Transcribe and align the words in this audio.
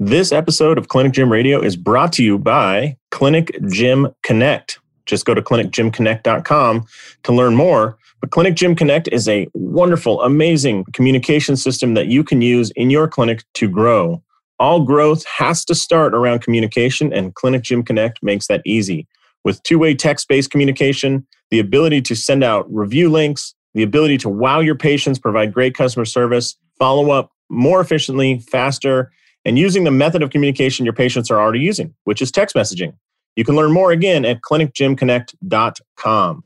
This 0.00 0.30
episode 0.30 0.78
of 0.78 0.86
Clinic 0.86 1.12
Gym 1.12 1.28
Radio 1.28 1.60
is 1.60 1.74
brought 1.74 2.12
to 2.12 2.22
you 2.22 2.38
by 2.38 2.96
Clinic 3.10 3.50
Gym 3.68 4.06
Connect. 4.22 4.78
Just 5.06 5.24
go 5.24 5.34
to 5.34 5.42
clinicgymconnect.com 5.42 6.86
to 7.24 7.32
learn 7.32 7.56
more. 7.56 7.98
But 8.20 8.30
Clinic 8.30 8.54
Gym 8.54 8.76
Connect 8.76 9.08
is 9.08 9.28
a 9.28 9.48
wonderful, 9.54 10.22
amazing 10.22 10.84
communication 10.92 11.56
system 11.56 11.94
that 11.94 12.06
you 12.06 12.22
can 12.22 12.42
use 12.42 12.70
in 12.76 12.90
your 12.90 13.08
clinic 13.08 13.42
to 13.54 13.68
grow. 13.68 14.22
All 14.60 14.84
growth 14.84 15.24
has 15.36 15.64
to 15.64 15.74
start 15.74 16.14
around 16.14 16.42
communication, 16.42 17.12
and 17.12 17.34
Clinic 17.34 17.62
Gym 17.62 17.82
Connect 17.82 18.22
makes 18.22 18.46
that 18.46 18.62
easy. 18.64 19.08
With 19.42 19.60
two 19.64 19.80
way 19.80 19.96
text 19.96 20.28
based 20.28 20.52
communication, 20.52 21.26
the 21.50 21.58
ability 21.58 22.02
to 22.02 22.14
send 22.14 22.44
out 22.44 22.72
review 22.72 23.10
links, 23.10 23.52
the 23.74 23.82
ability 23.82 24.18
to 24.18 24.28
wow 24.28 24.60
your 24.60 24.76
patients, 24.76 25.18
provide 25.18 25.52
great 25.52 25.74
customer 25.74 26.04
service, 26.04 26.56
follow 26.78 27.10
up 27.10 27.32
more 27.50 27.80
efficiently, 27.80 28.38
faster, 28.38 29.10
and 29.48 29.58
using 29.58 29.84
the 29.84 29.90
method 29.90 30.22
of 30.22 30.28
communication 30.28 30.84
your 30.84 30.92
patients 30.92 31.30
are 31.30 31.40
already 31.40 31.60
using, 31.60 31.94
which 32.04 32.20
is 32.20 32.30
text 32.30 32.54
messaging. 32.54 32.92
You 33.34 33.44
can 33.44 33.56
learn 33.56 33.72
more 33.72 33.92
again 33.92 34.26
at 34.26 34.42
clinicgymconnect.com. 34.42 36.44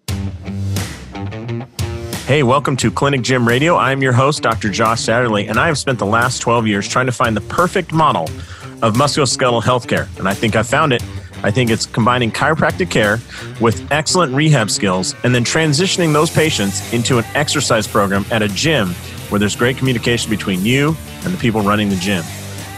Hey, 2.27 2.45
welcome 2.45 2.77
to 2.77 2.93
Clinic 2.93 3.23
Gym 3.23 3.49
Radio. 3.49 3.77
I'm 3.77 4.03
your 4.03 4.13
host, 4.13 4.45
Dr. 4.45 4.71
Josh 4.71 5.01
Satterlee, 5.01 5.51
and 5.51 5.59
I 5.59 5.67
have 5.67 5.79
spent 5.79 5.99
the 5.99 6.07
last 6.07 6.43
12 6.43 6.69
years 6.69 6.87
trying 6.87 7.07
to 7.07 7.13
find 7.13 7.37
the 7.37 7.41
perfect 7.41 7.93
model 7.93 8.27
of 8.83 8.95
musculoskeletal 8.95 9.65
healthcare. 9.65 10.07
And 10.21 10.29
I 10.29 10.35
think 10.35 10.55
I 10.55 10.63
found 10.63 10.93
it. 10.93 11.03
I 11.43 11.51
think 11.51 11.71
it's 11.71 11.87
combining 11.87 12.31
chiropractic 12.31 12.89
care 12.89 13.19
with 13.61 13.85
excellent 13.91 14.33
rehab 14.33 14.71
skills 14.71 15.17
and 15.25 15.35
then 15.35 15.43
transitioning 15.43 16.13
those 16.13 16.31
patients 16.31 16.93
into 16.93 17.19
an 17.19 17.25
exercise 17.35 17.89
program 17.89 18.25
at 18.31 18.43
a 18.43 18.49
gym 18.49 18.91
where 19.31 19.41
there's 19.41 19.57
great 19.57 19.77
communication 19.77 20.31
between 20.31 20.65
you 20.65 20.97
and 21.25 21.35
the 21.35 21.39
people 21.39 21.63
running 21.63 21.89
the 21.89 21.97
gym. 21.97 22.23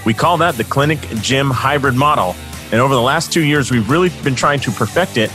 We 0.05 0.13
call 0.13 0.37
that 0.39 0.57
the 0.57 0.65
clinic 0.65 1.01
gym 1.23 1.51
hybrid 1.51 1.95
model. 1.95 2.37
And 2.73 2.81
over 2.81 2.95
the 2.95 3.01
last 3.01 3.33
two 3.33 3.43
years, 3.43 3.71
we've 3.71 3.89
really 3.89 4.11
been 4.23 4.35
trying 4.35 4.61
to 4.61 4.71
perfect 4.71 5.17
it 5.17 5.31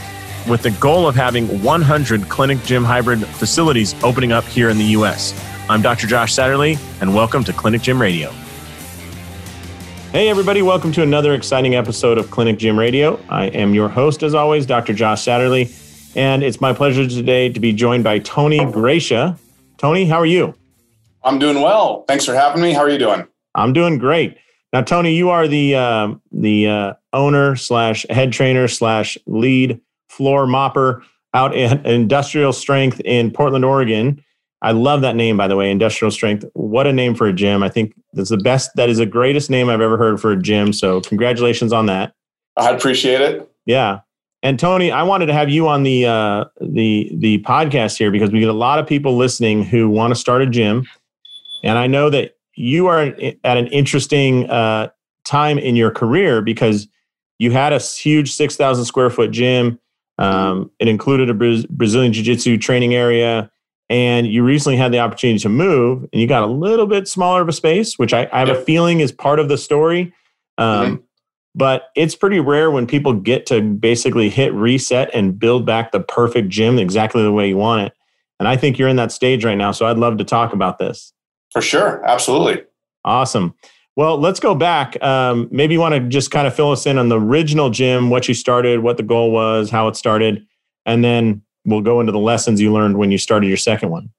with 0.48 0.62
the 0.62 0.70
goal 0.72 1.08
of 1.08 1.16
having 1.16 1.62
100 1.64 2.28
clinic 2.28 2.62
gym 2.62 2.84
hybrid 2.84 3.26
facilities 3.26 4.00
opening 4.04 4.30
up 4.30 4.44
here 4.44 4.68
in 4.68 4.78
the 4.78 4.84
US. 4.96 5.34
I'm 5.68 5.82
Dr. 5.82 6.06
Josh 6.06 6.34
Satterlee, 6.36 6.78
and 7.00 7.16
welcome 7.16 7.42
to 7.44 7.52
Clinic 7.52 7.82
Gym 7.82 8.00
Radio. 8.00 8.30
Hey, 10.12 10.28
everybody, 10.28 10.62
welcome 10.62 10.92
to 10.92 11.02
another 11.02 11.34
exciting 11.34 11.74
episode 11.74 12.16
of 12.16 12.30
Clinic 12.30 12.58
Gym 12.58 12.78
Radio. 12.78 13.18
I 13.28 13.46
am 13.46 13.74
your 13.74 13.88
host, 13.88 14.22
as 14.22 14.34
always, 14.34 14.66
Dr. 14.66 14.92
Josh 14.92 15.24
Satterlee, 15.24 16.16
and 16.16 16.44
it's 16.44 16.60
my 16.60 16.72
pleasure 16.72 17.08
today 17.08 17.48
to 17.48 17.58
be 17.58 17.72
joined 17.72 18.04
by 18.04 18.20
Tony 18.20 18.64
Gracia. 18.70 19.36
Tony, 19.78 20.06
how 20.06 20.18
are 20.18 20.26
you? 20.26 20.54
I'm 21.24 21.40
doing 21.40 21.60
well. 21.60 22.04
Thanks 22.06 22.24
for 22.24 22.34
having 22.34 22.62
me. 22.62 22.72
How 22.72 22.80
are 22.80 22.90
you 22.90 22.98
doing? 22.98 23.26
I'm 23.56 23.72
doing 23.72 23.98
great. 23.98 24.36
Now, 24.72 24.82
Tony, 24.82 25.14
you 25.14 25.30
are 25.30 25.48
the 25.48 25.74
uh, 25.74 26.14
the 26.30 26.68
uh, 26.68 26.94
owner 27.12 27.56
slash 27.56 28.06
head 28.08 28.32
trainer 28.32 28.68
slash 28.68 29.18
lead 29.26 29.80
floor 30.08 30.46
mopper 30.46 31.02
out 31.34 31.56
at 31.56 31.84
Industrial 31.86 32.52
Strength 32.52 33.00
in 33.04 33.30
Portland, 33.30 33.64
Oregon. 33.64 34.24
I 34.62 34.72
love 34.72 35.00
that 35.00 35.16
name, 35.16 35.36
by 35.36 35.48
the 35.48 35.56
way, 35.56 35.70
Industrial 35.70 36.10
Strength. 36.10 36.44
What 36.52 36.86
a 36.86 36.92
name 36.92 37.14
for 37.14 37.26
a 37.26 37.32
gym! 37.32 37.62
I 37.62 37.68
think 37.68 37.94
that's 38.12 38.30
the 38.30 38.36
best. 38.36 38.70
That 38.76 38.88
is 38.88 38.98
the 38.98 39.06
greatest 39.06 39.50
name 39.50 39.68
I've 39.68 39.80
ever 39.80 39.96
heard 39.96 40.20
for 40.20 40.32
a 40.32 40.40
gym. 40.40 40.72
So, 40.72 41.00
congratulations 41.00 41.72
on 41.72 41.86
that. 41.86 42.14
I 42.56 42.70
appreciate 42.70 43.20
it. 43.22 43.50
Yeah, 43.66 44.00
and 44.42 44.58
Tony, 44.58 44.90
I 44.92 45.02
wanted 45.02 45.26
to 45.26 45.32
have 45.32 45.50
you 45.50 45.66
on 45.66 45.82
the 45.82 46.06
uh, 46.06 46.44
the 46.60 47.10
the 47.14 47.42
podcast 47.42 47.98
here 47.98 48.10
because 48.10 48.30
we 48.30 48.40
get 48.40 48.48
a 48.48 48.52
lot 48.52 48.78
of 48.78 48.86
people 48.86 49.16
listening 49.16 49.64
who 49.64 49.88
want 49.88 50.12
to 50.12 50.14
start 50.14 50.42
a 50.42 50.46
gym, 50.46 50.86
and 51.64 51.76
I 51.76 51.86
know 51.86 52.08
that 52.10 52.36
you 52.60 52.86
are 52.86 53.14
at 53.44 53.56
an 53.56 53.66
interesting 53.68 54.48
uh, 54.50 54.88
time 55.24 55.58
in 55.58 55.76
your 55.76 55.90
career 55.90 56.42
because 56.42 56.88
you 57.38 57.50
had 57.50 57.72
a 57.72 57.78
huge 57.78 58.32
six 58.32 58.56
thousand 58.56 58.84
square 58.84 59.10
foot 59.10 59.30
gym 59.30 59.78
um, 60.20 60.70
it 60.78 60.86
included 60.86 61.30
a 61.30 61.34
Bra- 61.34 61.62
Brazilian 61.70 62.12
Jiu 62.12 62.22
Jitsu 62.22 62.58
training 62.58 62.94
area. 62.94 63.50
And 63.88 64.28
you 64.28 64.44
recently 64.44 64.76
had 64.76 64.92
the 64.92 65.00
opportunity 65.00 65.40
to 65.40 65.48
move 65.48 66.06
and 66.12 66.20
you 66.20 66.28
got 66.28 66.44
a 66.44 66.46
little 66.46 66.86
bit 66.86 67.08
smaller 67.08 67.42
of 67.42 67.48
a 67.48 67.52
space, 67.52 67.98
which 67.98 68.14
I, 68.14 68.28
I 68.32 68.38
have 68.38 68.48
yep. 68.48 68.58
a 68.58 68.64
feeling 68.64 69.00
is 69.00 69.10
part 69.10 69.40
of 69.40 69.48
the 69.48 69.58
story. 69.58 70.12
Um, 70.58 70.86
mm-hmm. 70.86 71.02
But 71.56 71.88
it's 71.96 72.14
pretty 72.14 72.38
rare 72.38 72.70
when 72.70 72.86
people 72.86 73.14
get 73.14 73.46
to 73.46 73.60
basically 73.60 74.28
hit 74.28 74.52
reset 74.54 75.10
and 75.12 75.36
build 75.36 75.66
back 75.66 75.90
the 75.90 75.98
perfect 75.98 76.50
gym 76.50 76.78
exactly 76.78 77.24
the 77.24 77.32
way 77.32 77.48
you 77.48 77.56
want 77.56 77.88
it. 77.88 77.92
And 78.38 78.46
I 78.46 78.56
think 78.56 78.78
you're 78.78 78.88
in 78.88 78.96
that 78.96 79.10
stage 79.10 79.44
right 79.44 79.58
now. 79.58 79.72
So 79.72 79.86
I'd 79.86 79.98
love 79.98 80.18
to 80.18 80.24
talk 80.24 80.52
about 80.52 80.78
this. 80.78 81.12
For 81.52 81.62
sure. 81.62 82.04
Absolutely. 82.04 82.62
Awesome. 83.04 83.54
Well, 83.96 84.18
let's 84.18 84.40
go 84.40 84.54
back. 84.54 85.02
Um, 85.02 85.48
maybe 85.50 85.74
you 85.74 85.80
want 85.80 85.94
to 85.94 86.00
just 86.00 86.30
kind 86.30 86.46
of 86.46 86.54
fill 86.54 86.70
us 86.70 86.86
in 86.86 86.96
on 86.96 87.08
the 87.08 87.20
original 87.20 87.70
gym, 87.70 88.08
what 88.08 88.28
you 88.28 88.34
started, 88.34 88.80
what 88.80 88.96
the 88.96 89.02
goal 89.02 89.30
was, 89.30 89.70
how 89.70 89.88
it 89.88 89.96
started, 89.96 90.46
and 90.86 91.04
then 91.04 91.42
we'll 91.64 91.80
go 91.80 92.00
into 92.00 92.12
the 92.12 92.18
lessons 92.18 92.60
you 92.60 92.72
learned 92.72 92.96
when 92.96 93.10
you 93.10 93.18
started 93.18 93.48
your 93.48 93.56
second 93.56 93.90
one. 93.90 94.10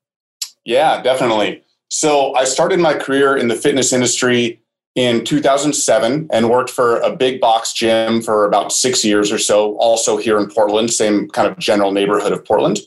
Yeah, 0.66 1.02
definitely. 1.02 1.64
So 1.90 2.36
I 2.36 2.44
started 2.44 2.80
my 2.80 2.94
career 2.94 3.36
in 3.36 3.48
the 3.48 3.56
fitness 3.56 3.92
industry 3.92 4.62
in 4.96 5.24
2007 5.24 6.28
and 6.32 6.50
worked 6.50 6.70
for 6.70 6.98
a 6.98 7.16
big 7.16 7.40
box 7.40 7.74
gym 7.74 8.22
for 8.22 8.46
about 8.46 8.72
six 8.72 9.04
years 9.06 9.32
or 9.32 9.38
so, 9.38 9.78
also 9.78 10.18
here 10.18 10.38
in 10.38 10.50
Portland, 10.50 10.92
same 10.92 11.30
kind 11.30 11.48
of 11.48 11.58
general 11.58 11.92
neighborhood 11.92 12.34
of 12.34 12.44
Portland. 12.44 12.80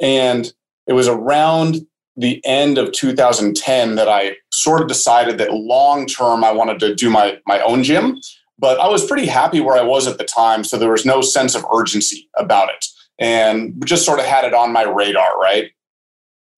And 0.00 0.52
it 0.86 0.92
was 0.92 1.08
around 1.08 1.86
the 2.18 2.42
end 2.44 2.78
of 2.78 2.92
2010 2.92 3.94
that 3.94 4.08
I 4.08 4.36
sort 4.52 4.82
of 4.82 4.88
decided 4.88 5.38
that 5.38 5.52
long 5.52 6.06
term 6.06 6.44
I 6.44 6.52
wanted 6.52 6.78
to 6.80 6.94
do 6.94 7.10
my 7.10 7.38
my 7.46 7.60
own 7.60 7.82
gym. 7.82 8.20
But 8.58 8.80
I 8.80 8.88
was 8.88 9.06
pretty 9.06 9.26
happy 9.26 9.60
where 9.60 9.76
I 9.76 9.82
was 9.82 10.08
at 10.08 10.18
the 10.18 10.24
time, 10.24 10.64
so 10.64 10.76
there 10.76 10.90
was 10.90 11.06
no 11.06 11.20
sense 11.20 11.54
of 11.54 11.64
urgency 11.72 12.28
about 12.36 12.70
it, 12.70 12.84
and 13.18 13.80
just 13.86 14.04
sort 14.04 14.18
of 14.18 14.26
had 14.26 14.44
it 14.44 14.52
on 14.52 14.72
my 14.72 14.82
radar, 14.82 15.38
right? 15.38 15.70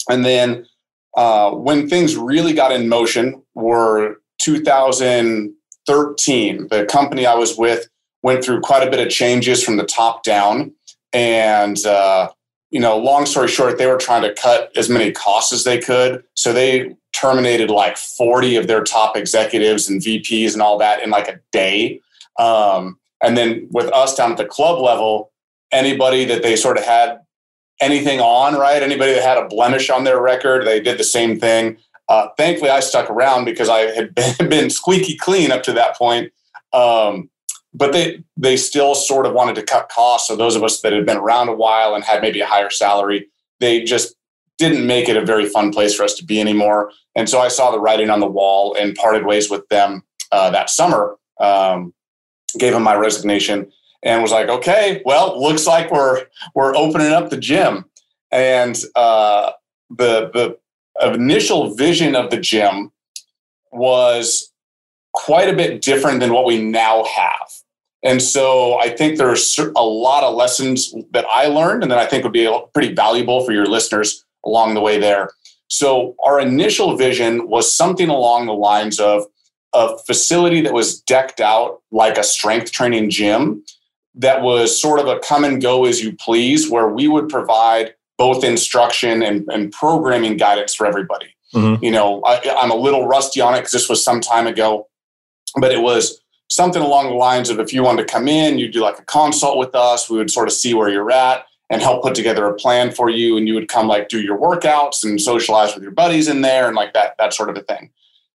And 0.08 0.24
then 0.24 0.66
uh, 1.14 1.50
when 1.50 1.88
things 1.88 2.16
really 2.16 2.54
got 2.54 2.72
in 2.72 2.88
motion 2.88 3.42
were 3.54 4.16
2013. 4.40 6.68
The 6.68 6.86
company 6.86 7.26
I 7.26 7.34
was 7.34 7.56
with 7.56 7.88
went 8.22 8.44
through 8.44 8.60
quite 8.60 8.86
a 8.86 8.90
bit 8.90 9.04
of 9.04 9.12
changes 9.12 9.62
from 9.62 9.76
the 9.76 9.84
top 9.84 10.22
down, 10.22 10.72
and 11.12 11.84
uh, 11.84 12.30
you 12.70 12.80
know, 12.80 12.96
long 12.96 13.26
story 13.26 13.48
short, 13.48 13.78
they 13.78 13.86
were 13.86 13.96
trying 13.96 14.22
to 14.22 14.32
cut 14.34 14.70
as 14.76 14.88
many 14.88 15.10
costs 15.10 15.52
as 15.52 15.64
they 15.64 15.78
could. 15.78 16.22
So 16.34 16.52
they 16.52 16.94
terminated 17.12 17.70
like 17.70 17.96
40 17.96 18.56
of 18.56 18.66
their 18.66 18.82
top 18.82 19.16
executives 19.16 19.88
and 19.88 20.00
VPs 20.00 20.52
and 20.52 20.62
all 20.62 20.78
that 20.78 21.02
in 21.02 21.10
like 21.10 21.28
a 21.28 21.40
day. 21.50 22.00
Um, 22.38 22.98
and 23.22 23.36
then 23.36 23.68
with 23.70 23.86
us 23.92 24.14
down 24.14 24.30
at 24.30 24.36
the 24.38 24.44
club 24.44 24.80
level, 24.80 25.32
anybody 25.72 26.24
that 26.24 26.42
they 26.42 26.56
sort 26.56 26.78
of 26.78 26.84
had 26.84 27.20
anything 27.80 28.20
on, 28.20 28.54
right? 28.54 28.82
Anybody 28.82 29.14
that 29.14 29.22
had 29.22 29.38
a 29.38 29.48
blemish 29.48 29.90
on 29.90 30.04
their 30.04 30.20
record, 30.20 30.66
they 30.66 30.80
did 30.80 30.98
the 30.98 31.04
same 31.04 31.40
thing. 31.40 31.76
Uh, 32.08 32.28
thankfully, 32.36 32.70
I 32.70 32.80
stuck 32.80 33.10
around 33.10 33.44
because 33.44 33.68
I 33.68 33.80
had 33.92 34.14
been, 34.38 34.48
been 34.48 34.70
squeaky 34.70 35.16
clean 35.16 35.50
up 35.50 35.62
to 35.64 35.72
that 35.72 35.96
point. 35.96 36.32
Um, 36.72 37.30
but 37.72 37.92
they 37.92 38.22
they 38.36 38.56
still 38.56 38.94
sort 38.94 39.26
of 39.26 39.32
wanted 39.32 39.54
to 39.56 39.62
cut 39.62 39.88
costs. 39.88 40.28
So 40.28 40.36
those 40.36 40.56
of 40.56 40.64
us 40.64 40.80
that 40.80 40.92
had 40.92 41.06
been 41.06 41.16
around 41.16 41.48
a 41.48 41.54
while 41.54 41.94
and 41.94 42.04
had 42.04 42.22
maybe 42.22 42.40
a 42.40 42.46
higher 42.46 42.70
salary, 42.70 43.28
they 43.60 43.82
just 43.82 44.14
didn't 44.58 44.86
make 44.86 45.08
it 45.08 45.16
a 45.16 45.24
very 45.24 45.48
fun 45.48 45.72
place 45.72 45.94
for 45.94 46.02
us 46.02 46.14
to 46.14 46.24
be 46.24 46.40
anymore. 46.40 46.92
And 47.14 47.28
so 47.28 47.40
I 47.40 47.48
saw 47.48 47.70
the 47.70 47.80
writing 47.80 48.10
on 48.10 48.20
the 48.20 48.26
wall 48.26 48.76
and 48.78 48.94
parted 48.94 49.24
ways 49.24 49.48
with 49.48 49.66
them 49.68 50.02
uh, 50.32 50.50
that 50.50 50.70
summer. 50.70 51.16
Um, 51.40 51.94
gave 52.58 52.72
them 52.72 52.82
my 52.82 52.94
resignation 52.94 53.70
and 54.02 54.22
was 54.22 54.32
like, 54.32 54.48
okay, 54.48 55.02
well, 55.04 55.40
looks 55.40 55.66
like 55.66 55.90
we're 55.90 56.26
we're 56.54 56.74
opening 56.76 57.12
up 57.12 57.30
the 57.30 57.36
gym. 57.36 57.84
And 58.30 58.78
uh, 58.96 59.52
the 59.90 60.30
the 60.32 60.58
initial 61.14 61.74
vision 61.74 62.14
of 62.14 62.30
the 62.30 62.38
gym 62.38 62.92
was 63.72 64.52
quite 65.12 65.48
a 65.48 65.56
bit 65.56 65.82
different 65.82 66.20
than 66.20 66.32
what 66.32 66.44
we 66.44 66.62
now 66.62 67.04
have. 67.04 67.50
And 68.02 68.22
so 68.22 68.78
I 68.78 68.88
think 68.88 69.18
there's 69.18 69.58
a 69.58 69.84
lot 69.84 70.24
of 70.24 70.34
lessons 70.34 70.94
that 71.12 71.26
I 71.28 71.46
learned 71.46 71.82
and 71.82 71.92
that 71.92 71.98
I 71.98 72.06
think 72.06 72.24
would 72.24 72.32
be 72.32 72.50
pretty 72.72 72.94
valuable 72.94 73.44
for 73.44 73.52
your 73.52 73.66
listeners 73.66 74.24
along 74.44 74.74
the 74.74 74.80
way 74.80 74.98
there. 74.98 75.30
So 75.68 76.16
our 76.24 76.40
initial 76.40 76.96
vision 76.96 77.48
was 77.48 77.70
something 77.70 78.08
along 78.08 78.46
the 78.46 78.54
lines 78.54 78.98
of 78.98 79.26
a 79.72 79.96
facility 79.98 80.60
that 80.62 80.72
was 80.72 81.00
decked 81.02 81.40
out 81.40 81.82
like 81.92 82.18
a 82.18 82.24
strength 82.24 82.72
training 82.72 83.10
gym 83.10 83.62
that 84.14 84.42
was 84.42 84.80
sort 84.80 84.98
of 84.98 85.06
a 85.06 85.20
come 85.20 85.44
and 85.44 85.62
go 85.62 85.84
as 85.84 86.02
you 86.02 86.12
please, 86.16 86.68
where 86.68 86.88
we 86.88 87.06
would 87.06 87.28
provide 87.28 87.94
both 88.18 88.42
instruction 88.42 89.22
and, 89.22 89.48
and 89.48 89.72
programming 89.72 90.36
guidance 90.36 90.74
for 90.74 90.86
everybody. 90.86 91.34
Mm-hmm. 91.54 91.84
You 91.84 91.90
know, 91.90 92.22
I, 92.24 92.56
I'm 92.60 92.70
a 92.70 92.76
little 92.76 93.06
rusty 93.06 93.40
on 93.40 93.54
it 93.54 93.58
because 93.58 93.72
this 93.72 93.88
was 93.88 94.02
some 94.02 94.20
time 94.20 94.46
ago, 94.46 94.88
but 95.60 95.72
it 95.72 95.80
was 95.80 96.20
something 96.50 96.82
along 96.82 97.08
the 97.08 97.14
lines 97.14 97.48
of 97.48 97.58
if 97.58 97.72
you 97.72 97.82
wanted 97.82 98.06
to 98.06 98.12
come 98.12 98.28
in, 98.28 98.58
you'd 98.58 98.72
do 98.72 98.80
like 98.80 98.98
a 98.98 99.04
consult 99.04 99.56
with 99.56 99.74
us, 99.74 100.10
we 100.10 100.18
would 100.18 100.30
sort 100.30 100.48
of 100.48 100.52
see 100.52 100.74
where 100.74 100.90
you're 100.90 101.10
at 101.10 101.46
and 101.70 101.80
help 101.80 102.02
put 102.02 102.14
together 102.14 102.44
a 102.46 102.54
plan 102.54 102.90
for 102.90 103.08
you. 103.08 103.36
And 103.36 103.46
you 103.46 103.54
would 103.54 103.68
come 103.68 103.86
like 103.86 104.08
do 104.08 104.20
your 104.20 104.36
workouts 104.36 105.04
and 105.04 105.20
socialize 105.20 105.72
with 105.74 105.82
your 105.82 105.92
buddies 105.92 106.28
in 106.28 106.42
there 106.42 106.66
and 106.66 106.74
like 106.74 106.92
that, 106.94 107.14
that 107.18 107.32
sort 107.32 107.48
of 107.48 107.56
a 107.56 107.62
thing. 107.62 107.90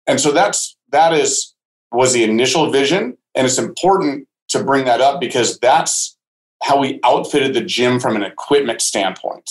And 0.07 0.19
so 0.19 0.31
that's, 0.31 0.77
that 0.89 1.13
is 1.13 1.53
was 1.91 2.13
the 2.13 2.23
initial 2.23 2.71
vision. 2.71 3.17
And 3.35 3.45
it's 3.45 3.57
important 3.57 4.27
to 4.50 4.63
bring 4.63 4.85
that 4.85 5.01
up 5.01 5.19
because 5.19 5.59
that's 5.59 6.18
how 6.63 6.79
we 6.79 7.00
outfitted 7.03 7.53
the 7.53 7.61
gym 7.61 8.00
from 8.00 8.15
an 8.15 8.23
equipment 8.23 8.81
standpoint. 8.81 9.50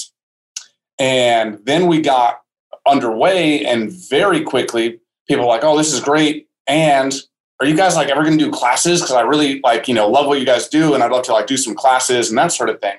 And 0.98 1.58
then 1.64 1.86
we 1.86 2.00
got 2.00 2.40
underway, 2.86 3.64
and 3.64 3.90
very 3.90 4.42
quickly, 4.42 5.00
people 5.28 5.44
were 5.44 5.50
like, 5.50 5.64
oh, 5.64 5.76
this 5.76 5.92
is 5.92 6.00
great. 6.00 6.48
And 6.66 7.14
are 7.64 7.66
you 7.66 7.76
guys 7.76 7.96
like 7.96 8.08
ever 8.08 8.22
going 8.22 8.36
to 8.36 8.44
do 8.44 8.50
classes? 8.50 9.00
Because 9.00 9.16
I 9.16 9.22
really 9.22 9.60
like, 9.64 9.88
you 9.88 9.94
know, 9.94 10.06
love 10.06 10.26
what 10.26 10.38
you 10.38 10.44
guys 10.44 10.68
do, 10.68 10.92
and 10.92 11.02
I'd 11.02 11.10
love 11.10 11.24
to 11.24 11.32
like 11.32 11.46
do 11.46 11.56
some 11.56 11.74
classes 11.74 12.28
and 12.28 12.36
that 12.36 12.52
sort 12.52 12.68
of 12.68 12.78
thing. 12.78 12.96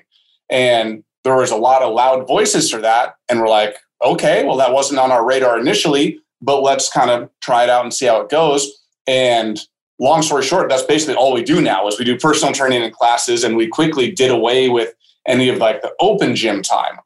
And 0.50 1.04
there 1.24 1.36
was 1.36 1.52
a 1.52 1.56
lot 1.56 1.84
of 1.84 1.94
loud 1.94 2.28
voices 2.28 2.72
for 2.72 2.82
that. 2.82 3.16
And 3.30 3.40
we're 3.40 3.48
like, 3.48 3.76
okay, 4.04 4.44
well, 4.44 4.58
that 4.58 4.74
wasn't 4.74 5.00
on 5.00 5.12
our 5.12 5.24
radar 5.24 5.60
initially, 5.60 6.20
but 6.42 6.62
let's 6.62 6.92
kind 6.92 7.12
of 7.12 7.30
try 7.42 7.64
it 7.64 7.70
out 7.70 7.84
and 7.84 7.94
see 7.94 8.08
how 8.08 8.22
it 8.22 8.30
goes. 8.30 8.84
And 9.06 9.60
long 10.00 10.24
story 10.24 10.44
short, 10.44 10.68
that's 10.68 10.82
basically 10.82 11.16
all 11.16 11.32
we 11.32 11.44
do 11.44 11.62
now 11.62 11.88
is 11.88 12.00
we 12.00 12.06
do 12.06 12.18
personal 12.18 12.52
training 12.52 12.82
and 12.82 12.92
classes, 12.94 13.44
and 13.44 13.56
we 13.56 13.68
quickly 13.68 14.12
did 14.12 14.32
away 14.32 14.68
with 14.70 14.96
any 15.28 15.48
of 15.48 15.58
like 15.60 15.84
the 15.84 15.94
open 16.00 16.36
gym 16.36 16.64
time. 16.64 16.98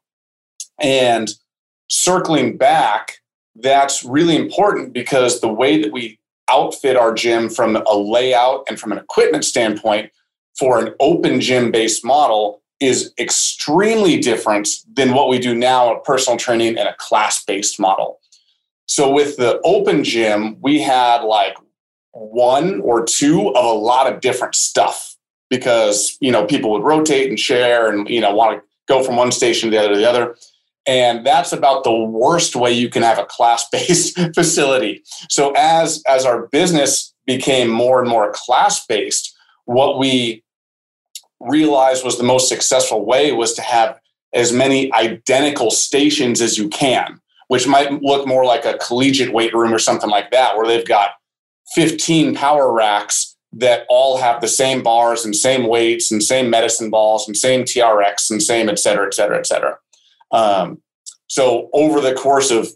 And 0.80 1.28
circling 1.90 2.56
back, 2.56 3.18
that's 3.54 4.02
really 4.02 4.36
important 4.36 4.94
because 4.94 5.42
the 5.42 5.52
way 5.52 5.82
that 5.82 5.92
we 5.92 6.19
outfit 6.50 6.96
our 6.96 7.12
gym 7.12 7.48
from 7.48 7.76
a 7.76 7.94
layout 7.94 8.64
and 8.68 8.78
from 8.78 8.92
an 8.92 8.98
equipment 8.98 9.44
standpoint 9.44 10.10
for 10.58 10.84
an 10.84 10.94
open 11.00 11.40
gym 11.40 11.70
based 11.70 12.04
model 12.04 12.62
is 12.80 13.12
extremely 13.18 14.18
different 14.18 14.68
than 14.94 15.12
what 15.12 15.28
we 15.28 15.38
do 15.38 15.54
now 15.54 15.94
at 15.94 16.04
personal 16.04 16.38
training 16.38 16.78
and 16.78 16.88
a 16.88 16.94
class 16.98 17.44
based 17.44 17.78
model. 17.78 18.20
So 18.86 19.12
with 19.12 19.36
the 19.36 19.60
open 19.64 20.02
gym, 20.02 20.56
we 20.60 20.80
had 20.80 21.22
like 21.22 21.56
one 22.12 22.80
or 22.80 23.04
two 23.04 23.54
of 23.54 23.64
a 23.64 23.78
lot 23.78 24.12
of 24.12 24.20
different 24.20 24.54
stuff 24.54 25.16
because 25.48 26.16
you 26.20 26.32
know 26.32 26.46
people 26.46 26.72
would 26.72 26.82
rotate 26.82 27.28
and 27.28 27.38
share 27.38 27.90
and 27.90 28.08
you 28.08 28.20
know 28.20 28.34
want 28.34 28.58
to 28.58 28.62
go 28.88 29.02
from 29.02 29.16
one 29.16 29.30
station 29.30 29.70
to 29.70 29.76
the 29.76 29.82
other 29.82 29.92
to 29.92 29.98
the 29.98 30.08
other 30.08 30.36
and 30.86 31.26
that's 31.26 31.52
about 31.52 31.84
the 31.84 31.92
worst 31.92 32.56
way 32.56 32.72
you 32.72 32.88
can 32.88 33.02
have 33.02 33.18
a 33.18 33.24
class-based 33.26 34.18
facility 34.34 35.02
so 35.28 35.52
as 35.56 36.02
as 36.08 36.24
our 36.24 36.46
business 36.48 37.14
became 37.26 37.68
more 37.68 38.00
and 38.00 38.08
more 38.08 38.32
class-based 38.34 39.36
what 39.64 39.98
we 39.98 40.42
realized 41.40 42.04
was 42.04 42.18
the 42.18 42.24
most 42.24 42.48
successful 42.48 43.04
way 43.04 43.32
was 43.32 43.54
to 43.54 43.62
have 43.62 43.98
as 44.32 44.52
many 44.52 44.92
identical 44.92 45.70
stations 45.70 46.40
as 46.40 46.58
you 46.58 46.68
can 46.68 47.20
which 47.48 47.66
might 47.66 47.90
look 48.02 48.28
more 48.28 48.44
like 48.44 48.64
a 48.64 48.78
collegiate 48.78 49.32
weight 49.32 49.52
room 49.52 49.74
or 49.74 49.78
something 49.78 50.08
like 50.08 50.30
that 50.30 50.56
where 50.56 50.66
they've 50.66 50.86
got 50.86 51.10
15 51.74 52.34
power 52.34 52.72
racks 52.72 53.36
that 53.52 53.86
all 53.88 54.18
have 54.18 54.40
the 54.40 54.48
same 54.48 54.82
bars 54.82 55.24
and 55.24 55.34
same 55.34 55.66
weights 55.66 56.12
and 56.12 56.22
same 56.22 56.48
medicine 56.48 56.90
balls 56.90 57.26
and 57.26 57.36
same 57.36 57.64
TRX 57.64 58.30
and 58.30 58.42
same 58.42 58.68
et 58.68 58.78
cetera, 58.78 59.06
et 59.06 59.14
cetera, 59.14 59.38
et 59.38 59.46
cetera. 59.46 59.76
Um, 60.32 60.80
so 61.26 61.70
over 61.72 62.00
the 62.00 62.14
course 62.14 62.50
of 62.50 62.68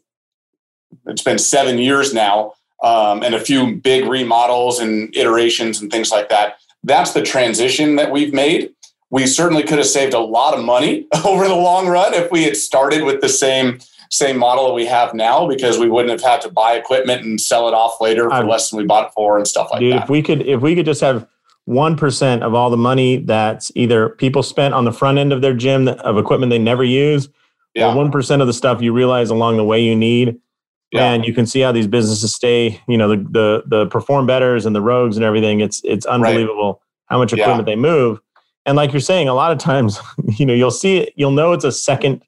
it's 1.06 1.22
been 1.22 1.38
seven 1.38 1.78
years 1.78 2.14
now 2.14 2.54
um, 2.82 3.22
and 3.22 3.34
a 3.34 3.40
few 3.40 3.76
big 3.76 4.06
remodels 4.06 4.78
and 4.78 5.14
iterations 5.16 5.80
and 5.80 5.90
things 5.90 6.10
like 6.10 6.28
that. 6.28 6.58
That's 6.82 7.12
the 7.12 7.22
transition 7.22 7.96
that 7.96 8.10
we've 8.10 8.32
made. 8.32 8.70
We 9.10 9.26
certainly 9.26 9.62
could 9.62 9.78
have 9.78 9.86
saved 9.86 10.14
a 10.14 10.20
lot 10.20 10.54
of 10.54 10.64
money 10.64 11.06
over 11.24 11.48
the 11.48 11.54
long 11.54 11.88
run 11.88 12.14
if 12.14 12.30
we 12.30 12.44
had 12.44 12.56
started 12.56 13.04
with 13.04 13.20
the 13.20 13.28
same 13.28 13.78
same 14.10 14.38
model 14.38 14.68
that 14.68 14.74
we 14.74 14.86
have 14.86 15.12
now 15.12 15.48
because 15.48 15.76
we 15.76 15.88
wouldn't 15.88 16.10
have 16.10 16.22
had 16.22 16.40
to 16.40 16.48
buy 16.48 16.74
equipment 16.74 17.24
and 17.24 17.40
sell 17.40 17.66
it 17.66 17.74
off 17.74 18.00
later 18.00 18.30
for 18.30 18.44
less 18.44 18.70
than 18.70 18.78
we 18.78 18.84
bought 18.84 19.06
it 19.06 19.12
for 19.12 19.36
and 19.36 19.48
stuff 19.48 19.68
like 19.72 19.80
dude, 19.80 19.94
that. 19.94 20.04
If 20.04 20.08
we 20.08 20.22
could 20.22 20.42
if 20.42 20.60
we 20.60 20.76
could 20.76 20.86
just 20.86 21.00
have 21.00 21.26
one 21.64 21.96
percent 21.96 22.42
of 22.44 22.54
all 22.54 22.70
the 22.70 22.76
money 22.76 23.16
that's 23.16 23.72
either 23.74 24.10
people 24.10 24.42
spent 24.42 24.72
on 24.72 24.84
the 24.84 24.92
front 24.92 25.18
end 25.18 25.32
of 25.32 25.40
their 25.40 25.54
gym 25.54 25.88
of 25.88 26.16
equipment 26.18 26.50
they 26.50 26.58
never 26.58 26.84
use, 26.84 27.28
yeah. 27.74 27.92
or 27.92 27.96
one 27.96 28.10
percent 28.10 28.40
of 28.40 28.46
the 28.46 28.52
stuff 28.52 28.80
you 28.80 28.92
realize 28.92 29.30
along 29.30 29.56
the 29.56 29.64
way 29.64 29.82
you 29.82 29.96
need. 29.96 30.38
Yeah. 30.92 31.12
And 31.12 31.24
you 31.24 31.34
can 31.34 31.44
see 31.44 31.60
how 31.60 31.72
these 31.72 31.88
businesses 31.88 32.32
stay, 32.32 32.80
you 32.86 32.96
know, 32.96 33.08
the 33.08 33.16
the 33.16 33.62
the 33.66 33.86
perform 33.86 34.26
betters 34.26 34.64
and 34.64 34.76
the 34.76 34.82
rogues 34.82 35.16
and 35.16 35.24
everything. 35.24 35.60
It's 35.60 35.80
it's 35.84 36.06
unbelievable 36.06 36.72
right. 36.72 37.06
how 37.06 37.18
much 37.18 37.32
equipment 37.32 37.68
yeah. 37.68 37.74
they 37.74 37.80
move. 37.80 38.20
And 38.66 38.76
like 38.76 38.92
you're 38.92 39.00
saying, 39.00 39.28
a 39.28 39.34
lot 39.34 39.52
of 39.52 39.58
times, 39.58 39.98
you 40.36 40.46
know, 40.46 40.54
you'll 40.54 40.70
see 40.70 40.98
it, 40.98 41.12
you'll 41.16 41.32
know 41.32 41.52
it's 41.52 41.64
a 41.64 41.72
second 41.72 42.22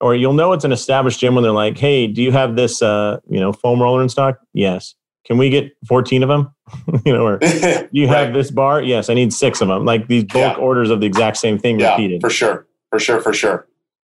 or 0.00 0.14
you'll 0.14 0.32
know 0.32 0.52
it's 0.52 0.64
an 0.64 0.72
established 0.72 1.20
gym 1.20 1.34
when 1.34 1.42
they're 1.42 1.52
like, 1.52 1.78
"Hey, 1.78 2.06
do 2.06 2.22
you 2.22 2.32
have 2.32 2.56
this, 2.56 2.82
uh, 2.82 3.20
you 3.28 3.40
know, 3.40 3.52
foam 3.52 3.82
roller 3.82 4.02
in 4.02 4.08
stock?" 4.08 4.38
Yes. 4.52 4.94
Can 5.24 5.36
we 5.36 5.50
get 5.50 5.76
14 5.86 6.22
of 6.22 6.28
them? 6.30 6.54
you 7.04 7.12
know, 7.12 7.26
or 7.26 7.38
you 7.92 8.06
right. 8.06 8.16
have 8.16 8.32
this 8.32 8.50
bar? 8.50 8.82
Yes, 8.82 9.10
I 9.10 9.14
need 9.14 9.32
six 9.32 9.60
of 9.60 9.68
them. 9.68 9.84
Like 9.84 10.08
these 10.08 10.24
bulk 10.24 10.58
orders 10.58 10.90
of 10.90 11.00
the 11.00 11.06
exact 11.06 11.36
same 11.36 11.58
thing 11.58 11.78
yeah, 11.78 11.90
repeated. 11.90 12.20
For 12.20 12.30
sure, 12.30 12.66
for 12.90 12.98
sure, 12.98 13.20
for 13.20 13.32
sure. 13.32 13.67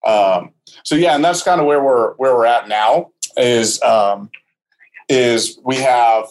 Um, 0.05 0.51
so 0.83 0.95
yeah, 0.95 1.15
and 1.15 1.23
that's 1.23 1.43
kind 1.43 1.59
of 1.59 1.67
where 1.67 1.83
we're 1.83 2.13
where 2.13 2.35
we're 2.35 2.45
at 2.45 2.67
now. 2.67 3.11
Is 3.37 3.81
um, 3.81 4.29
is 5.07 5.59
we 5.63 5.77
have 5.77 6.25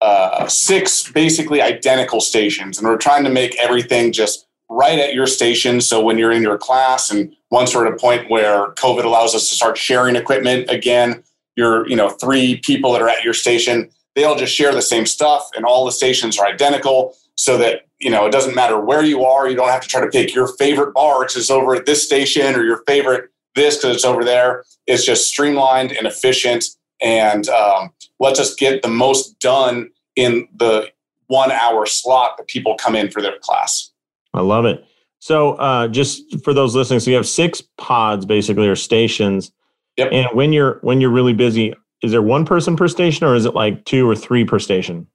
uh, 0.00 0.46
six 0.48 1.10
basically 1.10 1.60
identical 1.60 2.20
stations, 2.20 2.78
and 2.78 2.86
we're 2.86 2.96
trying 2.96 3.24
to 3.24 3.30
make 3.30 3.56
everything 3.58 4.12
just 4.12 4.46
right 4.68 4.98
at 4.98 5.14
your 5.14 5.26
station. 5.26 5.80
So 5.80 6.02
when 6.02 6.18
you're 6.18 6.32
in 6.32 6.42
your 6.42 6.58
class 6.58 7.10
and 7.10 7.34
once 7.50 7.74
we're 7.74 7.86
at 7.86 7.92
a 7.92 7.96
point 7.96 8.28
where 8.28 8.72
COVID 8.72 9.04
allows 9.04 9.34
us 9.34 9.48
to 9.48 9.54
start 9.54 9.78
sharing 9.78 10.16
equipment 10.16 10.68
again, 10.70 11.22
you're, 11.56 11.88
you 11.88 11.96
know, 11.96 12.10
three 12.10 12.56
people 12.58 12.92
that 12.92 13.02
are 13.02 13.08
at 13.08 13.22
your 13.22 13.34
station, 13.34 13.90
they 14.14 14.24
all 14.24 14.36
just 14.36 14.54
share 14.54 14.74
the 14.74 14.82
same 14.82 15.06
stuff 15.06 15.48
and 15.54 15.64
all 15.64 15.84
the 15.84 15.92
stations 15.92 16.38
are 16.38 16.46
identical 16.46 17.16
so 17.36 17.56
that, 17.58 17.85
you 17.98 18.10
know, 18.10 18.26
it 18.26 18.32
doesn't 18.32 18.54
matter 18.54 18.78
where 18.78 19.02
you 19.02 19.24
are. 19.24 19.48
You 19.48 19.56
don't 19.56 19.68
have 19.68 19.80
to 19.82 19.88
try 19.88 20.00
to 20.00 20.08
pick 20.08 20.34
your 20.34 20.48
favorite 20.58 20.92
bar 20.92 21.20
because 21.20 21.36
it's 21.36 21.50
over 21.50 21.74
at 21.74 21.86
this 21.86 22.04
station 22.04 22.54
or 22.54 22.62
your 22.62 22.82
favorite 22.86 23.30
this 23.54 23.76
because 23.76 23.96
it's 23.96 24.04
over 24.04 24.22
there. 24.24 24.64
It's 24.86 25.04
just 25.04 25.26
streamlined 25.26 25.92
and 25.92 26.06
efficient 26.06 26.64
and 27.02 27.48
um, 27.48 27.90
lets 28.20 28.38
us 28.38 28.54
get 28.54 28.82
the 28.82 28.88
most 28.88 29.38
done 29.40 29.90
in 30.14 30.48
the 30.56 30.90
one 31.26 31.50
hour 31.50 31.86
slot 31.86 32.36
that 32.36 32.46
people 32.46 32.76
come 32.76 32.94
in 32.94 33.10
for 33.10 33.20
their 33.20 33.38
class. 33.40 33.90
I 34.32 34.42
love 34.42 34.64
it. 34.64 34.84
So, 35.18 35.54
uh, 35.54 35.88
just 35.88 36.44
for 36.44 36.54
those 36.54 36.76
listening, 36.76 37.00
so 37.00 37.10
you 37.10 37.16
have 37.16 37.26
six 37.26 37.62
pods 37.78 38.24
basically 38.24 38.68
or 38.68 38.76
stations. 38.76 39.50
Yep. 39.96 40.12
And 40.12 40.28
when 40.34 40.52
you're 40.52 40.78
when 40.82 41.00
you're 41.00 41.10
really 41.10 41.32
busy, 41.32 41.74
is 42.02 42.12
there 42.12 42.22
one 42.22 42.44
person 42.44 42.76
per 42.76 42.86
station, 42.86 43.26
or 43.26 43.34
is 43.34 43.46
it 43.46 43.54
like 43.54 43.84
two 43.86 44.08
or 44.08 44.14
three 44.14 44.44
per 44.44 44.58
station? 44.58 45.06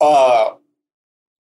Uh, 0.00 0.50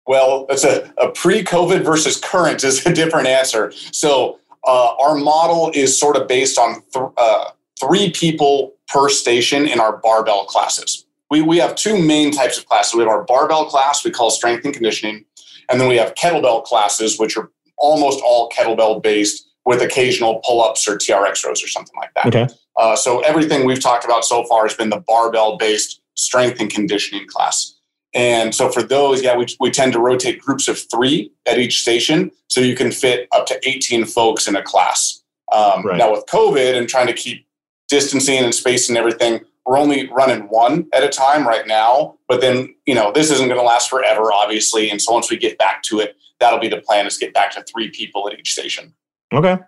well, 0.06 0.46
it's 0.49 0.64
a, 0.64 0.93
a 0.99 1.11
pre-COVID 1.11 1.85
versus 1.85 2.18
current 2.18 2.64
is 2.64 2.85
a 2.87 2.92
different 2.92 3.28
answer. 3.28 3.73
So, 3.92 4.38
uh, 4.64 4.94
our 5.00 5.16
model 5.16 5.73
is 5.75 5.99
sort 5.99 6.16
of 6.16 6.28
based 6.28 6.59
on 6.59 6.82
th- 6.92 7.06
uh, 7.16 7.44
three 7.80 8.11
people 8.11 8.75
per 8.88 9.09
station 9.09 9.66
in 9.66 9.80
our 9.80 9.97
barbell 9.97 10.44
classes. 10.44 11.04
We 11.30 11.42
we 11.42 11.59
have 11.59 11.75
two 11.75 12.00
main 12.00 12.30
types 12.30 12.59
of 12.59 12.66
classes. 12.66 12.94
We 12.94 13.00
have 13.00 13.09
our 13.09 13.25
barbell 13.25 13.64
class 13.64 14.04
we 14.04 14.11
call 14.11 14.30
strength 14.30 14.64
and 14.64 14.73
conditioning, 14.73 15.25
and 15.68 15.80
then 15.80 15.88
we 15.88 15.97
have 15.97 16.14
kettlebell 16.14 16.64
classes, 16.64 17.18
which 17.18 17.37
are 17.37 17.50
almost 17.76 18.21
all 18.25 18.50
kettlebell 18.50 19.02
based 19.02 19.49
with 19.64 19.80
occasional 19.80 20.40
pull 20.44 20.62
ups 20.62 20.87
or 20.88 20.97
TRX 20.97 21.44
rows 21.44 21.62
or 21.62 21.68
something 21.68 21.94
like 21.97 22.12
that. 22.14 22.26
Okay. 22.26 22.49
Uh, 22.76 22.97
so 22.97 23.21
everything 23.21 23.66
we've 23.66 23.80
talked 23.80 24.04
about 24.04 24.25
so 24.25 24.44
far 24.44 24.66
has 24.66 24.75
been 24.75 24.90
the 24.90 25.02
barbell 25.06 25.56
based 25.56 26.00
strength 26.14 26.61
and 26.61 26.71
conditioning 26.71 27.26
class. 27.26 27.75
And 28.14 28.54
so 28.54 28.69
for 28.69 28.83
those, 28.83 29.23
yeah, 29.23 29.37
we, 29.37 29.47
we 29.59 29.71
tend 29.71 29.92
to 29.95 29.99
rotate 29.99 30.40
groups 30.40 30.69
of 30.69 30.78
three 30.90 31.33
at 31.47 31.59
each 31.59 31.81
station. 31.81 32.31
So 32.49 32.61
you 32.61 32.76
can 32.76 32.92
fit 32.92 33.28
up 33.33 33.47
to 33.47 33.69
18 33.69 34.04
folks 34.04 34.47
in 34.47 34.57
a 34.57 34.62
class. 34.62 35.23
Um, 35.50 35.85
right. 35.85 35.99
Now 35.99 36.12
with 36.12 36.26
COVID 36.26 36.76
and 36.76 36.88
trying 36.88 37.07
to 37.07 37.12
keep 37.12 37.47
distancing 37.88 38.38
and 38.38 38.54
spacing 38.54 38.97
and 38.97 39.00
everything, 39.00 39.40
we're 39.64 39.78
only 39.78 40.09
running 40.09 40.42
one 40.49 40.88
at 40.92 41.04
a 41.04 41.09
time 41.09 41.47
right 41.47 41.66
now. 41.66 42.19
But 42.28 42.40
then, 42.40 42.75
you 42.87 42.95
know, 42.95 43.12
this 43.12 43.31
isn't 43.31 43.47
going 43.47 43.59
to 43.59 43.64
last 43.64 43.88
forever, 43.88 44.33
obviously. 44.33 44.90
And 44.90 45.00
so 45.00 45.12
once 45.12 45.31
we 45.31 45.37
get 45.37 45.57
back 45.59 45.83
to 45.85 46.00
it, 46.00 46.16
that'll 46.40 46.59
be 46.59 46.69
the 46.69 46.81
plan 46.81 47.07
is 47.07 47.16
get 47.16 47.33
back 47.33 47.52
to 47.52 47.62
three 47.62 47.90
people 47.90 48.28
at 48.28 48.38
each 48.38 48.52
station. 48.52 48.92
Okay. 49.33 49.59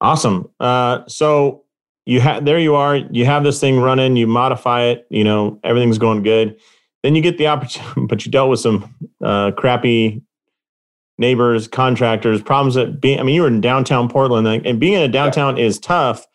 Awesome. 0.00 0.48
Uh, 0.58 1.02
so 1.06 1.64
you 2.06 2.20
have 2.20 2.44
there 2.44 2.58
you 2.58 2.74
are. 2.74 2.96
You 2.96 3.24
have 3.24 3.44
this 3.44 3.60
thing 3.60 3.78
running. 3.78 4.16
You 4.16 4.26
modify 4.26 4.82
it. 4.84 5.06
You 5.08 5.24
know 5.24 5.60
everything's 5.64 5.98
going 5.98 6.22
good. 6.22 6.60
Then 7.04 7.14
you 7.14 7.20
get 7.20 7.36
the 7.36 7.46
opportunity, 7.46 8.00
but 8.08 8.24
you 8.24 8.32
dealt 8.32 8.50
with 8.50 8.60
some 8.60 8.92
uh, 9.22 9.52
crappy 9.52 10.22
neighbors, 11.18 11.68
contractors, 11.68 12.42
problems 12.42 12.74
that 12.74 13.00
being. 13.00 13.20
I 13.20 13.22
mean, 13.22 13.34
you 13.34 13.42
were 13.42 13.48
in 13.48 13.60
downtown 13.60 14.08
Portland, 14.08 14.48
and 14.48 14.80
being 14.80 14.94
in 14.94 15.02
a 15.02 15.08
downtown 15.08 15.56
yeah. 15.56 15.66
is 15.66 15.78
tough 15.78 16.26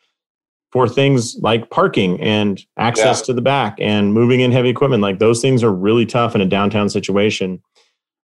for 0.72 0.88
things 0.88 1.36
like 1.42 1.72
parking 1.72 2.22
and 2.22 2.64
access 2.78 3.22
yeah. 3.22 3.26
to 3.26 3.34
the 3.34 3.42
back 3.42 3.78
and 3.80 4.14
moving 4.14 4.42
in 4.42 4.52
heavy 4.52 4.70
equipment. 4.70 5.02
Like 5.02 5.18
those 5.18 5.42
things 5.42 5.64
are 5.64 5.74
really 5.74 6.06
tough 6.06 6.36
in 6.36 6.42
a 6.42 6.46
downtown 6.46 6.88
situation. 6.88 7.60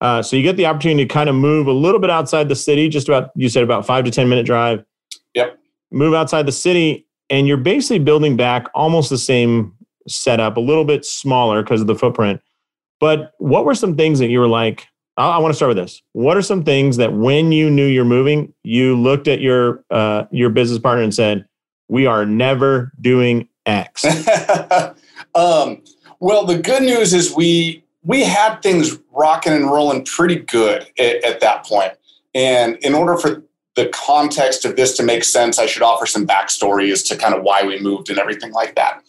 Uh, 0.01 0.23
so 0.23 0.35
you 0.35 0.41
get 0.41 0.57
the 0.57 0.65
opportunity 0.65 1.05
to 1.05 1.13
kind 1.13 1.29
of 1.29 1.35
move 1.35 1.67
a 1.67 1.71
little 1.71 1.99
bit 1.99 2.09
outside 2.09 2.49
the 2.49 2.55
city, 2.55 2.89
just 2.89 3.07
about 3.07 3.29
you 3.35 3.49
said 3.49 3.63
about 3.63 3.85
five 3.85 4.03
to 4.03 4.09
ten 4.09 4.27
minute 4.27 4.47
drive. 4.47 4.83
Yep. 5.35 5.59
Move 5.91 6.15
outside 6.15 6.47
the 6.47 6.51
city, 6.51 7.05
and 7.29 7.47
you're 7.47 7.57
basically 7.57 7.99
building 7.99 8.35
back 8.35 8.65
almost 8.73 9.11
the 9.11 9.19
same 9.19 9.75
setup, 10.07 10.57
a 10.57 10.59
little 10.59 10.85
bit 10.85 11.05
smaller 11.05 11.63
because 11.63 11.81
of 11.81 11.87
the 11.87 11.95
footprint, 11.95 12.41
But 12.99 13.33
what 13.37 13.65
were 13.65 13.75
some 13.75 13.95
things 13.95 14.19
that 14.19 14.29
you 14.29 14.39
were 14.39 14.47
like, 14.47 14.87
I, 15.17 15.31
I 15.31 15.37
want 15.39 15.51
to 15.51 15.55
start 15.55 15.69
with 15.69 15.77
this. 15.77 16.01
What 16.13 16.37
are 16.37 16.41
some 16.41 16.63
things 16.63 16.97
that 16.97 17.13
when 17.13 17.51
you 17.51 17.69
knew 17.69 17.85
you're 17.85 18.05
moving, 18.05 18.53
you 18.63 18.97
looked 18.97 19.27
at 19.27 19.41
your 19.41 19.83
uh, 19.89 20.25
your 20.31 20.49
business 20.49 20.79
partner 20.79 21.03
and 21.03 21.13
said, 21.13 21.45
"We 21.89 22.05
are 22.05 22.25
never 22.25 22.91
doing 22.99 23.47
X." 23.65 24.05
um, 25.35 25.81
well, 26.19 26.45
the 26.45 26.59
good 26.59 26.83
news 26.83 27.13
is 27.13 27.35
we 27.35 27.83
we 28.03 28.23
had 28.23 28.61
things 28.61 28.97
rocking 29.11 29.53
and 29.53 29.65
rolling 29.65 30.05
pretty 30.05 30.35
good 30.35 30.87
at, 30.97 31.23
at 31.23 31.39
that 31.41 31.65
point. 31.65 31.93
And 32.33 32.77
in 32.77 32.93
order 32.93 33.17
for 33.17 33.43
the 33.75 33.87
context 33.89 34.65
of 34.65 34.75
this 34.75 34.95
to 34.97 35.03
make 35.03 35.23
sense, 35.23 35.59
I 35.59 35.65
should 35.65 35.83
offer 35.83 36.05
some 36.05 36.25
backstory 36.25 36.91
as 36.91 37.03
to 37.03 37.17
kind 37.17 37.33
of 37.33 37.43
why 37.43 37.63
we 37.63 37.79
moved 37.79 38.09
and 38.09 38.19
everything 38.19 38.51
like 38.51 38.75
that. 38.75 39.01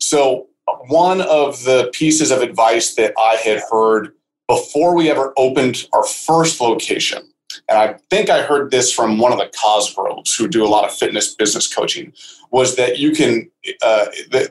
So, 0.00 0.46
one 0.88 1.22
of 1.22 1.64
the 1.64 1.90
pieces 1.94 2.30
of 2.30 2.42
advice 2.42 2.94
that 2.94 3.14
I 3.18 3.36
had 3.36 3.62
heard 3.70 4.12
before 4.46 4.94
we 4.94 5.10
ever 5.10 5.32
opened 5.36 5.86
our 5.92 6.04
first 6.04 6.60
location, 6.60 7.22
and 7.68 7.78
I 7.78 7.96
think 8.10 8.30
I 8.30 8.42
heard 8.42 8.70
this 8.70 8.92
from 8.92 9.18
one 9.18 9.32
of 9.32 9.38
the 9.38 9.50
Cosgroves 9.58 10.36
who 10.36 10.48
do 10.48 10.64
a 10.64 10.68
lot 10.68 10.84
of 10.84 10.92
fitness 10.92 11.34
business 11.34 11.72
coaching, 11.72 12.12
was 12.50 12.76
that 12.76 12.98
you 12.98 13.12
can, 13.12 13.50
uh, 13.82 14.06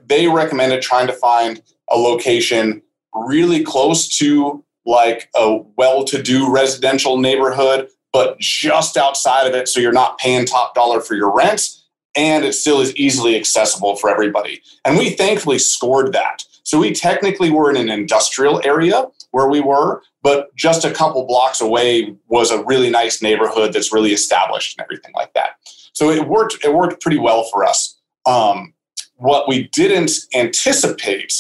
they 0.06 0.28
recommended 0.28 0.82
trying 0.82 1.08
to 1.08 1.14
find 1.14 1.62
a 1.90 1.98
location 1.98 2.82
really 3.14 3.64
close 3.64 4.08
to 4.18 4.64
like 4.86 5.30
a 5.36 5.58
well 5.78 6.04
to 6.06 6.22
do 6.22 6.52
residential 6.52 7.18
neighborhood, 7.18 7.90
but 8.14 8.40
just 8.40 8.98
outside 8.98 9.48
of 9.48 9.54
it. 9.54 9.68
So 9.68 9.80
you're 9.80 9.92
not 9.92 10.18
paying 10.18 10.46
top 10.46 10.74
dollar 10.74 11.02
for 11.02 11.16
your 11.16 11.34
rent 11.34 11.77
and 12.18 12.44
it 12.44 12.54
still 12.54 12.82
is 12.82 12.96
easily 12.96 13.36
accessible 13.36 13.96
for 13.96 14.10
everybody. 14.10 14.62
And 14.84 14.98
we 14.98 15.12
thankfully 15.12 15.60
scored 15.60 16.12
that. 16.14 16.44
So 16.64 16.80
we 16.80 16.92
technically 16.92 17.50
were 17.50 17.70
in 17.70 17.78
an 17.78 17.90
industrial 17.90 18.60
area 18.66 19.06
where 19.32 19.48
we 19.48 19.62
were, 19.62 20.02
but 20.24 20.54
just 20.56 20.84
a 20.84 20.92
couple 20.92 21.26
blocks 21.26 21.62
away 21.62 22.16
was 22.28 22.52
a 22.52 22.64
really 22.66 22.90
nice 22.90 23.22
neighborhood 23.22 23.72
that's 23.72 23.94
really 23.94 24.12
established 24.12 24.78
and 24.78 24.84
everything 24.84 25.14
like 25.16 25.34
that. 25.34 25.52
So 25.94 26.10
it 26.10 26.28
worked. 26.28 26.58
It 26.66 26.74
worked 26.74 27.02
pretty 27.02 27.20
well 27.20 27.46
for 27.46 27.64
us. 27.64 27.98
Um, 28.26 28.74
what 29.16 29.48
we 29.48 29.70
didn't 29.70 30.12
anticipate 30.36 31.34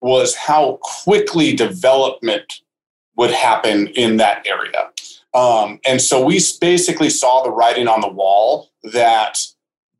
was 0.00 0.34
how 0.34 0.78
quickly 0.82 1.54
development 1.54 2.60
would 3.16 3.30
happen 3.30 3.88
in 3.88 4.16
that 4.16 4.46
area. 4.46 4.90
Um, 5.34 5.80
and 5.86 6.00
so 6.00 6.24
we 6.24 6.40
basically 6.60 7.10
saw 7.10 7.42
the 7.42 7.50
writing 7.50 7.88
on 7.88 8.00
the 8.00 8.08
wall 8.08 8.70
that 8.92 9.38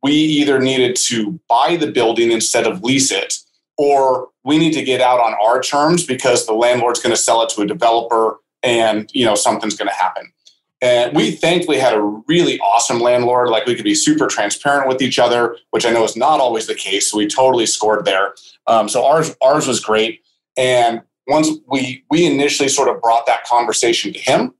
we 0.03 0.11
either 0.11 0.59
needed 0.59 0.95
to 1.07 1.39
buy 1.49 1.77
the 1.77 1.91
building 1.91 2.31
instead 2.31 2.67
of 2.67 2.83
lease 2.83 3.11
it, 3.11 3.35
or 3.77 4.27
we 4.43 4.57
need 4.57 4.73
to 4.73 4.83
get 4.83 5.01
out 5.01 5.19
on 5.19 5.33
our 5.41 5.61
terms 5.61 6.05
because 6.05 6.45
the 6.45 6.53
landlord's 6.53 6.99
going 6.99 7.15
to 7.15 7.21
sell 7.21 7.41
it 7.41 7.49
to 7.49 7.61
a 7.61 7.65
developer 7.65 8.37
and 8.61 9.09
you 9.13 9.25
know 9.25 9.35
something's 9.35 9.75
going 9.75 9.87
to 9.87 9.95
happen. 9.95 10.31
And 10.81 11.15
we 11.15 11.31
thankfully 11.31 11.79
had 11.79 11.93
a 11.93 12.01
really 12.27 12.59
awesome 12.59 12.99
landlord. 12.99 13.47
Like 13.47 13.65
we 13.65 13.73
could 13.73 13.85
be 13.85 13.95
super 13.95 14.27
transparent 14.27 14.89
with 14.89 15.01
each 15.01 15.17
other, 15.17 15.55
which 15.71 15.85
I 15.85 15.91
know 15.91 16.03
is 16.03 16.17
not 16.17 16.41
always 16.41 16.67
the 16.67 16.75
case. 16.75 17.09
So 17.09 17.17
we 17.17 17.25
totally 17.25 17.65
scored 17.65 18.03
there. 18.03 18.33
Um, 18.67 18.89
so 18.89 19.05
ours 19.05 19.35
ours 19.41 19.65
was 19.65 19.79
great. 19.79 20.21
And 20.57 21.01
once 21.27 21.47
we 21.67 22.03
we 22.09 22.25
initially 22.25 22.67
sort 22.67 22.89
of 22.89 23.01
brought 23.01 23.25
that 23.27 23.45
conversation 23.45 24.11
to 24.11 24.19
him, 24.19 24.53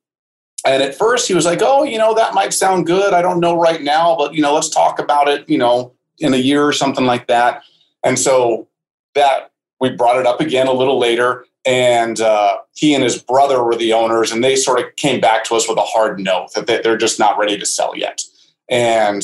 and 0.65 0.81
at 0.81 0.95
first 0.95 1.27
he 1.27 1.33
was 1.33 1.45
like, 1.45 1.59
"Oh, 1.61 1.83
you 1.83 1.97
know, 1.97 2.13
that 2.13 2.33
might 2.33 2.53
sound 2.53 2.85
good. 2.85 3.13
I 3.13 3.21
don't 3.21 3.39
know 3.39 3.59
right 3.59 3.81
now, 3.81 4.15
but 4.17 4.33
you 4.33 4.41
know, 4.41 4.53
let's 4.53 4.69
talk 4.69 4.99
about 4.99 5.27
it. 5.27 5.47
You 5.49 5.57
know, 5.57 5.93
in 6.19 6.33
a 6.33 6.37
year 6.37 6.65
or 6.65 6.73
something 6.73 7.05
like 7.05 7.27
that." 7.27 7.63
And 8.03 8.17
so 8.19 8.67
that 9.15 9.51
we 9.79 9.89
brought 9.89 10.17
it 10.17 10.25
up 10.25 10.39
again 10.39 10.67
a 10.67 10.73
little 10.73 10.97
later 10.97 11.45
and 11.65 12.19
uh, 12.19 12.57
he 12.73 12.93
and 12.93 13.03
his 13.03 13.21
brother 13.21 13.63
were 13.63 13.75
the 13.75 13.93
owners 13.93 14.31
and 14.31 14.43
they 14.43 14.55
sort 14.55 14.79
of 14.79 14.95
came 14.95 15.21
back 15.21 15.43
to 15.45 15.55
us 15.55 15.67
with 15.67 15.77
a 15.77 15.81
hard 15.81 16.19
no 16.19 16.47
that 16.55 16.67
they're 16.67 16.97
just 16.97 17.19
not 17.19 17.37
ready 17.37 17.57
to 17.57 17.65
sell 17.65 17.95
yet 17.95 18.21
and 18.69 19.23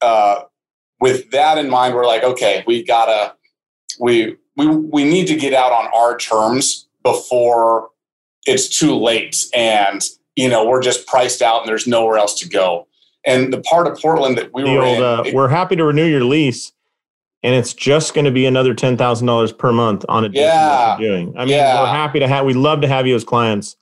uh, 0.00 0.42
with 1.00 1.30
that 1.30 1.58
in 1.58 1.68
mind 1.68 1.94
we're 1.94 2.06
like 2.06 2.22
okay 2.22 2.64
we 2.66 2.82
gotta 2.82 3.34
we 4.00 4.36
we 4.56 4.66
we 4.66 5.04
need 5.04 5.26
to 5.26 5.36
get 5.36 5.52
out 5.52 5.72
on 5.72 5.88
our 5.94 6.16
terms 6.16 6.88
before 7.02 7.90
it's 8.46 8.68
too 8.68 8.94
late 8.94 9.46
and 9.54 10.02
you 10.38 10.48
know 10.48 10.66
we're 10.66 10.82
just 10.82 11.06
priced 11.06 11.42
out 11.42 11.60
and 11.60 11.68
there's 11.68 11.86
nowhere 11.86 12.16
else 12.16 12.38
to 12.38 12.48
go 12.48 12.86
and 13.26 13.52
the 13.52 13.60
part 13.62 13.86
of 13.86 13.98
portland 13.98 14.38
that 14.38 14.52
we 14.54 14.62
the 14.62 14.72
were 14.72 14.82
old, 14.82 14.98
in 14.98 15.02
uh, 15.02 15.22
it, 15.26 15.34
we're 15.34 15.48
happy 15.48 15.76
to 15.76 15.84
renew 15.84 16.06
your 16.06 16.24
lease 16.24 16.72
and 17.42 17.54
it's 17.54 17.72
just 17.72 18.14
going 18.14 18.24
to 18.24 18.30
be 18.30 18.46
another 18.46 18.74
ten 18.74 18.96
thousand 18.96 19.26
dollars 19.26 19.52
per 19.52 19.72
month 19.72 20.04
on 20.08 20.24
a 20.24 20.28
yeah. 20.32 20.96
doing. 20.98 21.34
I 21.36 21.44
mean, 21.44 21.54
yeah. 21.54 21.80
we're 21.80 21.86
happy 21.86 22.18
to 22.18 22.28
have. 22.28 22.44
We'd 22.44 22.56
love 22.56 22.80
to 22.80 22.88
have 22.88 23.06
you 23.06 23.14
as 23.14 23.24
clients, 23.24 23.76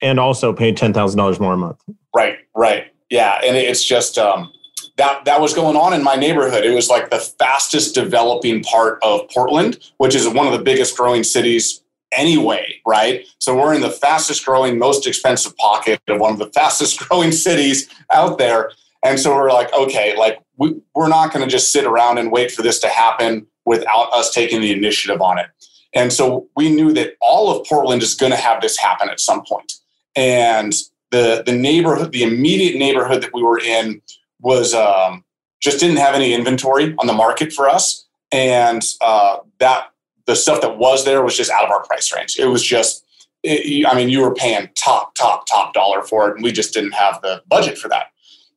and 0.00 0.18
also 0.18 0.52
pay 0.52 0.72
ten 0.72 0.92
thousand 0.92 1.18
dollars 1.18 1.38
more 1.38 1.52
a 1.52 1.56
month. 1.56 1.80
Right, 2.14 2.38
right, 2.56 2.92
yeah, 3.10 3.40
and 3.44 3.56
it's 3.56 3.84
just 3.84 4.18
um, 4.18 4.52
that 4.96 5.24
that 5.24 5.40
was 5.40 5.54
going 5.54 5.76
on 5.76 5.92
in 5.92 6.02
my 6.02 6.16
neighborhood. 6.16 6.64
It 6.64 6.74
was 6.74 6.88
like 6.88 7.10
the 7.10 7.18
fastest 7.18 7.94
developing 7.94 8.62
part 8.62 8.98
of 9.02 9.28
Portland, 9.30 9.78
which 9.98 10.14
is 10.14 10.28
one 10.28 10.46
of 10.46 10.52
the 10.52 10.64
biggest 10.64 10.96
growing 10.96 11.22
cities 11.22 11.81
anyway, 12.12 12.80
right? 12.86 13.26
So 13.38 13.56
we're 13.56 13.74
in 13.74 13.80
the 13.80 13.90
fastest 13.90 14.44
growing, 14.44 14.78
most 14.78 15.06
expensive 15.06 15.56
pocket 15.56 16.00
of 16.08 16.20
one 16.20 16.32
of 16.32 16.38
the 16.38 16.50
fastest 16.54 17.00
growing 17.00 17.32
cities 17.32 17.88
out 18.12 18.38
there. 18.38 18.70
And 19.04 19.18
so 19.18 19.34
we're 19.34 19.52
like, 19.52 19.72
okay, 19.74 20.16
like 20.16 20.38
we, 20.56 20.74
we're 20.94 21.08
not 21.08 21.32
going 21.32 21.44
to 21.44 21.50
just 21.50 21.72
sit 21.72 21.84
around 21.84 22.18
and 22.18 22.30
wait 22.30 22.52
for 22.52 22.62
this 22.62 22.78
to 22.80 22.88
happen 22.88 23.46
without 23.64 24.12
us 24.12 24.32
taking 24.32 24.60
the 24.60 24.72
initiative 24.72 25.20
on 25.20 25.38
it. 25.38 25.46
And 25.94 26.12
so 26.12 26.48
we 26.56 26.70
knew 26.70 26.92
that 26.94 27.14
all 27.20 27.50
of 27.50 27.66
Portland 27.66 28.02
is 28.02 28.14
going 28.14 28.32
to 28.32 28.38
have 28.38 28.62
this 28.62 28.78
happen 28.78 29.08
at 29.08 29.20
some 29.20 29.44
point. 29.44 29.72
And 30.16 30.72
the 31.10 31.42
the 31.44 31.52
neighborhood, 31.52 32.12
the 32.12 32.22
immediate 32.22 32.78
neighborhood 32.78 33.22
that 33.22 33.32
we 33.32 33.42
were 33.42 33.60
in, 33.60 34.02
was 34.40 34.74
um, 34.74 35.24
just 35.60 35.78
didn't 35.78 35.98
have 35.98 36.14
any 36.14 36.34
inventory 36.34 36.94
on 36.98 37.06
the 37.06 37.12
market 37.12 37.52
for 37.52 37.68
us, 37.68 38.06
and 38.32 38.82
uh, 39.00 39.38
that 39.60 39.91
the 40.26 40.36
stuff 40.36 40.60
that 40.60 40.78
was 40.78 41.04
there 41.04 41.22
was 41.22 41.36
just 41.36 41.50
out 41.50 41.64
of 41.64 41.70
our 41.70 41.82
price 41.84 42.12
range. 42.14 42.36
It 42.38 42.46
was 42.46 42.62
just, 42.62 43.04
it, 43.42 43.86
I 43.86 43.94
mean, 43.94 44.08
you 44.08 44.20
were 44.20 44.34
paying 44.34 44.68
top, 44.74 45.14
top, 45.14 45.46
top 45.46 45.74
dollar 45.74 46.02
for 46.02 46.28
it, 46.28 46.36
and 46.36 46.44
we 46.44 46.52
just 46.52 46.74
didn't 46.74 46.92
have 46.92 47.20
the 47.22 47.42
budget 47.48 47.78
for 47.78 47.88
that. 47.88 48.06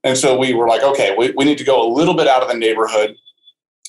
And 0.03 0.17
so 0.17 0.37
we 0.37 0.53
were 0.53 0.67
like, 0.67 0.83
okay, 0.83 1.15
we, 1.17 1.31
we 1.31 1.45
need 1.45 1.57
to 1.57 1.63
go 1.63 1.81
a 1.81 1.89
little 1.91 2.13
bit 2.13 2.27
out 2.27 2.43
of 2.43 2.47
the 2.47 2.55
neighborhood 2.55 3.15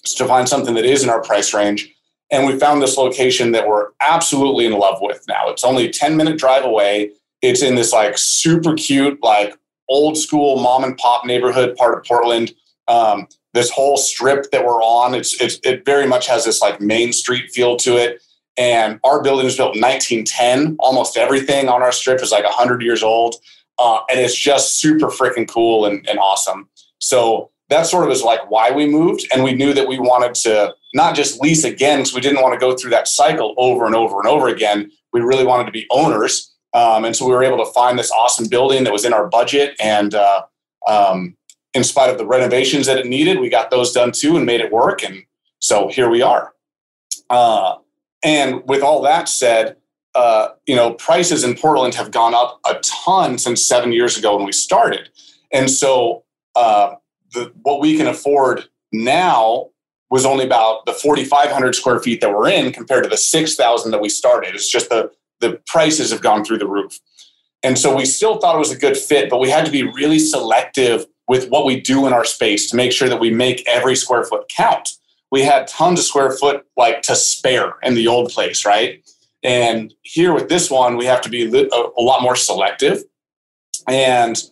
to 0.04 0.26
find 0.26 0.48
something 0.48 0.74
that 0.74 0.84
is 0.84 1.02
in 1.02 1.10
our 1.10 1.22
price 1.22 1.52
range. 1.52 1.92
And 2.30 2.46
we 2.46 2.58
found 2.58 2.82
this 2.82 2.96
location 2.96 3.52
that 3.52 3.68
we're 3.68 3.88
absolutely 4.00 4.66
in 4.66 4.72
love 4.72 4.98
with 5.00 5.22
now. 5.28 5.48
It's 5.48 5.64
only 5.64 5.86
a 5.86 5.92
10 5.92 6.16
minute 6.16 6.38
drive 6.38 6.64
away. 6.64 7.10
It's 7.42 7.62
in 7.62 7.74
this 7.74 7.92
like 7.92 8.16
super 8.18 8.74
cute, 8.74 9.22
like 9.22 9.56
old 9.88 10.16
school 10.16 10.58
mom 10.58 10.84
and 10.84 10.96
pop 10.96 11.24
neighborhood 11.24 11.76
part 11.76 11.96
of 11.96 12.04
Portland. 12.04 12.52
Um, 12.88 13.28
this 13.56 13.70
whole 13.70 13.96
strip 13.96 14.50
that 14.52 14.64
we're 14.64 14.82
on, 14.82 15.14
it's, 15.14 15.40
it's, 15.40 15.58
it 15.64 15.84
very 15.84 16.06
much 16.06 16.26
has 16.26 16.44
this 16.44 16.60
like 16.60 16.80
main 16.80 17.12
street 17.12 17.50
feel 17.50 17.76
to 17.78 17.96
it. 17.96 18.22
And 18.56 19.00
our 19.04 19.22
building 19.22 19.44
was 19.44 19.56
built 19.56 19.76
in 19.76 19.82
1910. 19.82 20.76
Almost 20.78 21.16
everything 21.16 21.68
on 21.68 21.82
our 21.82 21.92
strip 21.92 22.22
is 22.22 22.32
like 22.32 22.44
100 22.44 22.82
years 22.82 23.02
old. 23.02 23.36
Uh, 23.78 24.00
and 24.10 24.18
it's 24.18 24.34
just 24.34 24.80
super 24.80 25.08
freaking 25.08 25.48
cool 25.48 25.84
and, 25.84 26.06
and 26.08 26.18
awesome. 26.18 26.68
So 26.98 27.50
that 27.68 27.86
sort 27.86 28.04
of 28.04 28.10
is 28.10 28.22
like 28.22 28.50
why 28.50 28.70
we 28.70 28.86
moved. 28.86 29.26
And 29.32 29.44
we 29.44 29.54
knew 29.54 29.74
that 29.74 29.88
we 29.88 29.98
wanted 29.98 30.34
to 30.36 30.74
not 30.94 31.14
just 31.14 31.42
lease 31.42 31.64
again, 31.64 31.98
because 31.98 32.14
we 32.14 32.20
didn't 32.20 32.42
want 32.42 32.54
to 32.54 32.60
go 32.60 32.74
through 32.74 32.90
that 32.90 33.08
cycle 33.08 33.54
over 33.58 33.84
and 33.84 33.94
over 33.94 34.18
and 34.18 34.28
over 34.28 34.48
again. 34.48 34.90
We 35.12 35.20
really 35.20 35.44
wanted 35.44 35.64
to 35.64 35.72
be 35.72 35.86
owners. 35.90 36.54
Um, 36.72 37.04
and 37.04 37.14
so 37.14 37.26
we 37.26 37.32
were 37.32 37.44
able 37.44 37.64
to 37.64 37.72
find 37.72 37.98
this 37.98 38.10
awesome 38.10 38.48
building 38.48 38.84
that 38.84 38.92
was 38.92 39.04
in 39.04 39.12
our 39.12 39.28
budget. 39.28 39.76
And 39.80 40.14
uh, 40.14 40.42
um, 40.86 41.36
in 41.76 41.84
spite 41.84 42.08
of 42.08 42.16
the 42.16 42.26
renovations 42.26 42.86
that 42.86 42.96
it 42.96 43.04
needed, 43.04 43.38
we 43.38 43.50
got 43.50 43.70
those 43.70 43.92
done 43.92 44.10
too 44.10 44.34
and 44.34 44.46
made 44.46 44.62
it 44.62 44.72
work. 44.72 45.04
And 45.04 45.24
so 45.58 45.88
here 45.88 46.08
we 46.08 46.22
are. 46.22 46.54
Uh, 47.28 47.76
and 48.24 48.62
with 48.66 48.82
all 48.82 49.02
that 49.02 49.28
said, 49.28 49.76
uh, 50.14 50.48
you 50.64 50.74
know, 50.74 50.94
prices 50.94 51.44
in 51.44 51.54
Portland 51.54 51.94
have 51.94 52.10
gone 52.10 52.32
up 52.32 52.60
a 52.66 52.80
ton 52.82 53.36
since 53.36 53.62
seven 53.62 53.92
years 53.92 54.16
ago 54.16 54.36
when 54.36 54.46
we 54.46 54.52
started. 54.52 55.10
And 55.52 55.70
so 55.70 56.24
uh, 56.54 56.94
the, 57.34 57.52
what 57.60 57.82
we 57.82 57.98
can 57.98 58.06
afford 58.06 58.64
now 58.90 59.68
was 60.08 60.24
only 60.24 60.46
about 60.46 60.86
the 60.86 60.94
4,500 60.94 61.74
square 61.74 62.00
feet 62.00 62.22
that 62.22 62.30
we're 62.30 62.48
in 62.48 62.72
compared 62.72 63.04
to 63.04 63.10
the 63.10 63.18
6,000 63.18 63.90
that 63.90 64.00
we 64.00 64.08
started. 64.08 64.54
It's 64.54 64.70
just 64.70 64.88
the, 64.88 65.10
the 65.40 65.60
prices 65.66 66.10
have 66.10 66.22
gone 66.22 66.42
through 66.42 66.58
the 66.58 66.66
roof. 66.66 66.98
And 67.62 67.78
so 67.78 67.94
we 67.94 68.06
still 68.06 68.38
thought 68.38 68.54
it 68.54 68.60
was 68.60 68.72
a 68.72 68.78
good 68.78 68.96
fit, 68.96 69.28
but 69.28 69.40
we 69.40 69.50
had 69.50 69.66
to 69.66 69.72
be 69.72 69.82
really 69.82 70.18
selective 70.18 71.04
with 71.28 71.48
what 71.48 71.64
we 71.64 71.80
do 71.80 72.06
in 72.06 72.12
our 72.12 72.24
space 72.24 72.70
to 72.70 72.76
make 72.76 72.92
sure 72.92 73.08
that 73.08 73.20
we 73.20 73.30
make 73.30 73.66
every 73.66 73.96
square 73.96 74.24
foot 74.24 74.48
count. 74.48 74.90
We 75.30 75.42
had 75.42 75.66
tons 75.66 75.98
of 75.98 76.04
square 76.04 76.30
foot 76.30 76.66
like 76.76 77.02
to 77.02 77.16
spare 77.16 77.74
in 77.82 77.94
the 77.94 78.06
old 78.06 78.30
place, 78.30 78.64
right? 78.64 79.02
And 79.42 79.92
here 80.02 80.32
with 80.32 80.48
this 80.48 80.70
one, 80.70 80.96
we 80.96 81.04
have 81.06 81.20
to 81.22 81.28
be 81.28 81.44
a, 81.44 82.02
lot 82.02 82.22
more 82.22 82.36
selective. 82.36 83.02
And 83.88 84.42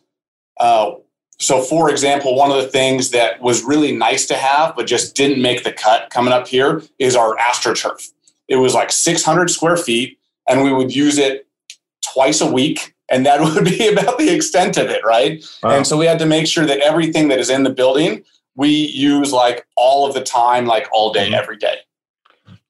uh, 0.60 0.92
so, 1.40 1.62
for 1.62 1.90
example, 1.90 2.36
one 2.36 2.50
of 2.50 2.56
the 2.56 2.68
things 2.68 3.10
that 3.10 3.40
was 3.40 3.64
really 3.64 3.92
nice 3.96 4.26
to 4.26 4.34
have, 4.34 4.76
but 4.76 4.86
just 4.86 5.16
didn't 5.16 5.42
make 5.42 5.64
the 5.64 5.72
cut 5.72 6.10
coming 6.10 6.32
up 6.32 6.46
here 6.46 6.82
is 6.98 7.16
our 7.16 7.36
AstroTurf. 7.36 8.10
It 8.48 8.56
was 8.56 8.74
like 8.74 8.92
600 8.92 9.50
square 9.50 9.76
feet. 9.76 10.18
and 10.48 10.62
we 10.62 10.72
would 10.72 10.94
use 10.94 11.18
it 11.18 11.46
twice 12.12 12.40
a 12.40 12.50
week. 12.50 12.93
And 13.10 13.26
that 13.26 13.40
would 13.42 13.64
be 13.64 13.88
about 13.88 14.18
the 14.18 14.34
extent 14.34 14.76
of 14.76 14.88
it, 14.88 15.04
right? 15.04 15.44
Wow. 15.62 15.70
And 15.70 15.86
so 15.86 15.96
we 15.96 16.06
had 16.06 16.18
to 16.20 16.26
make 16.26 16.46
sure 16.46 16.66
that 16.66 16.80
everything 16.80 17.28
that 17.28 17.38
is 17.38 17.50
in 17.50 17.62
the 17.62 17.70
building 17.70 18.24
we 18.56 18.68
use 18.68 19.32
like 19.32 19.66
all 19.76 20.06
of 20.06 20.14
the 20.14 20.22
time, 20.22 20.66
like 20.66 20.88
all 20.92 21.12
day, 21.12 21.26
mm-hmm. 21.26 21.34
every 21.34 21.56
day. 21.56 21.76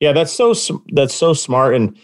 Yeah, 0.01 0.13
that's 0.13 0.33
so 0.33 0.55
that's 0.93 1.15
so 1.15 1.33
smart. 1.33 1.75
And 1.75 1.97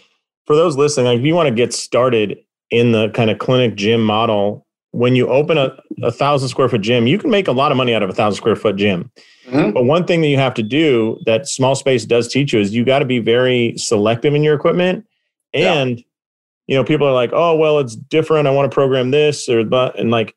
for 0.45 0.55
those 0.55 0.77
listening, 0.77 1.07
like 1.07 1.19
if 1.19 1.25
you 1.25 1.35
want 1.35 1.49
to 1.49 1.55
get 1.55 1.73
started 1.73 2.37
in 2.69 2.91
the 2.91 3.09
kind 3.09 3.29
of 3.29 3.37
clinic 3.37 3.75
gym 3.75 4.03
model, 4.03 4.65
when 4.91 5.15
you 5.15 5.27
open 5.27 5.57
a, 5.57 5.77
a 6.03 6.11
thousand 6.11 6.49
square 6.49 6.69
foot 6.69 6.81
gym, 6.81 7.07
you 7.07 7.17
can 7.17 7.29
make 7.29 7.47
a 7.47 7.51
lot 7.51 7.71
of 7.71 7.77
money 7.77 7.93
out 7.93 8.03
of 8.03 8.09
a 8.09 8.13
thousand 8.13 8.37
square 8.37 8.55
foot 8.55 8.75
gym. 8.75 9.11
Mm-hmm. 9.47 9.71
But 9.71 9.83
one 9.83 10.05
thing 10.05 10.21
that 10.21 10.27
you 10.27 10.37
have 10.37 10.53
to 10.55 10.63
do 10.63 11.19
that 11.25 11.47
small 11.47 11.75
space 11.75 12.05
does 12.05 12.27
teach 12.27 12.53
you 12.53 12.59
is 12.59 12.73
you 12.73 12.85
got 12.85 12.99
to 12.99 13.05
be 13.05 13.19
very 13.19 13.77
selective 13.77 14.33
in 14.33 14.43
your 14.43 14.55
equipment. 14.55 15.05
And, 15.53 15.99
yeah. 15.99 16.05
You 16.71 16.77
know, 16.77 16.85
people 16.85 17.05
are 17.05 17.11
like, 17.11 17.31
oh, 17.33 17.53
well, 17.53 17.79
it's 17.79 17.97
different. 17.97 18.47
I 18.47 18.51
want 18.51 18.71
to 18.71 18.73
program 18.73 19.11
this 19.11 19.49
or 19.49 19.65
but, 19.65 19.99
and 19.99 20.09
like, 20.09 20.33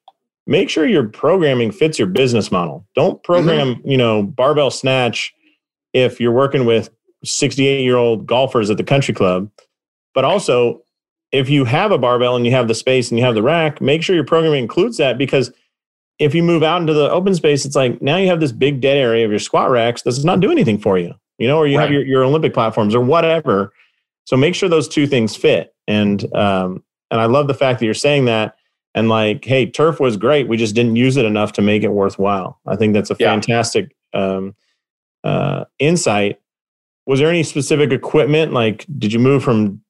make 0.48 0.68
sure 0.68 0.84
your 0.84 1.08
programming 1.08 1.70
fits 1.70 1.96
your 1.96 2.08
business 2.08 2.50
model. 2.50 2.84
Don't 2.96 3.22
program, 3.22 3.76
mm-hmm. 3.76 3.88
you 3.88 3.96
know, 3.96 4.24
barbell 4.24 4.72
snatch 4.72 5.32
if 5.92 6.20
you're 6.20 6.32
working 6.32 6.64
with 6.64 6.90
68 7.22 7.84
year 7.84 7.94
old 7.94 8.26
golfers 8.26 8.68
at 8.68 8.78
the 8.78 8.82
country 8.82 9.14
club. 9.14 9.48
But 10.12 10.24
also, 10.24 10.82
if 11.30 11.48
you 11.48 11.64
have 11.66 11.92
a 11.92 11.98
barbell 11.98 12.34
and 12.34 12.44
you 12.44 12.50
have 12.50 12.66
the 12.66 12.74
space 12.74 13.12
and 13.12 13.18
you 13.18 13.24
have 13.24 13.36
the 13.36 13.42
rack, 13.42 13.80
make 13.80 14.02
sure 14.02 14.16
your 14.16 14.24
programming 14.24 14.64
includes 14.64 14.96
that 14.96 15.16
because 15.16 15.52
if 16.18 16.34
you 16.34 16.42
move 16.42 16.64
out 16.64 16.80
into 16.80 16.94
the 16.94 17.08
open 17.12 17.36
space, 17.36 17.64
it's 17.64 17.76
like 17.76 18.02
now 18.02 18.16
you 18.16 18.26
have 18.26 18.40
this 18.40 18.50
big 18.50 18.80
dead 18.80 18.96
area 18.96 19.24
of 19.24 19.30
your 19.30 19.38
squat 19.38 19.70
racks. 19.70 20.02
This 20.02 20.16
does 20.16 20.24
not 20.24 20.40
do 20.40 20.50
anything 20.50 20.80
for 20.80 20.98
you, 20.98 21.14
you 21.38 21.46
know, 21.46 21.58
or 21.58 21.68
you 21.68 21.78
right. 21.78 21.84
have 21.84 21.92
your, 21.92 22.04
your 22.04 22.24
Olympic 22.24 22.54
platforms 22.54 22.92
or 22.92 23.04
whatever. 23.04 23.72
So 24.24 24.36
make 24.36 24.54
sure 24.54 24.68
those 24.68 24.88
two 24.88 25.06
things 25.06 25.36
fit. 25.36 25.74
And 25.86 26.34
um, 26.34 26.82
and 27.10 27.20
I 27.20 27.26
love 27.26 27.46
the 27.46 27.54
fact 27.54 27.78
that 27.78 27.84
you're 27.84 27.94
saying 27.94 28.24
that 28.24 28.56
and 28.94 29.08
like, 29.08 29.44
hey, 29.44 29.66
turf 29.66 30.00
was 30.00 30.16
great. 30.16 30.48
We 30.48 30.56
just 30.56 30.74
didn't 30.74 30.96
use 30.96 31.16
it 31.16 31.24
enough 31.24 31.52
to 31.52 31.62
make 31.62 31.82
it 31.82 31.88
worthwhile. 31.88 32.60
I 32.66 32.76
think 32.76 32.94
that's 32.94 33.10
a 33.10 33.16
yeah. 33.18 33.32
fantastic 33.32 33.94
um, 34.12 34.54
uh, 35.24 35.64
insight. 35.78 36.40
Was 37.06 37.20
there 37.20 37.28
any 37.28 37.42
specific 37.42 37.92
equipment? 37.92 38.52
Like, 38.52 38.86
did 38.98 39.12
you 39.12 39.18
move 39.18 39.42
from 39.42 39.82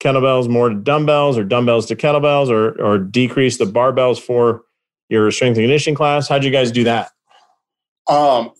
kettlebells 0.00 0.48
more 0.48 0.68
to 0.68 0.74
dumbbells, 0.74 1.38
or 1.38 1.44
dumbbells 1.44 1.86
to 1.86 1.96
kettlebells, 1.96 2.50
or 2.50 2.80
or 2.82 2.98
decrease 2.98 3.58
the 3.58 3.66
barbells 3.66 4.18
for 4.18 4.62
your 5.08 5.30
strength 5.30 5.56
and 5.58 5.64
conditioning 5.64 5.94
class? 5.94 6.28
How'd 6.28 6.44
you 6.44 6.50
guys 6.50 6.72
do 6.72 6.84
that? 6.84 7.10
Um, 8.08 8.52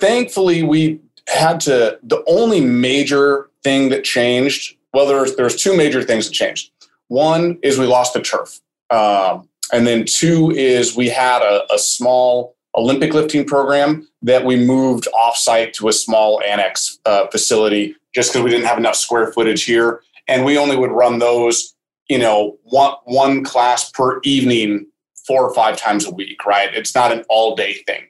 thankfully, 0.00 0.62
we 0.62 1.00
had 1.28 1.60
to. 1.60 1.98
The 2.02 2.22
only 2.26 2.60
major 2.60 3.50
thing 3.62 3.88
that 3.90 4.04
changed. 4.04 4.76
Well, 4.92 5.06
there's 5.06 5.36
there's 5.36 5.56
two 5.56 5.76
major 5.76 6.02
things 6.02 6.26
that 6.26 6.34
changed. 6.34 6.70
One 7.08 7.58
is 7.62 7.78
we 7.78 7.86
lost 7.86 8.14
the 8.14 8.20
turf. 8.20 8.60
Um, 8.90 9.48
and 9.72 9.86
then 9.86 10.04
two 10.04 10.50
is 10.50 10.96
we 10.96 11.08
had 11.08 11.42
a, 11.42 11.72
a, 11.72 11.78
small 11.78 12.54
Olympic 12.76 13.14
lifting 13.14 13.44
program 13.44 14.06
that 14.22 14.44
we 14.44 14.56
moved 14.56 15.08
offsite 15.14 15.72
to 15.74 15.88
a 15.88 15.92
small 15.92 16.42
annex 16.46 16.98
uh, 17.06 17.26
facility 17.28 17.96
just 18.14 18.32
because 18.32 18.44
we 18.44 18.50
didn't 18.50 18.66
have 18.66 18.78
enough 18.78 18.94
square 18.94 19.32
footage 19.32 19.64
here. 19.64 20.02
And 20.28 20.44
we 20.44 20.58
only 20.58 20.76
would 20.76 20.90
run 20.90 21.18
those, 21.18 21.74
you 22.08 22.18
know, 22.18 22.58
one, 22.62 22.94
one 23.04 23.42
class 23.42 23.90
per 23.90 24.20
evening 24.22 24.86
four 25.26 25.48
or 25.48 25.54
five 25.54 25.76
times 25.76 26.06
a 26.06 26.10
week, 26.10 26.44
right? 26.44 26.72
It's 26.74 26.94
not 26.94 27.12
an 27.12 27.24
all 27.28 27.56
day 27.56 27.74
thing. 27.86 28.04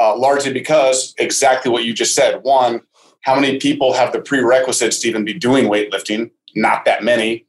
Uh, 0.00 0.16
largely 0.16 0.50
because 0.50 1.14
exactly 1.18 1.70
what 1.70 1.84
you 1.84 1.92
just 1.92 2.14
said. 2.14 2.42
One, 2.42 2.80
how 3.22 3.34
many 3.34 3.58
people 3.58 3.92
have 3.92 4.12
the 4.12 4.20
prerequisites 4.20 4.98
to 5.00 5.08
even 5.08 5.26
be 5.26 5.34
doing 5.34 5.66
weightlifting? 5.66 6.30
Not 6.54 6.86
that 6.86 7.04
many. 7.04 7.44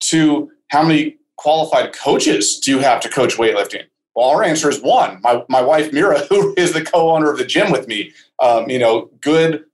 Two, 0.00 0.50
how 0.68 0.82
many 0.82 1.18
qualified 1.36 1.92
coaches 1.92 2.58
do 2.58 2.70
you 2.70 2.78
have 2.78 3.00
to 3.00 3.10
coach 3.10 3.36
weightlifting? 3.36 3.82
Well, 4.14 4.30
our 4.30 4.42
answer 4.42 4.70
is 4.70 4.80
one. 4.80 5.20
My, 5.20 5.44
my 5.50 5.60
wife, 5.60 5.92
Mira, 5.92 6.20
who 6.30 6.54
is 6.56 6.72
the 6.72 6.82
co 6.82 7.10
owner 7.10 7.30
of 7.30 7.36
the 7.36 7.44
gym 7.44 7.70
with 7.70 7.86
me, 7.86 8.12
um, 8.42 8.70
you 8.70 8.78
know, 8.78 9.10
good, 9.20 9.64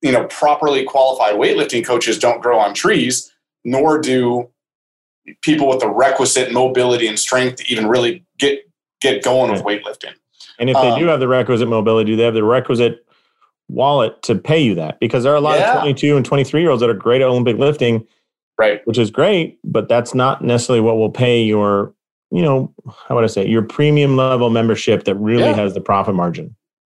you 0.00 0.12
know, 0.12 0.26
properly 0.26 0.84
qualified 0.84 1.34
weightlifting 1.34 1.84
coaches 1.84 2.18
don't 2.18 2.40
grow 2.40 2.58
on 2.58 2.74
trees, 2.74 3.32
nor 3.64 3.98
do 4.00 4.48
people 5.42 5.68
with 5.68 5.80
the 5.80 5.88
requisite 5.88 6.52
mobility 6.52 7.08
and 7.08 7.18
strength 7.18 7.56
to 7.56 7.72
even 7.72 7.88
really 7.88 8.24
get 8.38 8.60
get 9.00 9.24
going 9.24 9.50
with 9.50 9.62
weightlifting. 9.62 10.14
And 10.58 10.70
if 10.70 10.76
they 10.76 10.90
um, 10.90 10.98
do 10.98 11.06
have 11.06 11.20
the 11.20 11.28
requisite 11.28 11.68
mobility, 11.68 12.12
do 12.12 12.16
they 12.16 12.24
have 12.24 12.34
the 12.34 12.44
requisite 12.44 13.06
wallet 13.68 14.22
to 14.22 14.34
pay 14.34 14.60
you 14.60 14.74
that? 14.76 15.00
Because 15.00 15.24
there 15.24 15.32
are 15.32 15.36
a 15.36 15.40
lot 15.40 15.58
yeah. 15.58 15.74
of 15.74 15.80
22 15.80 16.16
and 16.16 16.24
23 16.24 16.60
year 16.60 16.70
olds 16.70 16.80
that 16.80 16.90
are 16.90 16.94
great 16.94 17.22
at 17.22 17.28
Olympic 17.28 17.58
lifting 17.58 18.06
right 18.58 18.86
which 18.86 18.98
is 18.98 19.10
great 19.10 19.58
but 19.64 19.88
that's 19.88 20.14
not 20.14 20.42
necessarily 20.42 20.80
what 20.80 20.96
will 20.96 21.10
pay 21.10 21.42
your 21.42 21.92
you 22.30 22.42
know 22.42 22.72
how 23.08 23.14
would 23.14 23.24
i 23.24 23.28
say 23.28 23.46
your 23.46 23.62
premium 23.62 24.16
level 24.16 24.50
membership 24.50 25.04
that 25.04 25.14
really 25.16 25.42
yeah. 25.42 25.54
has 25.54 25.74
the 25.74 25.80
profit 25.80 26.14
margin 26.14 26.54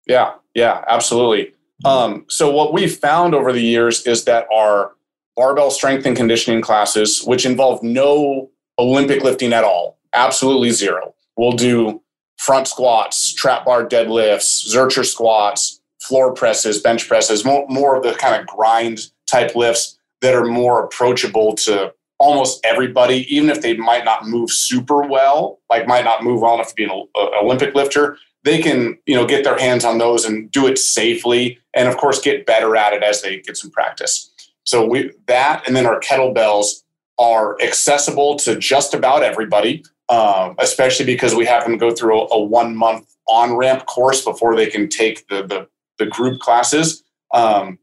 yeah 0.08 0.34
yeah 0.54 0.84
absolutely 0.88 1.52
um, 1.84 2.24
so 2.30 2.50
what 2.50 2.72
we've 2.72 2.96
found 2.96 3.36
over 3.36 3.52
the 3.52 3.62
years 3.62 4.08
is 4.08 4.24
that 4.24 4.48
our 4.54 4.94
barbell 5.36 5.70
strength 5.70 6.06
and 6.06 6.16
conditioning 6.16 6.62
classes 6.62 7.24
which 7.26 7.46
involve 7.46 7.82
no 7.84 8.50
olympic 8.80 9.24
lifting 9.24 9.52
at 9.54 9.64
all 9.64 9.98
absolutely 10.14 10.72
zero 10.72 11.14
we'll 11.38 11.52
do 11.52 12.02
front 12.38 12.68
squats 12.68 13.34
trap 13.36 13.66
bar 13.66 13.86
deadlifts 13.86 14.68
zercher 14.68 15.06
squats 15.06 15.82
floor 16.02 16.34
presses 16.34 16.82
bench 16.82 17.08
presses 17.08 17.44
more, 17.44 17.66
more 17.68 17.96
of 17.96 18.04
the 18.04 18.14
kind 18.14 18.40
of 18.40 18.48
grind 18.48 19.00
type 19.28 19.56
lifts 19.56 19.98
that 20.22 20.36
are 20.36 20.46
more 20.46 20.84
approachable 20.84 21.56
to 21.56 21.94
almost 22.20 22.66
everybody, 22.66 23.26
even 23.34 23.50
if 23.50 23.62
they 23.62 23.76
might 23.76 24.06
not 24.06 24.28
move 24.28 24.50
super 24.50 25.02
well, 25.02 25.60
like 25.70 25.88
might 25.88 26.06
not 26.06 26.24
move 26.24 26.42
well 26.42 26.56
enough 26.56 26.70
to 26.70 26.76
be 26.76 26.86
an 26.86 27.08
Olympic 27.16 27.76
lifter, 27.76 28.18
they 28.44 28.62
can 28.62 28.98
you 29.06 29.16
know 29.16 29.26
get 29.26 29.44
their 29.44 29.58
hands 29.58 29.84
on 29.84 29.98
those 29.98 30.26
and 30.26 30.50
do 30.52 30.68
it 30.68 30.78
safely, 30.78 31.60
and 31.74 31.90
of 31.90 31.98
course 31.98 32.22
get 32.22 32.46
better 32.46 32.76
at 32.76 32.94
it 32.94 33.04
as 33.04 33.22
they 33.22 33.40
get 33.42 33.58
some 33.58 33.72
practice. 33.72 34.32
So 34.64 34.86
we 34.86 35.12
that, 35.28 35.68
and 35.68 35.76
then 35.76 35.86
our 35.86 36.00
kettlebells 36.00 36.84
are 37.18 37.60
accessible 37.62 38.36
to 38.38 38.58
just 38.58 38.94
about 38.94 39.24
everybody, 39.24 39.84
um, 40.10 40.56
especially 40.60 41.06
because 41.06 41.34
we 41.34 41.46
have 41.46 41.64
them 41.64 41.78
go 41.78 41.92
through 41.92 42.22
a, 42.22 42.26
a 42.32 42.44
one 42.44 42.76
month 42.76 43.15
on 43.28 43.56
ramp 43.56 43.86
course 43.86 44.24
before 44.24 44.56
they 44.56 44.68
can 44.68 44.88
take 44.90 45.28
the 45.28 45.44
the, 45.44 45.68
the 45.98 46.06
group 46.06 46.40
classes. 46.40 47.04
Um, 47.34 47.80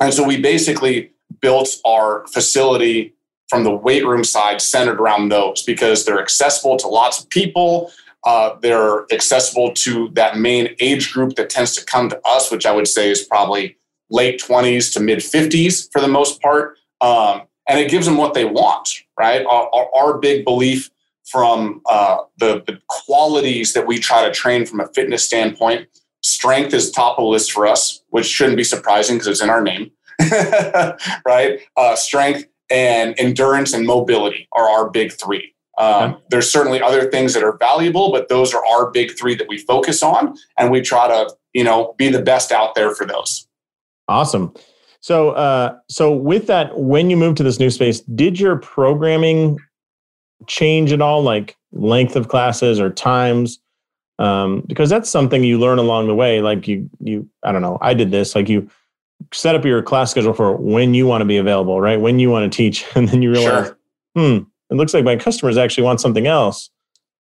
and 0.00 0.12
so 0.12 0.26
we 0.26 0.40
basically 0.40 1.12
built 1.40 1.68
our 1.84 2.26
facility 2.28 3.14
from 3.48 3.64
the 3.64 3.74
weight 3.74 4.06
room 4.06 4.24
side 4.24 4.62
centered 4.62 5.00
around 5.00 5.28
those 5.28 5.62
because 5.62 6.04
they're 6.04 6.20
accessible 6.20 6.76
to 6.78 6.86
lots 6.86 7.20
of 7.20 7.28
people. 7.28 7.92
Uh, 8.24 8.54
they're 8.60 9.06
accessible 9.12 9.72
to 9.72 10.10
that 10.12 10.38
main 10.38 10.74
age 10.78 11.12
group 11.12 11.34
that 11.34 11.50
tends 11.50 11.74
to 11.74 11.84
come 11.84 12.08
to 12.08 12.20
us, 12.26 12.50
which 12.50 12.66
I 12.66 12.72
would 12.72 12.86
say 12.86 13.10
is 13.10 13.24
probably 13.24 13.76
late 14.10 14.40
20s 14.40 14.92
to 14.92 15.00
mid 15.00 15.18
50s 15.18 15.90
for 15.92 16.00
the 16.00 16.08
most 16.08 16.40
part. 16.40 16.76
Um, 17.00 17.42
and 17.68 17.78
it 17.78 17.90
gives 17.90 18.06
them 18.06 18.16
what 18.16 18.34
they 18.34 18.44
want, 18.44 18.88
right? 19.18 19.44
Our, 19.46 19.70
our, 19.72 19.88
our 19.96 20.18
big 20.18 20.44
belief 20.44 20.90
from 21.30 21.80
uh, 21.88 22.18
the, 22.38 22.62
the 22.66 22.80
qualities 22.88 23.72
that 23.72 23.86
we 23.86 23.98
try 23.98 24.24
to 24.24 24.32
train 24.32 24.66
from 24.66 24.80
a 24.80 24.88
fitness 24.88 25.24
standpoint 25.24 25.86
strength 26.22 26.74
is 26.74 26.90
top 26.90 27.18
of 27.18 27.24
the 27.24 27.28
list 27.28 27.52
for 27.52 27.66
us, 27.66 28.02
which 28.08 28.26
shouldn't 28.26 28.56
be 28.56 28.64
surprising 28.64 29.16
because 29.16 29.28
it's 29.28 29.42
in 29.42 29.50
our 29.50 29.62
name. 29.62 29.90
right? 31.24 31.60
Uh, 31.76 31.96
strength 31.96 32.44
and 32.70 33.14
endurance 33.18 33.72
and 33.72 33.86
mobility 33.86 34.48
are 34.52 34.68
our 34.68 34.90
big 34.90 35.12
three. 35.12 35.54
Um, 35.78 36.12
okay. 36.12 36.22
There's 36.30 36.52
certainly 36.52 36.82
other 36.82 37.10
things 37.10 37.32
that 37.34 37.42
are 37.42 37.56
valuable, 37.56 38.12
but 38.12 38.28
those 38.28 38.52
are 38.52 38.62
our 38.66 38.90
big 38.90 39.16
three 39.18 39.34
that 39.36 39.48
we 39.48 39.58
focus 39.58 40.02
on, 40.02 40.36
and 40.58 40.70
we 40.70 40.82
try 40.82 41.08
to, 41.08 41.34
you 41.54 41.64
know, 41.64 41.94
be 41.96 42.10
the 42.10 42.20
best 42.20 42.52
out 42.52 42.74
there 42.74 42.94
for 42.94 43.06
those. 43.06 43.48
Awesome. 44.06 44.52
So, 45.00 45.30
uh, 45.30 45.78
so 45.88 46.12
with 46.12 46.46
that, 46.48 46.78
when 46.78 47.08
you 47.08 47.16
moved 47.16 47.38
to 47.38 47.42
this 47.42 47.58
new 47.58 47.70
space, 47.70 48.00
did 48.00 48.38
your 48.38 48.56
programming 48.56 49.58
change 50.46 50.92
at 50.92 51.00
all, 51.00 51.22
like 51.22 51.56
length 51.72 52.16
of 52.16 52.28
classes 52.28 52.80
or 52.80 52.90
times? 52.90 53.60
Um, 54.18 54.62
because 54.66 54.90
that's 54.90 55.08
something 55.08 55.42
you 55.44 55.58
learn 55.58 55.78
along 55.78 56.08
the 56.08 56.14
way. 56.14 56.40
Like 56.40 56.68
you, 56.68 56.90
you, 57.00 57.28
I 57.42 57.52
don't 57.52 57.62
know. 57.62 57.78
I 57.80 57.94
did 57.94 58.10
this. 58.10 58.34
Like 58.34 58.48
you, 58.48 58.68
set 59.32 59.54
up 59.54 59.64
your 59.64 59.82
class 59.82 60.10
schedule 60.10 60.32
for 60.32 60.56
when 60.56 60.94
you 60.94 61.06
want 61.06 61.20
to 61.20 61.24
be 61.24 61.36
available, 61.36 61.80
right? 61.80 62.00
When 62.00 62.18
you 62.18 62.30
want 62.30 62.50
to 62.50 62.56
teach. 62.56 62.84
And 62.94 63.08
then 63.08 63.22
you 63.22 63.30
realize, 63.30 63.66
sure. 63.66 63.78
hmm, 64.16 64.44
it 64.70 64.74
looks 64.74 64.94
like 64.94 65.04
my 65.04 65.16
customers 65.16 65.56
actually 65.56 65.84
want 65.84 66.00
something 66.00 66.26
else. 66.26 66.70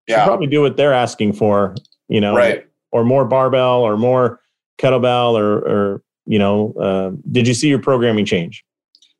Yeah. 0.08 0.26
probably 0.26 0.48
do 0.48 0.62
what 0.62 0.76
they're 0.76 0.94
asking 0.94 1.34
for, 1.34 1.76
you 2.08 2.20
know, 2.20 2.36
right. 2.36 2.68
or 2.92 3.04
more 3.04 3.26
barbell 3.26 3.82
or 3.82 3.96
more 3.96 4.40
kettlebell 4.80 5.34
or, 5.34 5.58
or 5.60 6.04
you 6.26 6.40
know, 6.40 6.74
uh, 6.74 7.12
did 7.32 7.48
you 7.48 7.54
see 7.54 7.70
your 7.70 7.80
programming 7.80 8.26
change? 8.26 8.66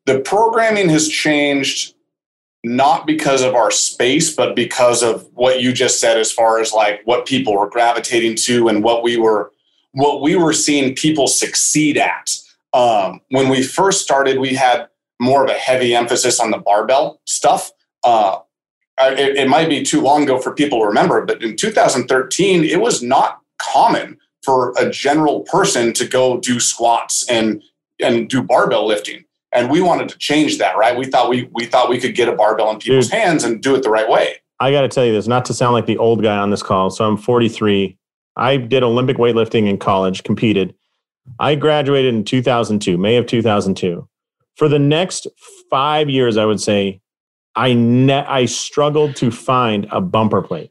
The 0.06 0.18
programming 0.20 0.88
has 0.88 1.08
changed 1.08 1.94
not 2.62 3.06
because 3.06 3.42
of 3.42 3.54
our 3.54 3.70
space, 3.70 4.34
but 4.34 4.54
because 4.54 5.02
of 5.02 5.26
what 5.32 5.60
you 5.60 5.72
just 5.72 6.00
said 6.00 6.18
as 6.18 6.30
far 6.30 6.60
as 6.60 6.72
like 6.72 7.00
what 7.04 7.26
people 7.26 7.56
were 7.56 7.70
gravitating 7.70 8.36
to 8.36 8.68
and 8.68 8.84
what 8.84 9.02
we 9.02 9.16
were 9.16 9.52
what 9.92 10.22
we 10.22 10.36
were 10.36 10.52
seeing 10.52 10.94
people 10.94 11.26
succeed 11.26 11.96
at 11.96 12.30
um, 12.72 13.20
when 13.30 13.48
we 13.48 13.62
first 13.62 14.02
started, 14.02 14.38
we 14.38 14.54
had 14.54 14.88
more 15.20 15.44
of 15.44 15.50
a 15.50 15.54
heavy 15.54 15.94
emphasis 15.94 16.40
on 16.40 16.50
the 16.50 16.58
barbell 16.58 17.20
stuff. 17.26 17.70
Uh, 18.04 18.38
it, 18.98 19.36
it 19.36 19.48
might 19.48 19.68
be 19.68 19.82
too 19.82 20.00
long 20.00 20.22
ago 20.22 20.38
for 20.38 20.54
people 20.54 20.80
to 20.80 20.86
remember, 20.86 21.24
but 21.24 21.42
in 21.42 21.56
2013, 21.56 22.64
it 22.64 22.80
was 22.80 23.02
not 23.02 23.40
common 23.58 24.18
for 24.44 24.72
a 24.78 24.88
general 24.88 25.40
person 25.42 25.92
to 25.92 26.06
go 26.06 26.38
do 26.38 26.60
squats 26.60 27.28
and 27.28 27.62
and 28.02 28.30
do 28.30 28.42
barbell 28.42 28.86
lifting. 28.86 29.24
And 29.52 29.70
we 29.70 29.80
wanted 29.80 30.08
to 30.10 30.18
change 30.18 30.58
that, 30.58 30.76
right? 30.76 30.96
We 30.96 31.06
thought 31.06 31.28
we 31.28 31.48
we 31.52 31.66
thought 31.66 31.88
we 31.88 31.98
could 31.98 32.14
get 32.14 32.28
a 32.28 32.32
barbell 32.32 32.70
in 32.70 32.78
people's 32.78 33.08
Dude, 33.08 33.18
hands 33.18 33.44
and 33.44 33.60
do 33.60 33.74
it 33.74 33.82
the 33.82 33.90
right 33.90 34.08
way. 34.08 34.36
I 34.60 34.70
got 34.70 34.82
to 34.82 34.88
tell 34.88 35.04
you 35.04 35.12
this, 35.12 35.26
not 35.26 35.44
to 35.46 35.54
sound 35.54 35.72
like 35.72 35.86
the 35.86 35.98
old 35.98 36.22
guy 36.22 36.36
on 36.36 36.50
this 36.50 36.62
call. 36.62 36.90
So 36.90 37.06
I'm 37.06 37.16
43. 37.16 37.96
I 38.36 38.58
did 38.58 38.82
Olympic 38.82 39.16
weightlifting 39.16 39.68
in 39.68 39.78
college, 39.78 40.22
competed. 40.22 40.74
I 41.38 41.54
graduated 41.54 42.14
in 42.14 42.24
2002, 42.24 42.98
May 42.98 43.16
of 43.16 43.26
2002. 43.26 44.06
For 44.56 44.68
the 44.68 44.78
next 44.78 45.26
five 45.70 46.10
years, 46.10 46.36
I 46.36 46.44
would 46.44 46.60
say 46.60 47.00
I 47.56 47.72
ne- 47.72 48.26
I 48.26 48.44
struggled 48.44 49.16
to 49.16 49.30
find 49.30 49.86
a 49.90 50.00
bumper 50.00 50.42
plate. 50.42 50.70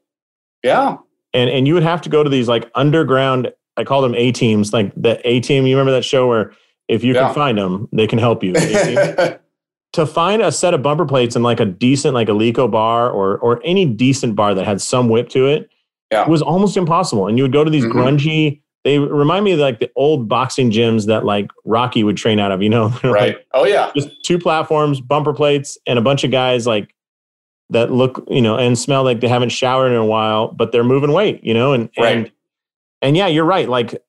Yeah. 0.63 0.97
And 1.33 1.49
and 1.49 1.67
you 1.67 1.73
would 1.73 1.83
have 1.83 2.01
to 2.01 2.09
go 2.09 2.23
to 2.23 2.29
these 2.29 2.47
like 2.47 2.69
underground, 2.75 3.51
I 3.77 3.83
call 3.83 4.01
them 4.01 4.15
A 4.15 4.31
teams, 4.31 4.73
like 4.73 4.93
the 4.95 5.19
A 5.27 5.39
team. 5.39 5.65
You 5.65 5.75
remember 5.75 5.91
that 5.93 6.05
show 6.05 6.27
where 6.27 6.53
if 6.89 7.03
you 7.03 7.13
yeah. 7.13 7.27
can 7.27 7.35
find 7.35 7.57
them, 7.57 7.87
they 7.93 8.07
can 8.07 8.19
help 8.19 8.43
you. 8.43 8.53
to 9.93 10.05
find 10.05 10.41
a 10.41 10.51
set 10.51 10.73
of 10.73 10.83
bumper 10.83 11.05
plates 11.05 11.35
and 11.35 11.43
like 11.43 11.59
a 11.59 11.65
decent 11.65 12.13
like 12.13 12.29
a 12.29 12.31
Eleiko 12.31 12.69
bar 12.69 13.09
or 13.09 13.37
or 13.39 13.61
any 13.63 13.85
decent 13.85 14.35
bar 14.35 14.53
that 14.53 14.65
had 14.65 14.81
some 14.81 15.09
whip 15.09 15.29
to 15.29 15.47
it 15.47 15.69
yeah. 16.11 16.27
was 16.27 16.41
almost 16.41 16.77
impossible. 16.77 17.27
And 17.27 17.37
you 17.37 17.43
would 17.43 17.53
go 17.53 17.63
to 17.63 17.71
these 17.71 17.85
mm-hmm. 17.85 17.97
grungy 17.97 18.61
they 18.85 18.97
remind 18.97 19.43
me 19.43 19.51
of 19.51 19.59
like 19.59 19.79
the 19.79 19.91
old 19.95 20.29
boxing 20.29 20.71
gyms 20.71 21.05
that 21.07 21.25
like 21.25 21.51
Rocky 21.65 22.03
would 22.03 22.15
train 22.15 22.39
out 22.39 22.51
of, 22.51 22.63
you 22.63 22.69
know? 22.69 22.87
right. 23.03 23.35
Like 23.35 23.47
oh 23.53 23.65
yeah. 23.65 23.91
Just 23.95 24.09
two 24.23 24.39
platforms, 24.39 25.01
bumper 25.01 25.33
plates, 25.33 25.77
and 25.85 25.99
a 25.99 26.01
bunch 26.01 26.23
of 26.23 26.31
guys 26.31 26.65
like 26.65 26.95
that 27.71 27.91
look, 27.91 28.25
you 28.29 28.41
know, 28.41 28.57
and 28.57 28.79
smell 28.79 29.03
like 29.03 29.19
they 29.19 29.27
haven't 29.27 29.49
showered 29.49 29.91
in 29.91 29.97
a 29.97 30.05
while, 30.05 30.47
but 30.47 30.71
they're 30.71 30.83
moving 30.83 31.11
weight, 31.11 31.43
you 31.43 31.53
know? 31.53 31.73
And 31.73 31.89
right. 31.97 32.17
and 32.17 32.31
and 33.01 33.17
yeah, 33.17 33.27
you're 33.27 33.45
right. 33.45 33.67
Like 33.67 34.01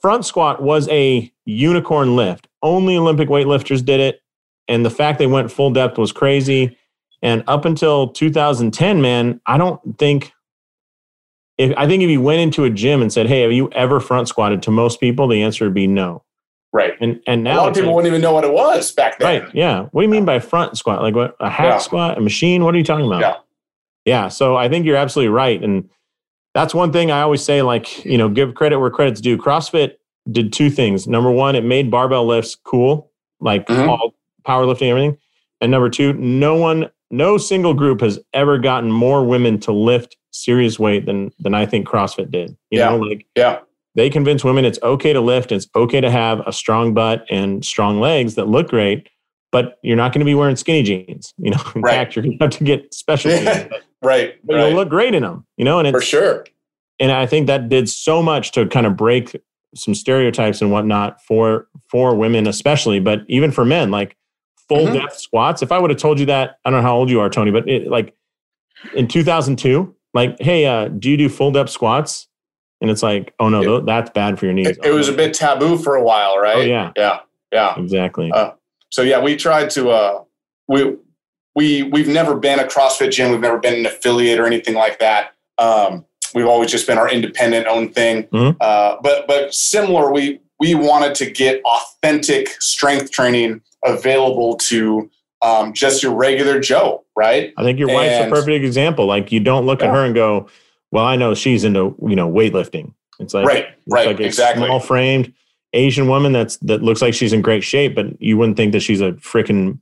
front 0.00 0.24
squat 0.24 0.62
was 0.62 0.88
a 0.88 1.32
unicorn 1.44 2.16
lift. 2.16 2.48
Only 2.62 2.96
Olympic 2.96 3.28
weightlifters 3.28 3.84
did 3.84 4.00
it. 4.00 4.20
And 4.68 4.84
the 4.84 4.90
fact 4.90 5.18
they 5.18 5.26
went 5.26 5.50
full 5.50 5.70
depth 5.70 5.98
was 5.98 6.12
crazy. 6.12 6.76
And 7.20 7.44
up 7.46 7.64
until 7.64 8.08
2010, 8.08 9.00
man, 9.00 9.40
I 9.46 9.58
don't 9.58 9.80
think 9.98 10.32
if 11.58 11.72
I 11.76 11.86
think 11.86 12.02
if 12.02 12.10
you 12.10 12.20
went 12.20 12.40
into 12.40 12.64
a 12.64 12.70
gym 12.70 13.02
and 13.02 13.12
said, 13.12 13.26
"Hey, 13.26 13.42
have 13.42 13.52
you 13.52 13.70
ever 13.72 14.00
front 14.00 14.28
squatted?" 14.28 14.62
to 14.62 14.70
most 14.70 15.00
people, 15.00 15.28
the 15.28 15.42
answer 15.42 15.64
would 15.64 15.74
be 15.74 15.86
no. 15.86 16.24
Right. 16.72 16.94
And 17.00 17.20
and 17.26 17.44
now 17.44 17.56
a 17.56 17.58
lot 17.58 17.68
of 17.68 17.74
people 17.74 17.90
like, 17.90 17.96
wouldn't 17.96 18.12
even 18.12 18.22
know 18.22 18.32
what 18.32 18.44
it 18.44 18.52
was 18.52 18.92
back 18.92 19.18
then. 19.18 19.42
Right. 19.42 19.54
Yeah. 19.54 19.86
What 19.90 20.02
do 20.02 20.06
you 20.06 20.10
mean 20.10 20.24
by 20.24 20.38
front 20.38 20.78
squat? 20.78 21.02
Like 21.02 21.14
what? 21.14 21.36
A 21.38 21.50
hack 21.50 21.66
yeah. 21.66 21.78
squat? 21.78 22.18
A 22.18 22.20
machine? 22.20 22.64
What 22.64 22.74
are 22.74 22.78
you 22.78 22.84
talking 22.84 23.06
about? 23.06 23.20
Yeah. 23.20 23.34
Yeah. 24.04 24.28
So 24.28 24.56
I 24.56 24.68
think 24.68 24.86
you're 24.86 24.96
absolutely 24.96 25.32
right, 25.32 25.62
and 25.62 25.88
that's 26.54 26.74
one 26.74 26.92
thing 26.92 27.10
I 27.10 27.22
always 27.22 27.42
say. 27.42 27.62
Like 27.62 28.04
you 28.04 28.18
know, 28.18 28.28
give 28.28 28.54
credit 28.54 28.78
where 28.78 28.90
credit's 28.90 29.20
due. 29.20 29.36
CrossFit 29.36 29.94
did 30.30 30.52
two 30.52 30.70
things. 30.70 31.06
Number 31.06 31.30
one, 31.30 31.56
it 31.56 31.64
made 31.64 31.90
barbell 31.90 32.26
lifts 32.26 32.54
cool, 32.54 33.10
like 33.40 33.66
mm-hmm. 33.66 33.88
all 33.88 34.14
powerlifting, 34.46 34.88
everything. 34.88 35.18
And 35.60 35.70
number 35.70 35.88
two, 35.88 36.12
no 36.14 36.56
one, 36.56 36.90
no 37.10 37.38
single 37.38 37.74
group 37.74 38.00
has 38.00 38.18
ever 38.32 38.58
gotten 38.58 38.90
more 38.90 39.24
women 39.24 39.60
to 39.60 39.72
lift 39.72 40.16
serious 40.32 40.78
weight 40.78 41.06
than 41.06 41.32
than 41.38 41.54
I 41.54 41.66
think 41.66 41.86
CrossFit 41.86 42.30
did. 42.30 42.50
You 42.70 42.80
yeah. 42.80 42.90
know, 42.90 42.98
like 42.98 43.26
yeah. 43.36 43.60
They 43.94 44.08
convince 44.08 44.42
women 44.42 44.64
it's 44.64 44.78
okay 44.82 45.12
to 45.12 45.20
lift, 45.20 45.52
it's 45.52 45.68
okay 45.76 46.00
to 46.00 46.10
have 46.10 46.40
a 46.46 46.52
strong 46.52 46.94
butt 46.94 47.26
and 47.30 47.62
strong 47.62 48.00
legs 48.00 48.36
that 48.36 48.48
look 48.48 48.70
great, 48.70 49.10
but 49.52 49.78
you're 49.82 49.96
not 49.96 50.12
going 50.12 50.20
to 50.20 50.24
be 50.24 50.34
wearing 50.34 50.56
skinny 50.56 50.82
jeans. 50.82 51.32
You 51.38 51.52
know, 51.52 51.62
in 51.76 51.82
right. 51.82 51.94
fact, 51.94 52.16
you're 52.16 52.24
going 52.24 52.38
to 52.38 52.44
have 52.44 52.50
to 52.58 52.64
get 52.64 52.92
special 52.92 53.30
jeans. 53.36 53.44
But, 53.44 53.82
right. 54.02 54.34
But 54.44 54.54
right. 54.54 54.66
you'll 54.66 54.76
look 54.76 54.88
great 54.88 55.14
in 55.14 55.22
them. 55.22 55.46
You 55.56 55.64
know, 55.64 55.78
and 55.78 55.88
for 55.92 56.00
sure. 56.00 56.46
And 56.98 57.12
I 57.12 57.26
think 57.26 57.46
that 57.46 57.68
did 57.68 57.88
so 57.88 58.22
much 58.22 58.52
to 58.52 58.66
kind 58.66 58.86
of 58.86 58.96
break 58.96 59.36
some 59.74 59.94
stereotypes 59.94 60.60
and 60.60 60.70
whatnot 60.70 61.22
for 61.22 61.68
for 61.88 62.14
women, 62.14 62.46
especially, 62.46 63.00
but 63.00 63.20
even 63.28 63.50
for 63.50 63.64
men, 63.64 63.90
like 63.90 64.16
full 64.68 64.86
mm-hmm. 64.86 64.94
depth 64.94 65.18
squats. 65.18 65.62
If 65.62 65.72
I 65.72 65.78
would 65.78 65.90
have 65.90 65.98
told 65.98 66.18
you 66.18 66.26
that, 66.26 66.58
I 66.64 66.70
don't 66.70 66.80
know 66.80 66.86
how 66.86 66.96
old 66.96 67.10
you 67.10 67.20
are, 67.20 67.28
Tony, 67.28 67.50
but 67.50 67.68
it, 67.68 67.88
like 67.88 68.14
in 68.94 69.08
2002, 69.08 69.94
like, 70.14 70.40
hey, 70.40 70.66
uh, 70.66 70.88
do 70.88 71.10
you 71.10 71.16
do 71.16 71.28
full 71.28 71.50
depth 71.50 71.70
squats? 71.70 72.28
And 72.80 72.90
it's 72.90 73.02
like, 73.02 73.34
oh 73.38 73.48
no, 73.48 73.76
it, 73.76 73.86
that's 73.86 74.10
bad 74.10 74.38
for 74.38 74.46
your 74.46 74.54
knees. 74.54 74.68
It, 74.68 74.78
it, 74.84 74.90
was 74.90 75.08
a 75.08 75.12
bit 75.12 75.34
taboo 75.34 75.78
for 75.78 75.94
a 75.94 76.02
while, 76.02 76.38
right? 76.38 76.56
Oh 76.56 76.60
yeah, 76.60 76.92
yeah, 76.96 77.20
yeah, 77.52 77.78
exactly. 77.78 78.30
Uh, 78.32 78.52
so 78.92 79.02
yeah, 79.02 79.20
we 79.20 79.36
tried 79.36 79.70
to. 79.70 79.90
Uh, 79.90 80.24
we 80.68 80.96
we 81.56 81.82
we've 81.82 82.08
never 82.08 82.36
been 82.36 82.60
a 82.60 82.64
CrossFit 82.64 83.10
gym. 83.10 83.30
We've 83.30 83.40
never 83.40 83.58
been 83.58 83.74
an 83.74 83.86
affiliate 83.86 84.38
or 84.38 84.46
anything 84.46 84.74
like 84.74 84.98
that. 85.00 85.34
Um, 85.58 86.04
we've 86.34 86.46
always 86.46 86.70
just 86.70 86.86
been 86.86 86.98
our 86.98 87.10
independent 87.10 87.66
own 87.66 87.92
thing. 87.92 88.24
Mm-hmm. 88.24 88.58
Uh, 88.60 88.96
but 89.02 89.26
but 89.26 89.54
similar, 89.54 90.12
we 90.12 90.40
we 90.60 90.74
wanted 90.74 91.14
to 91.16 91.30
get 91.30 91.62
authentic 91.64 92.60
strength 92.60 93.10
training 93.10 93.62
available 93.84 94.56
to 94.58 95.10
um, 95.40 95.72
just 95.72 96.02
your 96.02 96.14
regular 96.14 96.60
Joe, 96.60 97.04
right? 97.16 97.54
I 97.56 97.62
think 97.62 97.78
your 97.78 97.88
and, 97.88 97.96
wife's 97.96 98.26
a 98.26 98.30
perfect 98.30 98.62
example. 98.62 99.06
Like 99.06 99.32
you 99.32 99.40
don't 99.40 99.64
look 99.64 99.80
yeah. 99.80 99.88
at 99.88 99.94
her 99.94 100.04
and 100.04 100.14
go, 100.14 100.48
"Well, 100.90 101.06
I 101.06 101.16
know 101.16 101.34
she's 101.34 101.64
into 101.64 101.96
you 102.06 102.14
know 102.14 102.30
weightlifting." 102.30 102.92
It's 103.18 103.32
like 103.32 103.46
right, 103.46 103.68
right, 103.88 104.08
like 104.08 104.20
exactly. 104.20 104.66
Small 104.66 104.80
framed 104.80 105.32
Asian 105.72 106.08
woman 106.08 106.32
that's 106.32 106.56
that 106.58 106.82
looks 106.82 107.02
like 107.02 107.14
she's 107.14 107.32
in 107.32 107.42
great 107.42 107.64
shape, 107.64 107.94
but 107.94 108.20
you 108.20 108.36
wouldn't 108.36 108.56
think 108.56 108.72
that 108.72 108.80
she's 108.80 109.00
a 109.00 109.12
freaking 109.12 109.78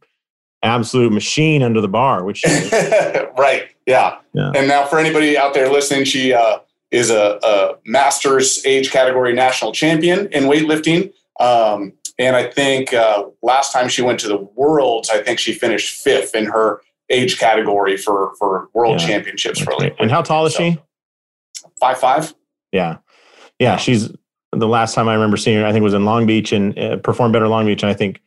absolute 0.62 1.12
machine 1.12 1.62
under 1.62 1.80
the 1.80 1.88
bar, 1.88 2.24
which 2.24 2.44
right, 3.38 3.68
yeah. 3.86 4.18
yeah. 4.34 4.52
And 4.54 4.68
now 4.68 4.84
for 4.84 4.98
anybody 4.98 5.36
out 5.36 5.54
there 5.54 5.70
listening, 5.70 6.04
she 6.04 6.32
uh, 6.32 6.58
is 6.90 7.10
a, 7.10 7.38
a 7.42 7.74
masters 7.84 8.64
age 8.66 8.90
category 8.90 9.32
national 9.32 9.72
champion 9.72 10.28
in 10.32 10.44
weightlifting. 10.44 11.12
Um, 11.38 11.94
and 12.18 12.36
I 12.36 12.50
think 12.50 12.92
uh, 12.92 13.24
last 13.42 13.72
time 13.72 13.88
she 13.88 14.02
went 14.02 14.20
to 14.20 14.28
the 14.28 14.36
Worlds, 14.36 15.08
I 15.08 15.22
think 15.22 15.38
she 15.38 15.54
finished 15.54 16.02
fifth 16.02 16.34
in 16.34 16.46
her 16.46 16.82
age 17.08 17.38
category 17.38 17.96
for 17.96 18.34
for 18.38 18.68
World 18.74 19.00
yeah. 19.00 19.06
Championships 19.06 19.62
okay. 19.62 19.90
for. 19.90 20.02
And 20.02 20.10
how 20.10 20.22
tall 20.22 20.46
is 20.46 20.54
so, 20.54 20.58
she? 20.58 20.78
Five 21.80 21.98
five. 21.98 22.34
Yeah, 22.72 22.98
yeah. 23.58 23.76
She's 23.76 24.10
the 24.60 24.68
last 24.68 24.94
time 24.94 25.08
I 25.08 25.14
remember 25.14 25.36
seeing 25.36 25.58
her. 25.58 25.66
I 25.66 25.72
think 25.72 25.82
was 25.82 25.94
in 25.94 26.04
Long 26.04 26.26
Beach 26.26 26.52
and 26.52 26.78
uh, 26.78 26.96
performed 26.98 27.32
better 27.32 27.48
Long 27.48 27.66
Beach. 27.66 27.82
And 27.82 27.90
I 27.90 27.94
think 27.94 28.20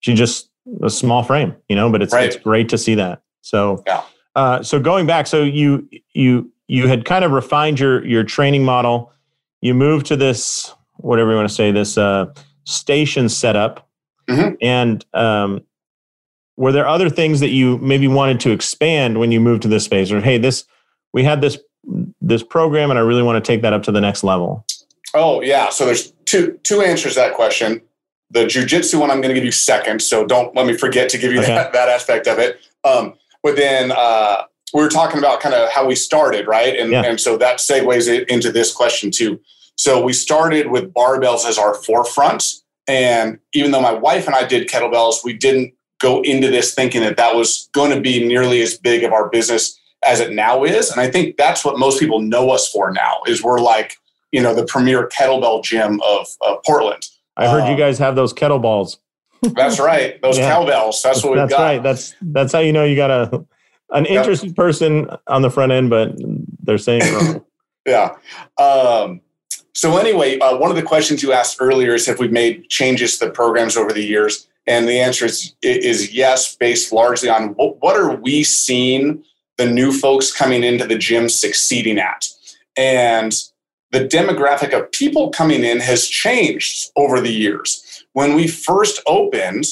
she 0.00 0.14
just 0.14 0.50
a 0.82 0.90
small 0.90 1.22
frame, 1.22 1.54
you 1.68 1.76
know. 1.76 1.90
But 1.90 2.02
it's 2.02 2.12
right. 2.12 2.26
it's 2.26 2.36
great 2.36 2.68
to 2.70 2.78
see 2.78 2.94
that. 2.94 3.22
So 3.42 3.82
yeah. 3.86 4.02
Uh, 4.34 4.62
so 4.62 4.80
going 4.80 5.06
back, 5.06 5.26
so 5.26 5.42
you 5.42 5.88
you 6.14 6.50
you 6.68 6.88
had 6.88 7.04
kind 7.04 7.24
of 7.24 7.32
refined 7.32 7.78
your 7.78 8.04
your 8.06 8.24
training 8.24 8.64
model. 8.64 9.12
You 9.60 9.74
moved 9.74 10.06
to 10.06 10.16
this 10.16 10.74
whatever 10.96 11.30
you 11.30 11.36
want 11.36 11.48
to 11.48 11.54
say 11.54 11.70
this. 11.70 11.98
Uh, 11.98 12.32
station 12.64 13.28
setup. 13.28 13.88
Mm-hmm. 14.28 14.54
And 14.60 15.04
um, 15.14 15.62
were 16.56 16.72
there 16.72 16.86
other 16.86 17.10
things 17.10 17.40
that 17.40 17.48
you 17.48 17.78
maybe 17.78 18.08
wanted 18.08 18.40
to 18.40 18.50
expand 18.50 19.18
when 19.18 19.32
you 19.32 19.40
moved 19.40 19.62
to 19.62 19.68
this 19.68 19.84
space, 19.84 20.12
or 20.12 20.20
hey, 20.20 20.38
this 20.38 20.64
we 21.12 21.24
had 21.24 21.40
this 21.40 21.58
this 22.20 22.42
program, 22.42 22.90
and 22.90 22.98
I 22.98 23.02
really 23.02 23.22
want 23.22 23.42
to 23.42 23.46
take 23.46 23.62
that 23.62 23.72
up 23.72 23.82
to 23.84 23.92
the 23.92 24.00
next 24.00 24.22
level? 24.22 24.64
Oh 25.14 25.42
yeah, 25.42 25.70
so 25.70 25.86
there's 25.86 26.12
two 26.24 26.58
two 26.62 26.80
answers 26.80 27.14
to 27.14 27.20
that 27.20 27.34
question. 27.34 27.80
The 28.30 28.44
jujitsu 28.44 28.98
one 28.98 29.10
I'm 29.10 29.20
going 29.20 29.28
to 29.28 29.34
give 29.34 29.44
you 29.44 29.52
second, 29.52 30.00
so 30.00 30.24
don't 30.24 30.54
let 30.56 30.66
me 30.66 30.76
forget 30.76 31.08
to 31.10 31.18
give 31.18 31.32
you 31.32 31.40
okay. 31.40 31.54
that, 31.54 31.72
that 31.74 31.88
aspect 31.88 32.26
of 32.26 32.38
it. 32.38 32.60
Um, 32.82 33.14
but 33.42 33.56
then 33.56 33.92
uh, 33.92 34.44
we 34.72 34.80
were 34.80 34.88
talking 34.88 35.18
about 35.18 35.40
kind 35.40 35.54
of 35.54 35.70
how 35.70 35.86
we 35.86 35.94
started, 35.94 36.46
right? 36.46 36.78
And 36.78 36.92
yeah. 36.92 37.02
and 37.02 37.20
so 37.20 37.36
that 37.36 37.58
segues 37.58 38.26
into 38.26 38.50
this 38.50 38.72
question 38.72 39.10
too. 39.10 39.38
So 39.76 40.02
we 40.02 40.12
started 40.12 40.70
with 40.70 40.92
barbells 40.92 41.44
as 41.46 41.58
our 41.58 41.74
forefront. 41.74 42.44
And 42.88 43.38
even 43.52 43.70
though 43.70 43.80
my 43.80 43.92
wife 43.92 44.26
and 44.26 44.34
I 44.34 44.44
did 44.46 44.68
kettlebells, 44.68 45.24
we 45.24 45.32
didn't 45.34 45.74
go 46.00 46.20
into 46.22 46.48
this 46.48 46.74
thinking 46.74 47.00
that 47.02 47.16
that 47.16 47.34
was 47.34 47.68
going 47.72 47.90
to 47.94 48.00
be 48.00 48.26
nearly 48.26 48.60
as 48.60 48.76
big 48.76 49.04
of 49.04 49.12
our 49.12 49.28
business 49.28 49.78
as 50.04 50.20
it 50.20 50.32
now 50.32 50.64
is. 50.64 50.90
And 50.90 51.00
I 51.00 51.10
think 51.10 51.36
that's 51.36 51.64
what 51.64 51.78
most 51.78 52.00
people 52.00 52.20
know 52.20 52.50
us 52.50 52.68
for 52.68 52.90
now 52.90 53.18
is 53.26 53.42
we're 53.42 53.60
like, 53.60 53.96
you 54.32 54.42
know, 54.42 54.54
the 54.54 54.64
premier 54.64 55.08
kettlebell 55.08 55.62
gym 55.62 56.00
of, 56.02 56.26
of 56.40 56.58
Portland. 56.64 57.06
I 57.36 57.48
heard 57.48 57.62
um, 57.62 57.70
you 57.70 57.76
guys 57.76 57.98
have 57.98 58.16
those 58.16 58.34
kettleballs. 58.34 58.96
that's 59.42 59.78
right. 59.78 60.20
Those 60.22 60.38
yeah. 60.38 60.50
cowbells. 60.50 61.02
That's 61.02 61.22
what 61.22 61.32
we've 61.32 61.40
that's 61.40 61.52
got. 61.52 61.62
right. 61.62 61.82
That's 61.82 62.14
that's 62.20 62.52
how 62.52 62.60
you 62.60 62.72
know 62.72 62.84
you 62.84 62.96
got 62.96 63.10
a 63.10 63.44
an 63.90 64.06
interested 64.06 64.48
yep. 64.48 64.56
person 64.56 65.08
on 65.26 65.42
the 65.42 65.50
front 65.50 65.72
end, 65.72 65.90
but 65.90 66.14
they're 66.62 66.78
saying 66.78 67.44
yeah. 67.86 68.16
Um, 68.58 69.20
so 69.74 69.96
anyway, 69.96 70.38
uh, 70.38 70.56
one 70.56 70.70
of 70.70 70.76
the 70.76 70.82
questions 70.82 71.22
you 71.22 71.32
asked 71.32 71.56
earlier 71.60 71.94
is 71.94 72.08
if 72.08 72.18
we've 72.18 72.32
made 72.32 72.68
changes 72.68 73.18
to 73.18 73.26
the 73.26 73.30
programs 73.30 73.76
over 73.76 73.92
the 73.92 74.04
years, 74.04 74.48
and 74.66 74.88
the 74.88 75.00
answer 75.00 75.24
is 75.26 75.54
is 75.62 76.14
yes, 76.14 76.54
based 76.56 76.92
largely 76.92 77.28
on 77.28 77.48
what, 77.54 77.82
what 77.82 77.96
are 77.96 78.14
we 78.16 78.44
seeing 78.44 79.24
the 79.56 79.66
new 79.66 79.92
folks 79.92 80.32
coming 80.32 80.62
into 80.62 80.86
the 80.86 80.96
gym 80.96 81.28
succeeding 81.28 81.98
at, 81.98 82.26
and 82.76 83.34
the 83.92 84.00
demographic 84.00 84.76
of 84.76 84.90
people 84.90 85.30
coming 85.30 85.62
in 85.62 85.78
has 85.80 86.08
changed 86.08 86.90
over 86.96 87.20
the 87.20 87.32
years. 87.32 88.04
When 88.14 88.34
we 88.34 88.48
first 88.48 89.00
opened, 89.06 89.66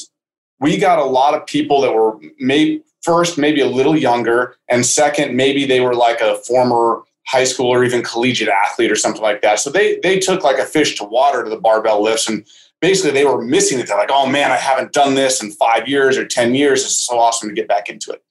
we 0.61 0.77
got 0.77 0.99
a 0.99 1.05
lot 1.05 1.35
of 1.35 1.47
people 1.47 1.81
that 1.81 1.93
were 1.93 2.19
maybe 2.39 2.83
first 3.03 3.39
maybe 3.39 3.63
a 3.63 3.67
little 3.67 3.97
younger 3.97 4.57
and 4.69 4.85
second 4.85 5.35
maybe 5.35 5.65
they 5.65 5.81
were 5.81 5.95
like 5.95 6.21
a 6.21 6.37
former 6.47 7.03
high 7.27 7.45
school 7.45 7.69
or 7.69 7.83
even 7.83 8.03
collegiate 8.03 8.51
athlete 8.51 8.93
or 8.93 8.97
something 8.97 9.23
like 9.23 9.41
that. 9.41 9.59
So 9.59 9.71
they 9.71 9.99
they 10.03 10.19
took 10.19 10.45
like 10.45 10.59
a 10.59 10.67
fish 10.67 10.97
to 10.99 11.05
water 11.05 11.43
to 11.43 11.49
the 11.49 11.57
barbell 11.57 12.03
lifts 12.03 12.29
and 12.29 12.47
basically 12.83 13.13
they 13.13 13.25
were 13.25 13.41
missing 13.43 13.79
it. 13.79 13.87
They're 13.87 13.97
like 13.97 14.11
oh 14.13 14.27
man 14.27 14.53
i 14.53 14.57
haven't 14.57 14.93
done 14.93 15.15
this 15.15 15.43
in 15.43 15.51
five 15.53 15.89
years 15.89 16.19
or 16.19 16.27
10 16.27 16.55
years. 16.55 16.85
It's 16.85 17.07
so 17.07 17.19
awesome 17.19 17.49
to 17.49 17.55
get 17.55 17.69
back 17.69 17.89
into 17.89 18.13
it. 18.13 18.23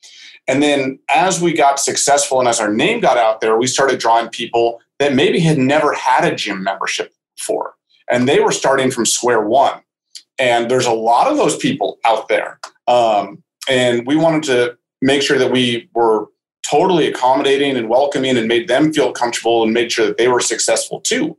And 0.48 0.62
then 0.62 1.00
as 1.10 1.42
we 1.42 1.54
got 1.54 1.80
successful 1.80 2.40
and 2.40 2.48
as 2.48 2.60
our 2.60 2.72
name 2.72 3.00
got 3.00 3.18
out 3.18 3.42
there 3.42 3.58
we 3.58 3.66
started 3.66 4.00
drawing 4.00 4.30
people 4.30 4.82
that 5.00 5.14
maybe 5.14 5.40
had 5.40 5.58
never 5.58 5.94
had 5.94 6.26
a 6.26 6.36
gym 6.36 6.64
membership 6.64 7.14
before 7.38 7.74
and 8.10 8.28
they 8.28 8.40
were 8.40 8.52
starting 8.52 8.92
from 8.92 9.06
square 9.06 9.42
one 9.42 9.82
and 10.40 10.72
there's 10.72 10.86
a 10.86 10.92
lot 10.92 11.28
of 11.28 11.38
those 11.38 11.58
people 11.58 12.00
out 12.06 12.30
there. 12.30 12.60
Um, 12.88 13.44
and 13.70 14.08
we 14.08 14.16
wanted 14.16 14.44
to 14.44 14.78
make 15.02 15.22
sure 15.22 15.38
that 15.38 15.52
we 15.52 15.90
were 15.94 16.28
totally 16.68 17.08
accommodating 17.08 17.76
and 17.76 17.90
welcoming 17.90 18.38
and 18.38 18.48
made 18.48 18.68
them 18.68 18.94
feel 18.94 19.12
comfortable 19.12 19.64
and 19.64 19.74
made 19.74 19.92
sure 19.92 20.08
that 20.08 20.18
they 20.18 20.30
were 20.30 20.40
successful 20.40 21.02
too. 21.02 21.38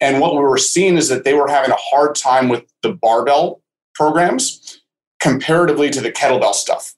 And 0.00 0.20
what 0.20 0.34
we 0.34 0.40
were 0.40 0.58
seeing 0.58 0.96
is 0.96 1.08
that 1.08 1.24
they 1.24 1.34
were 1.34 1.48
having 1.48 1.70
a 1.70 1.76
hard 1.78 2.14
time 2.14 2.48
with 2.48 2.64
the 2.82 2.92
barbell 2.92 3.62
programs 3.94 4.80
comparatively 5.20 5.90
to 5.90 6.00
the 6.00 6.12
kettlebell 6.12 6.54
stuff. 6.54 6.94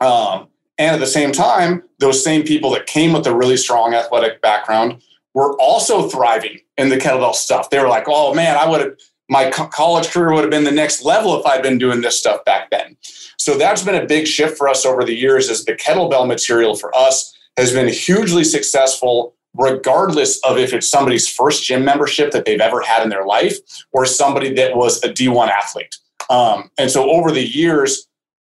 Um, 0.00 0.48
and 0.76 0.94
at 0.94 1.00
the 1.00 1.06
same 1.06 1.32
time, 1.32 1.82
those 1.98 2.22
same 2.22 2.44
people 2.44 2.70
that 2.70 2.86
came 2.86 3.12
with 3.12 3.26
a 3.26 3.34
really 3.34 3.56
strong 3.56 3.94
athletic 3.94 4.40
background 4.42 5.02
were 5.38 5.54
also 5.60 6.08
thriving 6.08 6.58
in 6.78 6.88
the 6.88 6.96
kettlebell 6.96 7.32
stuff. 7.32 7.70
They 7.70 7.78
were 7.78 7.86
like, 7.86 8.06
oh 8.08 8.34
man, 8.34 8.56
I 8.56 8.68
would 8.68 8.80
have 8.80 8.96
my 9.28 9.48
co- 9.50 9.68
college 9.68 10.08
career 10.08 10.32
would 10.32 10.40
have 10.40 10.50
been 10.50 10.64
the 10.64 10.72
next 10.72 11.04
level 11.04 11.38
if 11.38 11.46
I'd 11.46 11.62
been 11.62 11.78
doing 11.78 12.00
this 12.00 12.18
stuff 12.18 12.44
back 12.44 12.70
then. 12.70 12.96
So 13.36 13.56
that's 13.56 13.84
been 13.84 13.94
a 13.94 14.04
big 14.04 14.26
shift 14.26 14.58
for 14.58 14.68
us 14.68 14.84
over 14.84 15.04
the 15.04 15.14
years 15.14 15.48
as 15.48 15.64
the 15.64 15.74
kettlebell 15.74 16.26
material 16.26 16.74
for 16.74 16.92
us 16.96 17.32
has 17.56 17.72
been 17.72 17.86
hugely 17.86 18.42
successful 18.42 19.36
regardless 19.54 20.40
of 20.42 20.58
if 20.58 20.72
it's 20.72 20.90
somebody's 20.90 21.28
first 21.28 21.64
gym 21.64 21.84
membership 21.84 22.32
that 22.32 22.44
they've 22.44 22.60
ever 22.60 22.80
had 22.80 23.04
in 23.04 23.08
their 23.08 23.24
life 23.24 23.58
or 23.92 24.04
somebody 24.06 24.52
that 24.54 24.76
was 24.76 25.02
a 25.04 25.08
D1 25.08 25.48
athlete. 25.50 25.98
Um, 26.30 26.72
and 26.78 26.90
so 26.90 27.08
over 27.08 27.30
the 27.30 27.46
years, 27.46 28.08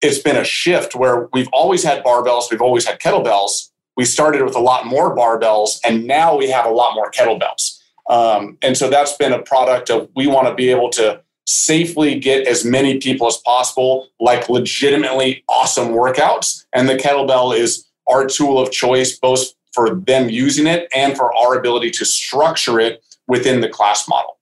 it's 0.01 0.19
been 0.19 0.37
a 0.37 0.45
shift 0.45 0.95
where 0.95 1.27
we've 1.33 1.49
always 1.51 1.83
had 1.83 2.05
barbells, 2.05 2.49
we've 2.49 2.61
always 2.61 2.85
had 2.85 2.99
kettlebells. 2.99 3.69
We 3.99 4.05
started 4.05 4.43
with 4.43 4.55
a 4.55 4.61
lot 4.61 4.85
more 4.85 5.13
barbells, 5.13 5.77
and 5.85 6.07
now 6.07 6.37
we 6.37 6.49
have 6.49 6.65
a 6.65 6.69
lot 6.69 6.95
more 6.95 7.11
kettlebells. 7.11 7.79
Um, 8.09 8.57
and 8.61 8.77
so 8.77 8.89
that's 8.89 9.17
been 9.17 9.33
a 9.33 9.41
product 9.41 9.89
of 9.89 10.07
we 10.15 10.25
want 10.25 10.47
to 10.47 10.55
be 10.55 10.69
able 10.69 10.89
to 10.91 11.21
safely 11.45 12.17
get 12.17 12.47
as 12.47 12.63
many 12.63 12.99
people 12.99 13.27
as 13.27 13.35
possible, 13.45 14.07
like 14.21 14.47
legitimately 14.47 15.43
awesome 15.49 15.89
workouts. 15.89 16.63
And 16.71 16.87
the 16.87 16.95
kettlebell 16.95 17.53
is 17.53 17.89
our 18.07 18.25
tool 18.25 18.57
of 18.57 18.71
choice, 18.71 19.19
both 19.19 19.47
for 19.73 19.95
them 19.95 20.29
using 20.29 20.65
it 20.65 20.87
and 20.95 21.17
for 21.17 21.35
our 21.35 21.59
ability 21.59 21.91
to 21.91 22.05
structure 22.05 22.79
it 22.79 23.03
within 23.27 23.59
the 23.59 23.67
class 23.67 24.07
model. 24.07 24.37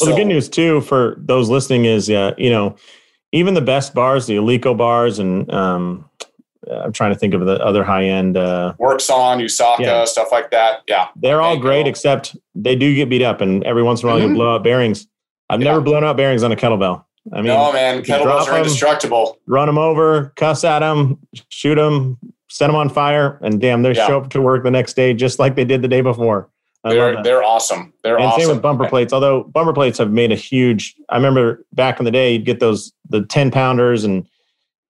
Well, 0.00 0.06
so, 0.06 0.10
the 0.12 0.16
good 0.16 0.26
news 0.26 0.48
too 0.48 0.80
for 0.80 1.16
those 1.18 1.50
listening 1.50 1.84
is, 1.84 2.08
uh, 2.08 2.32
you 2.38 2.48
know, 2.48 2.76
even 3.32 3.52
the 3.52 3.60
best 3.60 3.92
bars, 3.92 4.26
the 4.26 4.36
Eleiko 4.36 4.74
bars, 4.74 5.18
and 5.18 5.52
um, 5.52 6.09
I'm 6.70 6.92
trying 6.92 7.12
to 7.12 7.18
think 7.18 7.34
of 7.34 7.46
the 7.46 7.62
other 7.64 7.84
high 7.84 8.04
end. 8.04 8.36
Uh, 8.36 8.74
Werksan 8.78 9.42
Uesaka 9.42 9.80
yeah. 9.80 10.04
stuff 10.04 10.28
like 10.30 10.50
that. 10.50 10.82
Yeah, 10.86 11.08
they're 11.16 11.40
all 11.40 11.58
great, 11.58 11.86
except 11.86 12.36
they 12.54 12.76
do 12.76 12.94
get 12.94 13.08
beat 13.08 13.22
up, 13.22 13.40
and 13.40 13.64
every 13.64 13.82
once 13.82 14.02
in 14.02 14.08
a 14.08 14.12
while 14.12 14.20
mm-hmm. 14.20 14.30
you 14.30 14.34
blow 14.34 14.54
out 14.54 14.64
bearings. 14.64 15.06
I've 15.48 15.60
yeah. 15.60 15.70
never 15.70 15.80
blown 15.80 16.04
out 16.04 16.16
bearings 16.16 16.42
on 16.42 16.52
a 16.52 16.56
kettlebell. 16.56 17.04
I 17.32 17.36
mean, 17.36 17.46
no 17.46 17.72
man, 17.72 18.02
kettlebells 18.02 18.46
are 18.46 18.58
indestructible. 18.58 19.32
Them, 19.32 19.36
run 19.46 19.66
them 19.66 19.78
over, 19.78 20.32
cuss 20.36 20.64
at 20.64 20.80
them, 20.80 21.18
shoot 21.48 21.74
them, 21.74 22.18
set 22.48 22.66
them 22.66 22.76
on 22.76 22.88
fire, 22.88 23.38
and 23.42 23.60
damn, 23.60 23.82
they 23.82 23.92
yeah. 23.92 24.06
show 24.06 24.18
up 24.18 24.30
to 24.30 24.40
work 24.40 24.62
the 24.62 24.70
next 24.70 24.94
day 24.94 25.14
just 25.14 25.38
like 25.38 25.54
they 25.54 25.64
did 25.64 25.82
the 25.82 25.88
day 25.88 26.00
before. 26.00 26.50
I 26.82 26.94
they're 26.94 27.22
they're 27.22 27.42
awesome. 27.42 27.92
They're 28.02 28.16
and 28.16 28.26
awesome. 28.26 28.40
Same 28.40 28.50
with 28.50 28.62
bumper 28.62 28.88
plates. 28.88 29.12
Although 29.12 29.44
bumper 29.44 29.72
plates 29.72 29.98
have 29.98 30.10
made 30.10 30.32
a 30.32 30.36
huge. 30.36 30.94
I 31.10 31.16
remember 31.16 31.64
back 31.72 31.98
in 31.98 32.04
the 32.04 32.10
day, 32.10 32.32
you'd 32.32 32.46
get 32.46 32.60
those 32.60 32.92
the 33.08 33.24
ten 33.26 33.50
pounders 33.50 34.04
and 34.04 34.26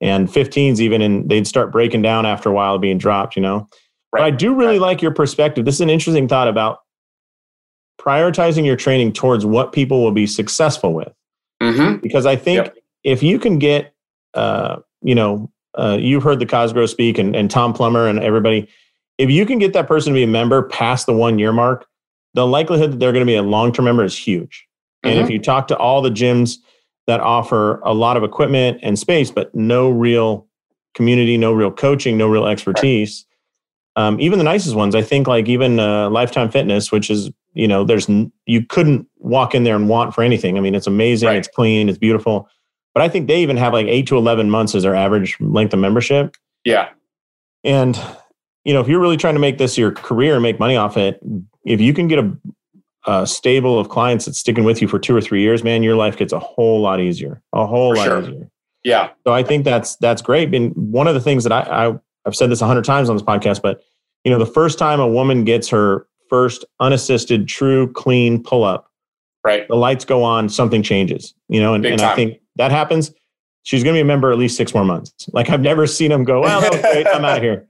and 0.00 0.28
15s 0.28 0.80
even, 0.80 1.02
and 1.02 1.28
they'd 1.28 1.46
start 1.46 1.72
breaking 1.72 2.02
down 2.02 2.26
after 2.26 2.48
a 2.48 2.52
while 2.52 2.78
being 2.78 2.98
dropped, 2.98 3.36
you 3.36 3.42
know. 3.42 3.68
Right. 4.12 4.20
But 4.20 4.22
I 4.22 4.30
do 4.30 4.54
really 4.54 4.78
right. 4.78 4.88
like 4.88 5.02
your 5.02 5.12
perspective. 5.12 5.64
This 5.64 5.76
is 5.76 5.80
an 5.82 5.90
interesting 5.90 6.26
thought 6.26 6.48
about 6.48 6.80
prioritizing 8.00 8.64
your 8.64 8.76
training 8.76 9.12
towards 9.12 9.44
what 9.44 9.72
people 9.72 10.02
will 10.02 10.12
be 10.12 10.26
successful 10.26 10.94
with. 10.94 11.12
Mm-hmm. 11.62 11.98
Because 11.98 12.26
I 12.26 12.36
think 12.36 12.64
yep. 12.66 12.76
if 13.04 13.22
you 13.22 13.38
can 13.38 13.58
get, 13.58 13.94
uh, 14.34 14.76
you 15.02 15.14
know, 15.14 15.50
uh, 15.74 15.98
you've 16.00 16.22
heard 16.22 16.40
the 16.40 16.46
Cosgrove 16.46 16.90
speak 16.90 17.18
and, 17.18 17.36
and 17.36 17.50
Tom 17.50 17.72
Plummer 17.72 18.08
and 18.08 18.18
everybody. 18.18 18.68
If 19.18 19.30
you 19.30 19.44
can 19.44 19.58
get 19.58 19.74
that 19.74 19.86
person 19.86 20.12
to 20.12 20.16
be 20.16 20.22
a 20.22 20.26
member 20.26 20.62
past 20.62 21.06
the 21.06 21.12
one 21.12 21.38
year 21.38 21.52
mark, 21.52 21.86
the 22.34 22.46
likelihood 22.46 22.92
that 22.92 23.00
they're 23.00 23.12
going 23.12 23.24
to 23.24 23.30
be 23.30 23.36
a 23.36 23.42
long 23.42 23.72
term 23.72 23.84
member 23.84 24.02
is 24.02 24.16
huge. 24.16 24.66
Mm-hmm. 25.04 25.10
And 25.10 25.18
if 25.18 25.24
mm-hmm. 25.26 25.32
you 25.32 25.38
talk 25.40 25.68
to 25.68 25.76
all 25.76 26.02
the 26.02 26.10
gyms 26.10 26.56
that 27.10 27.20
offer 27.20 27.80
a 27.80 27.92
lot 27.92 28.16
of 28.16 28.22
equipment 28.22 28.78
and 28.84 28.96
space, 28.96 29.32
but 29.32 29.52
no 29.52 29.90
real 29.90 30.46
community, 30.94 31.36
no 31.36 31.52
real 31.52 31.72
coaching, 31.72 32.16
no 32.16 32.28
real 32.28 32.46
expertise. 32.46 33.26
Um, 33.96 34.20
even 34.20 34.38
the 34.38 34.44
nicest 34.44 34.76
ones, 34.76 34.94
I 34.94 35.02
think, 35.02 35.26
like 35.26 35.48
even 35.48 35.80
uh, 35.80 36.08
Lifetime 36.08 36.52
Fitness, 36.52 36.92
which 36.92 37.10
is 37.10 37.32
you 37.52 37.66
know, 37.66 37.82
there's 37.82 38.08
you 38.46 38.64
couldn't 38.64 39.08
walk 39.18 39.56
in 39.56 39.64
there 39.64 39.74
and 39.74 39.88
want 39.88 40.14
for 40.14 40.22
anything. 40.22 40.56
I 40.56 40.60
mean, 40.60 40.76
it's 40.76 40.86
amazing, 40.86 41.26
right. 41.26 41.36
it's 41.36 41.48
clean, 41.48 41.88
it's 41.88 41.98
beautiful, 41.98 42.48
but 42.94 43.02
I 43.02 43.08
think 43.08 43.26
they 43.26 43.42
even 43.42 43.56
have 43.56 43.72
like 43.72 43.86
eight 43.86 44.06
to 44.06 44.16
eleven 44.16 44.48
months 44.48 44.76
as 44.76 44.84
their 44.84 44.94
average 44.94 45.36
length 45.40 45.74
of 45.74 45.80
membership. 45.80 46.36
Yeah, 46.64 46.90
and 47.64 48.00
you 48.64 48.72
know, 48.72 48.80
if 48.80 48.86
you're 48.86 49.00
really 49.00 49.16
trying 49.16 49.34
to 49.34 49.40
make 49.40 49.58
this 49.58 49.76
your 49.76 49.90
career 49.90 50.34
and 50.34 50.44
make 50.44 50.60
money 50.60 50.76
off 50.76 50.96
it, 50.96 51.20
if 51.64 51.80
you 51.80 51.92
can 51.92 52.06
get 52.06 52.20
a 52.20 52.32
a 53.06 53.26
stable 53.26 53.78
of 53.78 53.88
clients 53.88 54.26
that's 54.26 54.38
sticking 54.38 54.64
with 54.64 54.82
you 54.82 54.88
for 54.88 54.98
two 54.98 55.16
or 55.16 55.20
three 55.20 55.40
years, 55.40 55.64
man, 55.64 55.82
your 55.82 55.96
life 55.96 56.16
gets 56.16 56.32
a 56.32 56.38
whole 56.38 56.80
lot 56.80 57.00
easier. 57.00 57.42
A 57.52 57.66
whole 57.66 57.94
for 57.94 57.96
lot 57.96 58.04
sure. 58.04 58.22
easier. 58.22 58.50
Yeah. 58.84 59.10
So 59.26 59.32
I 59.32 59.42
think 59.42 59.64
that's 59.64 59.96
that's 59.96 60.22
great. 60.22 60.54
And 60.54 60.74
one 60.74 61.06
of 61.06 61.14
the 61.14 61.20
things 61.20 61.44
that 61.44 61.52
I, 61.52 61.88
I 61.88 61.98
I've 62.26 62.36
said 62.36 62.50
this 62.50 62.60
a 62.60 62.66
hundred 62.66 62.84
times 62.84 63.08
on 63.08 63.16
this 63.16 63.22
podcast, 63.22 63.62
but 63.62 63.82
you 64.24 64.30
know, 64.30 64.38
the 64.38 64.46
first 64.46 64.78
time 64.78 65.00
a 65.00 65.08
woman 65.08 65.44
gets 65.44 65.68
her 65.68 66.06
first 66.28 66.64
unassisted, 66.78 67.48
true, 67.48 67.90
clean 67.92 68.42
pull 68.42 68.64
up, 68.64 68.90
right? 69.44 69.66
The 69.68 69.76
lights 69.76 70.04
go 70.04 70.22
on, 70.22 70.48
something 70.48 70.82
changes. 70.82 71.34
You 71.48 71.60
know, 71.60 71.74
and, 71.74 71.84
and 71.84 72.00
I 72.00 72.14
think 72.14 72.40
that 72.56 72.70
happens. 72.70 73.12
She's 73.62 73.84
going 73.84 73.94
to 73.94 73.98
be 73.98 74.02
a 74.02 74.06
member 74.06 74.32
at 74.32 74.38
least 74.38 74.56
six 74.56 74.72
more 74.72 74.84
months. 74.84 75.12
Like 75.32 75.50
I've 75.50 75.60
never 75.60 75.86
seen 75.86 76.10
them 76.10 76.24
go. 76.24 76.40
Well, 76.40 76.60
that 76.60 76.72
was 76.72 76.80
great. 76.80 77.06
I'm 77.06 77.24
out 77.24 77.38
of 77.38 77.42
here. 77.42 77.66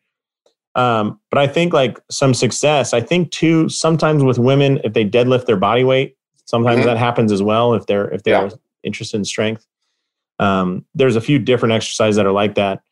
Um, 0.74 1.20
but 1.30 1.38
I 1.38 1.46
think 1.46 1.72
like 1.72 1.98
some 2.11 2.33
success, 2.33 2.92
I 2.94 3.00
think 3.00 3.30
too, 3.30 3.68
sometimes 3.68 4.22
with 4.22 4.38
women, 4.38 4.80
if 4.85 4.92
they 4.92 5.04
deadlift 5.04 5.46
their 5.46 5.56
body 5.56 5.85
weight, 5.85 6.16
sometimes 6.44 6.78
mm-hmm. 6.78 6.87
that 6.87 6.96
happens 6.96 7.33
as 7.33 7.42
well. 7.42 7.74
If 7.74 7.87
they're, 7.87 8.09
if 8.09 8.22
they're 8.22 8.46
yeah. 8.46 8.50
interested 8.83 9.16
in 9.16 9.24
strength, 9.24 9.66
um, 10.38 10.85
there's 10.94 11.16
a 11.16 11.20
few 11.20 11.38
different 11.38 11.72
exercises 11.72 12.16
that 12.16 12.26
are 12.26 12.33
like 12.33 12.54
that. 12.54 12.83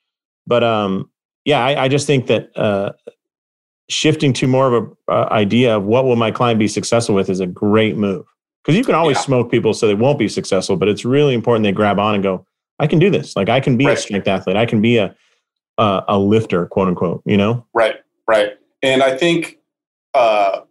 But, 0.47 0.64
um, 0.64 1.11
yeah, 1.45 1.64
I, 1.64 1.85
I 1.85 1.88
just 1.88 2.07
think 2.07 2.27
that, 2.27 2.57
uh, 2.57 2.93
shifting 3.88 4.33
to 4.35 4.47
more 4.47 4.73
of 4.73 4.85
a 5.09 5.12
uh, 5.12 5.29
idea 5.31 5.77
of 5.77 5.85
what 5.85 6.05
will 6.05 6.17
my 6.17 6.31
client 6.31 6.59
be 6.59 6.69
successful 6.69 7.14
with 7.14 7.31
is 7.31 7.41
a 7.41 7.47
great 7.47 7.97
move 7.97 8.27
because 8.62 8.77
you 8.77 8.85
can 8.85 8.95
always 8.95 9.17
yeah. 9.17 9.23
smoke 9.23 9.51
people 9.51 9.73
so 9.73 9.87
they 9.87 9.95
won't 9.95 10.19
be 10.19 10.29
successful 10.29 10.77
but 10.77 10.88
it's 10.88 11.05
really 11.05 11.35
important 11.35 11.64
they 11.64 11.73
grab 11.73 11.99
on 11.99 12.14
and 12.14 12.23
go 12.23 12.45
i 12.79 12.87
can 12.87 12.99
do 12.99 13.09
this 13.09 13.35
like 13.35 13.49
i 13.49 13.61
can 13.61 13.79
be 13.79 13.87
right. 13.87 13.97
a 13.97 14.01
strength 14.01 14.29
athlete 14.29 14.57
i 14.57 14.67
can 14.67 14.83
be 14.83 14.99
a 14.99 15.14
a 15.79 16.19
lifter, 16.19 16.67
quote 16.67 16.88
unquote, 16.88 17.23
you 17.25 17.37
know? 17.37 17.64
Right, 17.73 17.97
right. 18.27 18.59
And 18.83 19.03
I 19.03 19.17
think 19.17 19.59
uh, 20.14 20.62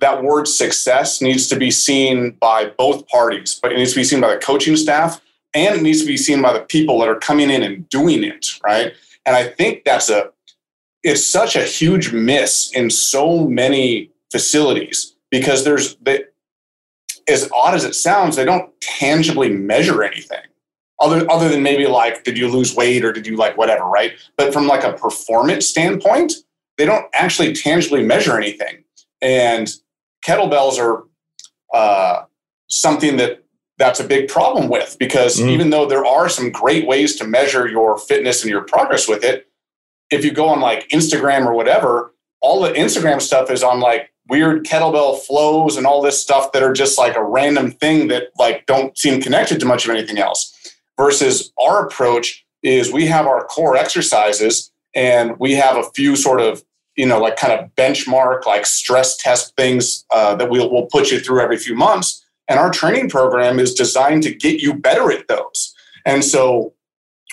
that 0.00 0.22
word 0.22 0.48
success 0.48 1.20
needs 1.20 1.46
to 1.48 1.56
be 1.56 1.70
seen 1.70 2.32
by 2.40 2.66
both 2.76 3.06
parties, 3.08 3.58
but 3.60 3.72
it 3.72 3.76
needs 3.76 3.92
to 3.92 4.00
be 4.00 4.04
seen 4.04 4.20
by 4.20 4.34
the 4.34 4.40
coaching 4.40 4.76
staff 4.76 5.20
and 5.54 5.76
it 5.76 5.82
needs 5.82 6.00
to 6.00 6.06
be 6.06 6.16
seen 6.16 6.42
by 6.42 6.52
the 6.52 6.60
people 6.60 6.98
that 7.00 7.08
are 7.08 7.18
coming 7.18 7.50
in 7.50 7.62
and 7.62 7.88
doing 7.88 8.22
it, 8.24 8.46
right? 8.64 8.92
And 9.26 9.36
I 9.36 9.48
think 9.48 9.84
that's 9.84 10.08
a, 10.08 10.30
it's 11.02 11.26
such 11.26 11.56
a 11.56 11.64
huge 11.64 12.12
miss 12.12 12.70
in 12.72 12.90
so 12.90 13.46
many 13.46 14.10
facilities 14.30 15.14
because 15.30 15.64
there's, 15.64 15.96
they, 15.96 16.24
as 17.28 17.50
odd 17.54 17.74
as 17.74 17.84
it 17.84 17.94
sounds, 17.94 18.36
they 18.36 18.44
don't 18.44 18.68
tangibly 18.80 19.48
measure 19.48 20.02
anything 20.02 20.40
other 21.00 21.28
other 21.30 21.48
than 21.48 21.62
maybe 21.62 21.86
like 21.86 22.24
did 22.24 22.36
you 22.36 22.48
lose 22.48 22.74
weight 22.74 23.04
or 23.04 23.12
did 23.12 23.26
you 23.26 23.36
like 23.36 23.56
whatever 23.56 23.84
right? 23.84 24.12
But 24.36 24.52
from 24.52 24.66
like 24.66 24.84
a 24.84 24.92
performance 24.92 25.66
standpoint 25.66 26.34
they 26.78 26.86
don't 26.86 27.06
actually 27.12 27.52
tangibly 27.52 28.02
measure 28.02 28.38
anything. 28.38 28.84
And 29.20 29.70
kettlebells 30.26 30.78
are 30.78 31.04
uh, 31.74 32.24
something 32.68 33.18
that 33.18 33.44
that's 33.76 34.00
a 34.00 34.04
big 34.04 34.28
problem 34.28 34.68
with 34.68 34.96
because 34.98 35.38
mm. 35.38 35.48
even 35.48 35.70
though 35.70 35.86
there 35.86 36.06
are 36.06 36.28
some 36.28 36.50
great 36.50 36.86
ways 36.86 37.16
to 37.16 37.26
measure 37.26 37.68
your 37.68 37.98
fitness 37.98 38.42
and 38.42 38.50
your 38.50 38.62
progress 38.62 39.08
with 39.08 39.24
it 39.24 39.48
if 40.10 40.24
you 40.24 40.32
go 40.32 40.48
on 40.48 40.60
like 40.60 40.86
instagram 40.88 41.46
or 41.46 41.54
whatever 41.54 42.14
all 42.42 42.60
the 42.60 42.72
instagram 42.72 43.22
stuff 43.22 43.50
is 43.50 43.62
on 43.62 43.80
like 43.80 44.12
weird 44.28 44.66
kettlebell 44.66 45.18
flows 45.20 45.78
and 45.78 45.86
all 45.86 46.02
this 46.02 46.20
stuff 46.20 46.52
that 46.52 46.62
are 46.62 46.74
just 46.74 46.98
like 46.98 47.16
a 47.16 47.24
random 47.24 47.70
thing 47.70 48.08
that 48.08 48.24
like 48.38 48.66
don't 48.66 48.98
seem 48.98 49.20
connected 49.20 49.58
to 49.58 49.64
much 49.64 49.86
of 49.86 49.90
anything 49.90 50.18
else 50.18 50.54
versus 51.00 51.50
our 51.58 51.86
approach 51.86 52.44
is 52.62 52.92
we 52.92 53.06
have 53.06 53.26
our 53.26 53.44
core 53.44 53.74
exercises 53.74 54.70
and 54.94 55.38
we 55.38 55.54
have 55.54 55.78
a 55.78 55.90
few 55.94 56.14
sort 56.14 56.42
of 56.42 56.62
you 56.94 57.06
know 57.06 57.18
like 57.18 57.36
kind 57.36 57.54
of 57.54 57.74
benchmark 57.74 58.44
like 58.44 58.66
stress 58.66 59.16
test 59.16 59.56
things 59.56 60.04
uh, 60.10 60.34
that 60.34 60.50
we'll, 60.50 60.70
we'll 60.70 60.86
put 60.86 61.10
you 61.10 61.18
through 61.18 61.40
every 61.40 61.56
few 61.56 61.74
months. 61.74 62.22
And 62.48 62.58
our 62.58 62.70
training 62.70 63.08
program 63.08 63.58
is 63.58 63.72
designed 63.72 64.24
to 64.24 64.34
get 64.34 64.60
you 64.60 64.74
better 64.74 65.10
at 65.10 65.26
those. 65.28 65.72
And 66.04 66.22
so 66.22 66.74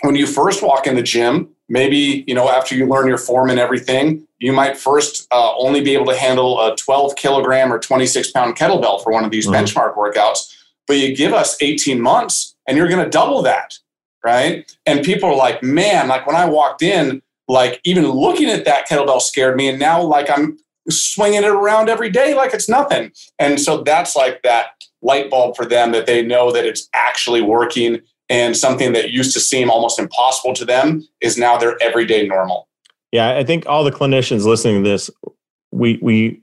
when 0.03 0.15
you 0.15 0.27
first 0.27 0.63
walk 0.63 0.87
in 0.87 0.95
the 0.95 1.03
gym 1.03 1.49
maybe 1.67 2.23
you 2.25 2.33
know 2.33 2.47
after 2.49 2.73
you 2.73 2.87
learn 2.87 3.07
your 3.07 3.17
form 3.17 3.49
and 3.49 3.59
everything 3.59 4.25
you 4.39 4.53
might 4.53 4.77
first 4.77 5.27
uh, 5.31 5.53
only 5.57 5.81
be 5.81 5.93
able 5.93 6.05
to 6.05 6.15
handle 6.15 6.61
a 6.61 6.73
12 6.77 7.15
kilogram 7.17 7.73
or 7.73 7.79
26 7.79 8.31
pound 8.31 8.55
kettlebell 8.55 9.03
for 9.03 9.11
one 9.11 9.25
of 9.25 9.31
these 9.31 9.47
mm-hmm. 9.47 9.55
benchmark 9.55 9.95
workouts. 9.97 10.53
But 10.87 10.99
you 10.99 11.13
give 11.13 11.33
us 11.33 11.57
18 11.59 11.99
months 11.99 12.55
and 12.67 12.77
you're 12.77 12.87
going 12.87 13.03
to 13.03 13.09
double 13.09 13.41
that 13.41 13.77
right? 14.23 14.75
And 14.85 15.05
people 15.05 15.29
are 15.29 15.35
like 15.35 15.63
man 15.63 16.07
like 16.07 16.27
when 16.27 16.35
i 16.35 16.45
walked 16.45 16.81
in 16.81 17.21
like 17.47 17.79
even 17.85 18.05
looking 18.09 18.49
at 18.49 18.65
that 18.65 18.87
kettlebell 18.87 19.21
scared 19.21 19.55
me 19.55 19.69
and 19.69 19.79
now 19.79 20.01
like 20.01 20.29
i'm 20.29 20.57
swinging 20.89 21.43
it 21.43 21.49
around 21.49 21.89
every 21.89 22.09
day 22.09 22.33
like 22.33 22.53
it's 22.53 22.69
nothing. 22.69 23.11
And 23.39 23.59
so 23.59 23.83
that's 23.83 24.15
like 24.15 24.41
that 24.43 24.67
light 25.01 25.29
bulb 25.29 25.55
for 25.55 25.65
them 25.65 25.91
that 25.91 26.05
they 26.05 26.21
know 26.21 26.51
that 26.51 26.65
it's 26.65 26.87
actually 26.93 27.41
working 27.41 27.99
and 28.29 28.57
something 28.57 28.93
that 28.93 29.11
used 29.11 29.33
to 29.33 29.39
seem 29.39 29.69
almost 29.69 29.99
impossible 29.99 30.53
to 30.53 30.65
them 30.65 31.07
is 31.21 31.37
now 31.37 31.57
their 31.57 31.81
everyday 31.81 32.27
normal. 32.27 32.67
Yeah 33.11 33.37
i 33.37 33.43
think 33.43 33.65
all 33.67 33.83
the 33.83 33.91
clinicians 33.91 34.45
listening 34.45 34.83
to 34.83 34.89
this 34.89 35.09
we 35.71 35.99
we 36.01 36.41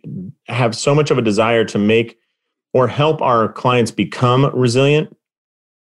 have 0.48 0.74
so 0.74 0.94
much 0.94 1.10
of 1.10 1.18
a 1.18 1.22
desire 1.22 1.64
to 1.64 1.78
make 1.78 2.18
or 2.72 2.88
help 2.88 3.20
our 3.20 3.52
clients 3.52 3.90
become 3.90 4.50
resilient 4.54 5.14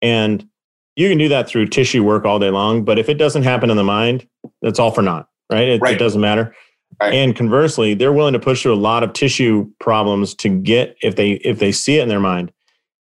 and 0.01 0.47
you 0.95 1.07
can 1.09 1.17
do 1.17 1.29
that 1.29 1.47
through 1.47 1.67
tissue 1.67 2.03
work 2.03 2.25
all 2.25 2.39
day 2.39 2.49
long 2.49 2.83
but 2.83 2.99
if 2.99 3.09
it 3.09 3.15
doesn't 3.15 3.43
happen 3.43 3.69
in 3.69 3.77
the 3.77 3.83
mind 3.83 4.27
that's 4.61 4.79
all 4.79 4.91
for 4.91 5.01
naught 5.01 5.27
right 5.51 5.67
it, 5.67 5.81
right. 5.81 5.95
it 5.95 5.99
doesn't 5.99 6.21
matter 6.21 6.53
right. 7.01 7.13
and 7.13 7.35
conversely 7.35 7.93
they're 7.93 8.13
willing 8.13 8.33
to 8.33 8.39
push 8.39 8.61
through 8.61 8.73
a 8.73 8.75
lot 8.75 9.03
of 9.03 9.13
tissue 9.13 9.69
problems 9.79 10.33
to 10.33 10.49
get 10.49 10.97
if 11.01 11.15
they 11.15 11.31
if 11.31 11.59
they 11.59 11.71
see 11.71 11.99
it 11.99 12.03
in 12.03 12.09
their 12.09 12.19
mind 12.19 12.51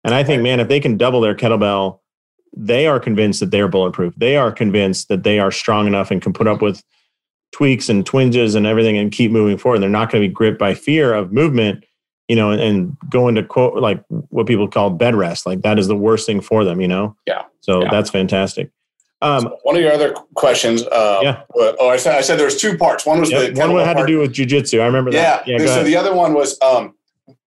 and 0.03 0.13
i 0.13 0.23
think 0.23 0.39
right. 0.39 0.43
man 0.43 0.59
if 0.59 0.67
they 0.67 0.79
can 0.79 0.97
double 0.97 1.21
their 1.21 1.35
kettlebell 1.35 1.99
they 2.55 2.85
are 2.85 2.99
convinced 2.99 3.39
that 3.39 3.51
they're 3.51 3.67
bulletproof 3.67 4.13
they 4.17 4.35
are 4.35 4.51
convinced 4.51 5.07
that 5.07 5.23
they 5.23 5.39
are 5.39 5.51
strong 5.51 5.87
enough 5.87 6.11
and 6.11 6.21
can 6.21 6.33
put 6.33 6.47
up 6.47 6.61
with 6.61 6.83
tweaks 7.51 7.89
and 7.89 8.05
twinges 8.05 8.55
and 8.55 8.65
everything 8.65 8.97
and 8.97 9.11
keep 9.11 9.31
moving 9.31 9.57
forward 9.57 9.79
they're 9.79 9.89
not 9.89 10.11
going 10.11 10.21
to 10.21 10.27
be 10.27 10.33
gripped 10.33 10.59
by 10.59 10.73
fear 10.73 11.13
of 11.13 11.31
movement 11.31 11.83
you 12.31 12.37
know, 12.37 12.49
and, 12.49 12.61
and 12.61 12.97
go 13.09 13.27
into 13.27 13.43
quote 13.43 13.75
like 13.75 14.01
what 14.29 14.47
people 14.47 14.65
call 14.65 14.89
bed 14.89 15.15
rest. 15.15 15.45
Like 15.45 15.63
that 15.63 15.77
is 15.77 15.89
the 15.89 15.97
worst 15.97 16.25
thing 16.25 16.39
for 16.39 16.63
them, 16.63 16.79
you 16.79 16.87
know? 16.87 17.13
Yeah. 17.27 17.43
So 17.59 17.83
yeah. 17.83 17.91
that's 17.91 18.09
fantastic. 18.09 18.71
Um, 19.21 19.41
so 19.41 19.59
one 19.63 19.75
of 19.75 19.81
your 19.81 19.91
other 19.91 20.13
questions. 20.33 20.83
Uh, 20.83 21.19
yeah. 21.21 21.41
oh, 21.53 21.89
I 21.89 21.97
said 21.97 22.15
I 22.15 22.21
said 22.21 22.39
there 22.39 22.45
was 22.45 22.55
two 22.55 22.77
parts. 22.77 23.05
One 23.05 23.19
was 23.19 23.29
yep. 23.29 23.53
the 23.53 23.59
one 23.69 23.85
had 23.85 23.97
part. 23.97 24.07
to 24.07 24.13
do 24.13 24.19
with 24.19 24.31
jujitsu. 24.31 24.81
I 24.81 24.85
remember 24.85 25.11
that. 25.11 25.45
Yeah. 25.45 25.57
yeah 25.59 25.65
so 25.75 25.83
the 25.83 25.97
other 25.97 26.15
one 26.15 26.33
was 26.33 26.57
um, 26.61 26.95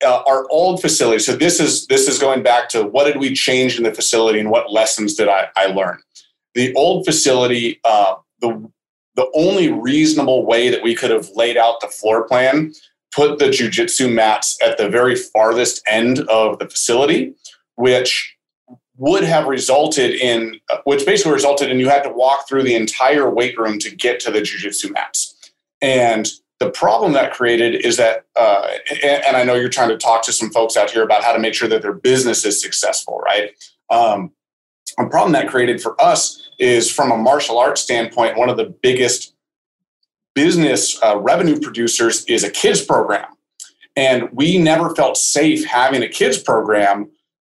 uh, 0.05 0.23
our 0.27 0.47
old 0.51 0.83
facility. 0.83 1.20
So 1.20 1.35
this 1.35 1.61
is 1.61 1.87
this 1.87 2.07
is 2.07 2.18
going 2.18 2.42
back 2.42 2.68
to 2.68 2.85
what 2.85 3.05
did 3.05 3.16
we 3.16 3.33
change 3.33 3.79
in 3.79 3.85
the 3.85 3.94
facility 3.94 4.38
and 4.38 4.51
what 4.51 4.70
lessons 4.70 5.14
did 5.14 5.31
I, 5.31 5.49
I 5.57 5.68
learn? 5.68 5.99
The 6.53 6.75
old 6.75 7.07
facility. 7.07 7.81
Uh, 7.85 8.16
the 8.42 8.70
the 9.16 9.31
only 9.35 9.73
reasonable 9.73 10.44
way 10.44 10.68
that 10.68 10.83
we 10.83 10.94
could 10.94 11.11
have 11.11 11.31
laid 11.35 11.57
out 11.57 11.81
the 11.81 11.88
floor 11.88 12.29
plan 12.29 12.75
put 13.14 13.38
the 13.38 13.46
jujitsu 13.46 14.12
mats 14.12 14.59
at 14.62 14.77
the 14.77 14.88
very 14.88 15.14
farthest 15.14 15.83
end 15.87 16.20
of 16.20 16.59
the 16.59 16.68
facility, 16.68 17.35
which 17.77 18.37
would 18.96 19.24
have 19.24 19.46
resulted 19.46 20.12
in, 20.12 20.61
which 20.85 21.05
basically 21.05 21.33
resulted 21.33 21.70
in 21.70 21.79
you 21.79 21.88
had 21.88 22.03
to 22.03 22.11
walk 22.11 22.48
through 22.48 22.62
the 22.62 22.74
entire 22.74 23.29
weight 23.29 23.59
room 23.59 23.79
to 23.79 23.94
get 23.94 24.20
to 24.20 24.31
the 24.31 24.40
jujitsu 24.40 24.92
mats. 24.92 25.53
And 25.81 26.31
the 26.61 26.70
problem 26.70 27.12
that 27.12 27.33
created 27.33 27.85
is 27.85 27.96
that, 27.96 28.24
uh, 28.37 28.68
and 29.03 29.37
I 29.37 29.42
know 29.42 29.55
you're 29.55 29.68
trying 29.68 29.88
to 29.88 29.98
talk 29.98 30.22
to 30.24 30.33
some 30.33 30.50
folks 30.50 30.77
out 30.77 30.90
here 30.90 31.03
about 31.03 31.24
how 31.24 31.33
to 31.33 31.40
make 31.40 31.55
sure 31.55 31.68
that 31.68 31.83
their 31.83 31.92
business 31.92 32.44
is 32.44 32.62
successful, 32.62 33.18
right? 33.18 33.50
Um, 33.90 34.31
a 34.98 35.07
problem 35.07 35.33
that 35.33 35.48
created 35.48 35.83
for 35.83 36.00
us 36.00 36.48
is 36.59 36.90
from 36.90 37.11
a 37.11 37.16
martial 37.16 37.59
arts 37.59 37.81
standpoint, 37.81 38.38
one 38.38 38.48
of 38.48 38.57
the 38.57 38.72
biggest 38.83 39.34
business 40.35 41.01
uh, 41.03 41.16
revenue 41.18 41.59
producers 41.59 42.25
is 42.27 42.44
a 42.44 42.51
kids 42.51 42.85
program. 42.85 43.27
And 43.97 44.29
we 44.33 44.59
never 44.59 44.94
felt 44.94 45.16
safe 45.16 45.64
having 45.64 46.03
a 46.03 46.09
kids 46.09 46.42
program 46.42 47.11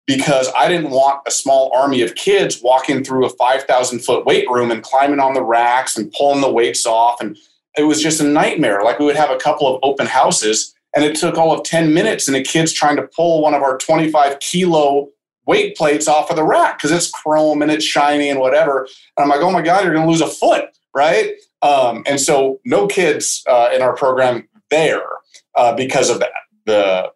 because 0.06 0.50
I 0.56 0.68
didn't 0.68 0.90
want 0.90 1.20
a 1.26 1.30
small 1.30 1.70
army 1.74 2.02
of 2.02 2.14
kids 2.14 2.60
walking 2.62 3.04
through 3.04 3.26
a 3.26 3.30
5,000 3.30 4.00
foot 4.00 4.24
weight 4.24 4.48
room 4.50 4.70
and 4.70 4.82
climbing 4.82 5.20
on 5.20 5.34
the 5.34 5.44
racks 5.44 5.96
and 5.96 6.12
pulling 6.12 6.40
the 6.40 6.50
weights 6.50 6.86
off. 6.86 7.20
And 7.20 7.36
it 7.76 7.84
was 7.84 8.02
just 8.02 8.20
a 8.20 8.24
nightmare. 8.24 8.82
Like 8.82 8.98
we 8.98 9.04
would 9.04 9.16
have 9.16 9.30
a 9.30 9.36
couple 9.36 9.72
of 9.72 9.78
open 9.82 10.06
houses 10.06 10.74
and 10.94 11.04
it 11.04 11.16
took 11.16 11.36
all 11.36 11.52
of 11.52 11.64
10 11.64 11.94
minutes 11.94 12.26
and 12.26 12.34
the 12.34 12.42
kids 12.42 12.72
trying 12.72 12.96
to 12.96 13.06
pull 13.06 13.42
one 13.42 13.54
of 13.54 13.62
our 13.62 13.78
25 13.78 14.40
kilo 14.40 15.08
weight 15.46 15.76
plates 15.76 16.08
off 16.08 16.30
of 16.30 16.36
the 16.36 16.44
rack 16.44 16.78
because 16.78 16.90
it's 16.90 17.10
chrome 17.10 17.62
and 17.62 17.70
it's 17.70 17.84
shiny 17.84 18.28
and 18.28 18.40
whatever. 18.40 18.88
And 19.16 19.22
I'm 19.22 19.28
like, 19.28 19.40
oh 19.40 19.50
my 19.50 19.62
God, 19.62 19.84
you're 19.84 19.94
going 19.94 20.06
to 20.06 20.10
lose 20.10 20.20
a 20.20 20.26
foot, 20.26 20.70
right? 20.94 21.34
Um, 21.62 22.02
and 22.06 22.20
so 22.20 22.60
no 22.64 22.86
kids 22.86 23.42
uh, 23.48 23.70
in 23.74 23.82
our 23.82 23.94
program 23.94 24.48
there 24.70 25.02
uh, 25.56 25.74
because 25.74 26.10
of 26.10 26.20
that, 26.20 26.30
the, 26.64 27.12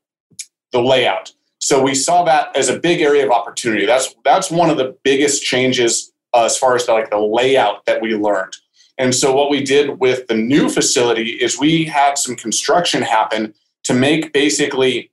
the 0.72 0.80
layout. 0.80 1.33
So 1.61 1.83
we 1.83 1.94
saw 1.94 2.24
that 2.24 2.54
as 2.57 2.68
a 2.68 2.78
big 2.78 3.00
area 3.00 3.24
of 3.24 3.30
opportunity. 3.30 3.87
That's, 3.87 4.14
that's 4.24 4.50
one 4.50 4.68
of 4.68 4.76
the 4.76 4.96
biggest 5.02 5.42
changes 5.42 6.12
uh, 6.35 6.44
as 6.44 6.59
far 6.59 6.76
as 6.76 6.85
the, 6.85 6.92
like 6.92 7.11
the 7.11 7.18
layout 7.18 7.87
that 7.87 8.02
we 8.02 8.14
learned. 8.14 8.54
And 8.98 9.14
so 9.14 9.35
what 9.35 9.50
we 9.50 9.62
did 9.62 9.98
with 9.98 10.26
the 10.26 10.35
new 10.35 10.68
facility 10.68 11.30
is 11.30 11.59
we 11.59 11.85
had 11.85 12.18
some 12.18 12.37
construction 12.37 13.02
happen 13.02 13.54
to 13.85 13.94
make 13.94 14.33
basically 14.33 15.11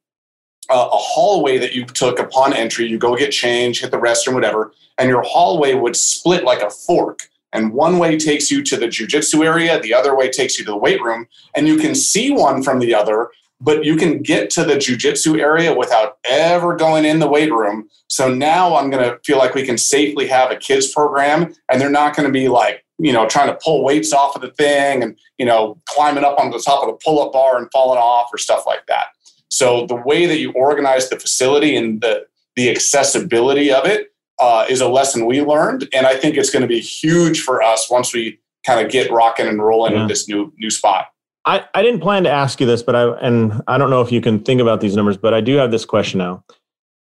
a, 0.69 0.75
a 0.75 0.97
hallway 0.97 1.57
that 1.57 1.73
you 1.73 1.85
took 1.85 2.19
upon 2.19 2.53
entry. 2.53 2.85
You 2.85 2.97
go 2.97 3.15
get 3.15 3.31
change, 3.31 3.81
hit 3.81 3.91
the 3.91 3.97
restroom, 3.97 4.33
whatever, 4.33 4.73
and 4.97 5.09
your 5.09 5.23
hallway 5.23 5.73
would 5.73 5.95
split 5.95 6.43
like 6.43 6.61
a 6.61 6.69
fork 6.69 7.29
and 7.53 7.73
one 7.73 7.99
way 7.99 8.17
takes 8.17 8.49
you 8.49 8.63
to 8.63 8.77
the 8.77 8.87
jujitsu 8.87 9.45
area, 9.45 9.79
the 9.79 9.93
other 9.93 10.15
way 10.15 10.29
takes 10.29 10.57
you 10.57 10.65
to 10.65 10.71
the 10.71 10.77
weight 10.77 11.01
room, 11.01 11.27
and 11.55 11.67
you 11.67 11.77
can 11.77 11.95
see 11.95 12.31
one 12.31 12.63
from 12.63 12.79
the 12.79 12.93
other, 12.93 13.29
but 13.59 13.83
you 13.85 13.95
can 13.95 14.21
get 14.21 14.49
to 14.51 14.63
the 14.63 14.75
jujitsu 14.75 15.39
area 15.39 15.75
without 15.75 16.17
ever 16.25 16.75
going 16.75 17.05
in 17.05 17.19
the 17.19 17.27
weight 17.27 17.51
room. 17.51 17.87
So 18.07 18.33
now 18.33 18.75
I'm 18.75 18.89
going 18.89 19.03
to 19.03 19.19
feel 19.23 19.37
like 19.37 19.53
we 19.53 19.65
can 19.65 19.77
safely 19.77 20.27
have 20.27 20.51
a 20.51 20.55
kids 20.55 20.91
program, 20.91 21.53
and 21.69 21.79
they're 21.79 21.89
not 21.89 22.15
going 22.15 22.27
to 22.27 22.33
be 22.33 22.47
like, 22.47 22.83
you 22.97 23.11
know, 23.11 23.27
trying 23.27 23.47
to 23.47 23.59
pull 23.63 23.83
weights 23.83 24.13
off 24.13 24.35
of 24.35 24.41
the 24.41 24.51
thing 24.51 25.01
and, 25.01 25.17
you 25.37 25.45
know, 25.45 25.81
climbing 25.87 26.23
up 26.23 26.39
on 26.39 26.51
the 26.51 26.59
top 26.59 26.83
of 26.83 26.89
the 26.89 26.99
pull 27.03 27.21
up 27.21 27.33
bar 27.33 27.57
and 27.57 27.67
falling 27.71 27.97
off 27.97 28.29
or 28.31 28.37
stuff 28.37 28.63
like 28.67 28.85
that. 28.87 29.07
So 29.49 29.85
the 29.87 29.95
way 29.95 30.27
that 30.27 30.37
you 30.37 30.51
organize 30.53 31.09
the 31.09 31.19
facility 31.19 31.75
and 31.75 31.99
the, 31.99 32.27
the 32.55 32.69
accessibility 32.69 33.71
of 33.71 33.85
it 33.85 34.10
uh, 34.41 34.65
is 34.67 34.81
a 34.81 34.89
lesson 34.89 35.25
we 35.25 35.41
learned, 35.41 35.87
and 35.93 36.07
I 36.07 36.15
think 36.15 36.35
it's 36.35 36.49
going 36.49 36.63
to 36.63 36.67
be 36.67 36.79
huge 36.79 37.41
for 37.41 37.61
us 37.61 37.89
once 37.89 38.13
we 38.13 38.39
kind 38.65 38.83
of 38.83 38.91
get 38.91 39.11
rocking 39.11 39.47
and 39.47 39.61
rolling 39.61 39.93
yeah. 39.93 39.99
with 39.99 40.09
this 40.09 40.27
new 40.27 40.51
new 40.57 40.71
spot. 40.71 41.07
I, 41.45 41.65
I 41.73 41.81
didn't 41.81 42.01
plan 42.01 42.23
to 42.23 42.29
ask 42.29 42.59
you 42.59 42.67
this, 42.67 42.83
but 42.83 42.95
I 42.95 43.11
and 43.19 43.61
I 43.67 43.77
don't 43.77 43.89
know 43.89 44.01
if 44.01 44.11
you 44.11 44.19
can 44.19 44.39
think 44.39 44.59
about 44.59 44.81
these 44.81 44.95
numbers, 44.95 45.15
but 45.15 45.33
I 45.33 45.41
do 45.41 45.55
have 45.55 45.71
this 45.71 45.85
question 45.85 46.17
now. 46.17 46.43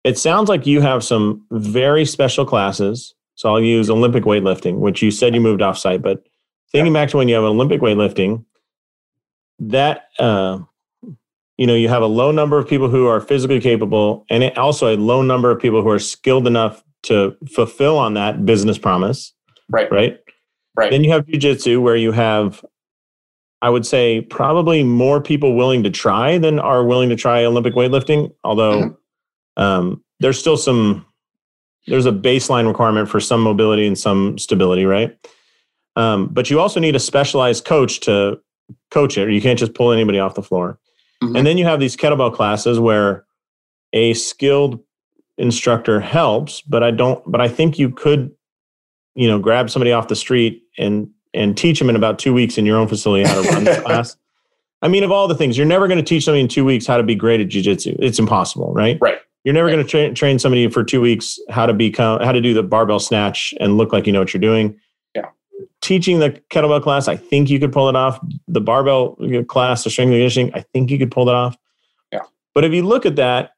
It 0.05 0.17
sounds 0.19 0.49
like 0.49 0.67
you 0.67 0.81
have 0.81 1.03
some 1.03 1.45
very 1.51 2.05
special 2.05 2.47
classes. 2.47 3.13
So 3.35 3.51
I'll 3.51 3.61
use 3.61 3.91
Olympic 3.91 4.25
weightlifting, 4.25 4.79
which 4.79 5.03
you 5.03 5.11
said 5.11 5.35
you 5.35 5.41
moved 5.41 5.61
off 5.61 5.77
site, 5.77 6.01
but 6.01 6.27
thinking 6.73 6.95
yeah. 6.95 7.03
back 7.03 7.11
to 7.11 7.17
when 7.19 7.29
you 7.29 7.35
have 7.35 7.45
Olympic 7.45 7.81
weightlifting, 7.81 8.45
that 9.59 10.09
uh, 10.19 10.61
you 11.59 11.67
know 11.67 11.75
you 11.75 11.89
have 11.89 12.03
a 12.03 12.07
low 12.07 12.31
number 12.31 12.57
of 12.59 12.69
people 12.69 12.89
who 12.89 13.07
are 13.09 13.21
physically 13.21 13.61
capable, 13.61 14.25
and 14.31 14.45
it, 14.45 14.57
also 14.57 14.95
a 14.95 14.97
low 14.97 15.23
number 15.23 15.51
of 15.51 15.61
people 15.61 15.83
who 15.83 15.91
are 15.91 15.99
skilled 15.99 16.47
enough 16.47 16.83
to 17.07 17.37
fulfill 17.49 17.99
on 17.99 18.15
that 18.15 18.45
business 18.45 18.79
promise. 18.79 19.33
Right. 19.69 19.91
Right. 19.91 20.19
Right. 20.77 20.91
Then 20.91 21.03
you 21.03 21.11
have 21.13 21.27
jujitsu 21.27 21.81
where 21.81 21.97
you 21.97 22.13
have, 22.13 22.65
I 23.63 23.71
would 23.71 23.87
say, 23.87 24.21
probably 24.21 24.83
more 24.83 25.21
people 25.21 25.57
willing 25.57 25.83
to 25.85 25.91
try 25.91 26.39
than 26.39 26.59
are 26.59 26.85
willing 26.85 27.09
to 27.09 27.17
try 27.17 27.45
Olympic 27.45 27.75
weightlifting. 27.75 28.33
Although 28.45 28.83
mm-hmm. 28.83 29.63
um, 29.63 30.05
there's 30.21 30.39
still 30.39 30.57
some, 30.57 31.07
there's 31.87 32.07
a 32.07 32.13
baseline 32.13 32.67
requirement 32.67 33.09
for 33.09 33.21
some 33.21 33.41
mobility 33.41 33.87
and 33.87 33.99
some 33.99 34.37
stability, 34.39 34.85
right? 34.85 35.17
Um, 35.97 36.29
but 36.29 36.51
you 36.51 36.61
also 36.61 36.79
need 36.79 36.95
a 36.95 37.01
specialized 37.01 37.65
coach 37.65 38.01
to 38.01 38.39
coach 38.91 39.17
it, 39.17 39.31
you 39.31 39.41
can't 39.41 39.59
just 39.59 39.75
pull 39.75 39.93
anybody 39.93 40.19
off 40.19 40.35
the 40.35 40.43
floor. 40.43 40.79
Mm-hmm. 41.23 41.37
And 41.37 41.47
then 41.47 41.59
you 41.59 41.65
have 41.65 41.81
these 41.81 41.97
kettlebell 41.97 42.35
classes 42.35 42.79
where 42.79 43.25
a 43.93 44.15
skilled 44.15 44.81
instructor 45.39 46.01
helps, 46.01 46.61
but 46.63 46.83
I 46.83 46.91
don't. 46.91 47.23
But 47.31 47.41
I 47.41 47.49
think 47.49 47.79
you 47.79 47.91
could, 47.91 48.31
you 49.15 49.29
know, 49.29 49.39
grab 49.39 49.71
somebody 49.71 49.93
off 49.93 50.09
the 50.09 50.17
street 50.17 50.63
and 50.79 51.09
and 51.35 51.57
teach 51.57 51.79
them 51.79 51.91
in 51.91 51.97
about 51.97 52.19
two 52.19 52.33
weeks 52.33 52.59
in 52.59 52.67
your 52.67 52.79
own 52.79 52.89
facility 52.89 53.25
how 53.29 53.43
to 53.43 53.49
run 53.49 53.65
the 53.65 53.81
class. 53.85 54.17
I 54.83 54.89
mean, 54.89 55.05
of 55.05 55.11
all 55.11 55.27
the 55.29 55.35
things, 55.35 55.57
you're 55.57 55.67
never 55.67 55.89
going 55.89 55.99
to 55.99 56.05
teach 56.05 56.25
somebody 56.25 56.41
in 56.43 56.49
two 56.49 56.65
weeks 56.65 56.87
how 56.87 56.97
to 56.97 57.03
be 57.03 57.15
great 57.15 57.41
at 57.41 57.49
jujitsu. 57.49 57.97
It's 57.99 58.19
impossible, 58.19 58.73
right? 58.73 58.99
Right. 59.01 59.19
You're 59.45 59.55
never 59.55 59.71
going 59.71 59.83
to 59.83 59.89
tra- 59.89 60.13
train 60.13 60.39
somebody 60.39 60.69
for 60.69 60.83
two 60.83 61.01
weeks 61.01 61.39
how 61.51 61.67
to 61.67 61.73
become 61.73 62.21
how 62.21 62.33
to 62.33 62.41
do 62.41 62.53
the 62.53 62.63
barbell 62.63 62.99
snatch 62.99 63.55
and 63.61 63.77
look 63.77 63.93
like 63.93 64.07
you 64.07 64.13
know 64.13 64.19
what 64.19 64.35
you're 64.35 64.41
doing. 64.41 64.79
Yeah. 65.15 65.27
Teaching 65.81 66.19
the 66.19 66.31
kettlebell 66.51 66.83
class, 66.83 67.07
I 67.07 67.17
think 67.17 67.49
you 67.49 67.61
could 67.61 67.73
pull 67.73 67.89
it 67.89 67.97
off. 67.97 68.19
The 68.49 68.61
barbell 68.61 69.17
class, 69.47 69.85
the 69.85 69.91
strength 69.91 70.09
and 70.09 70.15
conditioning, 70.17 70.53
I 70.55 70.63
think 70.73 70.91
you 70.91 70.99
could 70.99 71.11
pull 71.11 71.29
it 71.29 71.35
off. 71.35 71.57
Yeah. 72.13 72.23
But 72.55 72.65
if 72.65 72.73
you 72.73 72.83
look 72.83 73.07
at 73.07 73.17
that, 73.17 73.53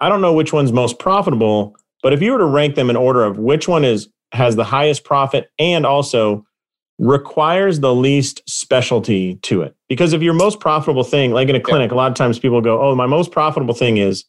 I 0.00 0.08
don't 0.08 0.20
know 0.20 0.32
which 0.32 0.52
one's 0.52 0.72
most 0.72 0.98
profitable. 0.98 1.76
But 2.02 2.12
if 2.12 2.22
you 2.22 2.32
were 2.32 2.38
to 2.38 2.46
rank 2.46 2.74
them 2.74 2.90
in 2.90 2.96
order 2.96 3.24
of 3.24 3.38
which 3.38 3.68
one 3.68 3.84
is 3.84 4.08
has 4.32 4.56
the 4.56 4.64
highest 4.64 5.04
profit 5.04 5.50
and 5.58 5.84
also 5.84 6.46
requires 6.98 7.80
the 7.80 7.94
least 7.94 8.42
specialty 8.48 9.36
to 9.36 9.62
it. 9.62 9.74
Because 9.88 10.12
if 10.12 10.22
your 10.22 10.34
most 10.34 10.60
profitable 10.60 11.02
thing, 11.02 11.32
like 11.32 11.48
in 11.48 11.56
a 11.56 11.60
clinic, 11.60 11.90
yeah. 11.90 11.94
a 11.94 11.98
lot 11.98 12.10
of 12.10 12.16
times 12.16 12.38
people 12.38 12.60
go, 12.60 12.80
"Oh, 12.80 12.94
my 12.94 13.06
most 13.06 13.32
profitable 13.32 13.74
thing 13.74 13.96
is 13.96 14.24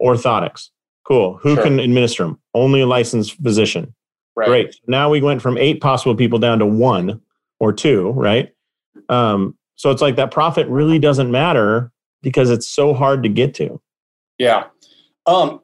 orthotics." 0.00 0.70
Cool. 1.06 1.38
Who 1.42 1.54
sure. 1.54 1.64
can 1.64 1.78
administer 1.78 2.24
them? 2.24 2.40
Only 2.54 2.80
a 2.80 2.86
licensed 2.86 3.40
physician. 3.42 3.94
Right. 4.34 4.48
Great. 4.48 4.76
Now 4.86 5.10
we 5.10 5.20
went 5.20 5.40
from 5.40 5.56
eight 5.56 5.80
possible 5.80 6.14
people 6.14 6.38
down 6.38 6.58
to 6.58 6.66
one 6.66 7.20
or 7.60 7.72
two, 7.72 8.10
right? 8.10 8.52
Um, 9.08 9.56
so 9.76 9.90
it's 9.90 10.02
like 10.02 10.16
that 10.16 10.30
profit 10.30 10.66
really 10.68 10.98
doesn't 10.98 11.30
matter 11.30 11.92
because 12.22 12.50
it's 12.50 12.66
so 12.66 12.92
hard 12.92 13.22
to 13.22 13.28
get 13.28 13.54
to. 13.54 13.80
Yeah. 14.38 14.64
Um, 15.26 15.60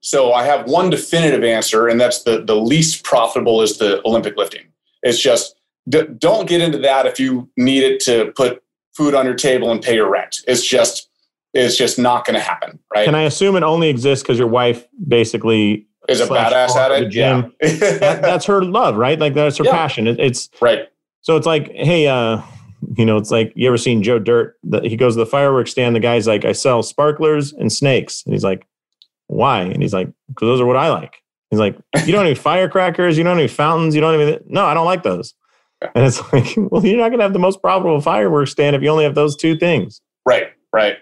so 0.00 0.32
I 0.32 0.44
have 0.44 0.68
one 0.68 0.90
definitive 0.90 1.44
answer, 1.44 1.88
and 1.88 2.00
that's 2.00 2.22
the 2.22 2.44
the 2.44 2.56
least 2.56 3.04
profitable 3.04 3.60
is 3.62 3.78
the 3.78 4.00
Olympic 4.06 4.36
lifting. 4.36 4.66
It's 5.02 5.20
just 5.20 5.56
d- 5.88 6.06
don't 6.18 6.48
get 6.48 6.60
into 6.60 6.78
that 6.78 7.06
if 7.06 7.18
you 7.18 7.50
need 7.56 7.82
it 7.82 8.00
to 8.00 8.32
put 8.36 8.62
food 8.96 9.14
on 9.14 9.26
your 9.26 9.34
table 9.34 9.70
and 9.70 9.82
pay 9.82 9.94
your 9.94 10.10
rent. 10.10 10.38
It's 10.46 10.66
just 10.66 11.08
it's 11.54 11.76
just 11.76 11.98
not 11.98 12.24
going 12.24 12.34
to 12.34 12.40
happen, 12.40 12.78
right? 12.94 13.04
Can 13.04 13.14
I 13.14 13.22
assume 13.22 13.56
it 13.56 13.62
only 13.62 13.88
exists 13.88 14.22
because 14.22 14.38
your 14.38 14.48
wife 14.48 14.86
basically 15.06 15.86
is 16.08 16.20
a 16.20 16.26
badass 16.26 16.76
at 16.76 16.92
it? 16.92 17.08
Gym. 17.08 17.52
Yeah, 17.60 17.68
that, 17.98 18.22
that's 18.22 18.44
her 18.46 18.62
love, 18.62 18.96
right? 18.96 19.18
Like 19.18 19.34
that's 19.34 19.58
her 19.58 19.64
yeah. 19.64 19.72
passion. 19.72 20.06
It, 20.06 20.20
it's 20.20 20.50
right. 20.60 20.88
So 21.22 21.36
it's 21.36 21.46
like, 21.46 21.72
hey, 21.72 22.06
uh, 22.06 22.40
you 22.96 23.04
know, 23.04 23.16
it's 23.16 23.30
like 23.30 23.52
you 23.56 23.66
ever 23.68 23.78
seen 23.78 24.02
Joe 24.02 24.18
Dirt? 24.18 24.56
The, 24.62 24.80
he 24.80 24.96
goes 24.96 25.14
to 25.14 25.20
the 25.20 25.26
fireworks 25.26 25.70
stand. 25.70 25.96
The 25.96 26.00
guy's 26.00 26.26
like, 26.26 26.44
I 26.44 26.52
sell 26.52 26.82
sparklers 26.82 27.52
and 27.52 27.72
snakes, 27.72 28.22
and 28.24 28.34
he's 28.34 28.44
like, 28.44 28.66
why? 29.26 29.62
And 29.62 29.82
he's 29.82 29.94
like, 29.94 30.08
because 30.28 30.46
those 30.46 30.60
are 30.60 30.66
what 30.66 30.76
I 30.76 30.90
like. 30.90 31.22
He's 31.50 31.60
like, 31.60 31.76
you 32.04 32.12
don't 32.12 32.24
need 32.24 32.38
firecrackers, 32.38 33.18
you 33.18 33.24
don't 33.24 33.36
need 33.36 33.50
fountains, 33.50 33.94
you 33.94 34.00
don't 34.00 34.20
even. 34.20 34.40
No, 34.46 34.64
I 34.64 34.74
don't 34.74 34.86
like 34.86 35.02
those. 35.02 35.34
And 35.94 36.04
it's 36.04 36.20
like, 36.32 36.46
well, 36.56 36.84
you're 36.84 36.98
not 36.98 37.08
going 37.08 37.18
to 37.18 37.24
have 37.24 37.32
the 37.32 37.38
most 37.38 37.60
profitable 37.60 38.00
fireworks 38.00 38.52
stand 38.52 38.76
if 38.76 38.82
you 38.82 38.88
only 38.88 39.04
have 39.04 39.14
those 39.14 39.36
two 39.36 39.56
things. 39.56 40.00
Right, 40.24 40.48
right. 40.72 40.96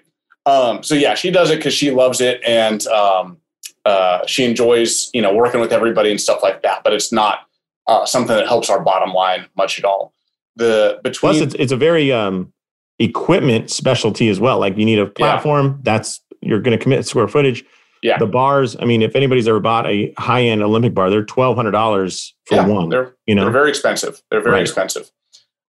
Um, 0.46 0.82
so 0.82 0.94
yeah, 0.94 1.14
she 1.14 1.30
does 1.30 1.50
it 1.50 1.56
because 1.56 1.74
she 1.74 1.90
loves 1.90 2.20
it 2.20 2.42
and 2.46 2.86
um, 2.88 3.38
uh, 3.84 4.26
she 4.26 4.44
enjoys, 4.44 5.10
you 5.14 5.22
know, 5.22 5.34
working 5.34 5.60
with 5.60 5.72
everybody 5.72 6.10
and 6.10 6.20
stuff 6.20 6.42
like 6.42 6.62
that. 6.62 6.84
But 6.84 6.92
it's 6.92 7.12
not 7.12 7.40
uh, 7.86 8.04
something 8.04 8.36
that 8.36 8.46
helps 8.46 8.68
our 8.68 8.80
bottom 8.80 9.14
line 9.14 9.46
much 9.56 9.78
at 9.78 9.84
all. 9.84 10.13
The 10.56 11.00
between 11.02 11.32
plus, 11.32 11.42
it's, 11.42 11.54
it's 11.58 11.72
a 11.72 11.76
very 11.76 12.12
um, 12.12 12.52
equipment 12.98 13.70
specialty 13.70 14.28
as 14.28 14.38
well. 14.38 14.58
Like 14.58 14.76
you 14.76 14.84
need 14.84 14.98
a 14.98 15.06
platform. 15.06 15.66
Yeah. 15.66 15.76
That's 15.82 16.20
you're 16.40 16.60
going 16.60 16.76
to 16.76 16.82
commit 16.82 17.06
square 17.06 17.28
footage 17.28 17.64
yeah. 18.04 18.18
The 18.18 18.26
bars, 18.26 18.76
I 18.78 18.84
mean, 18.84 19.00
if 19.00 19.16
anybody's 19.16 19.48
ever 19.48 19.60
bought 19.60 19.86
a 19.86 20.12
high 20.18 20.42
end 20.42 20.62
Olympic 20.62 20.92
bar, 20.92 21.08
they're 21.08 21.24
twelve 21.24 21.56
hundred 21.56 21.70
dollars 21.70 22.34
for 22.44 22.56
yeah, 22.56 22.66
one. 22.66 22.90
They're 22.90 23.16
you 23.24 23.34
know 23.34 23.44
they're 23.44 23.50
very 23.50 23.70
expensive. 23.70 24.22
They're 24.30 24.42
very 24.42 24.56
right. 24.56 24.60
expensive. 24.60 25.10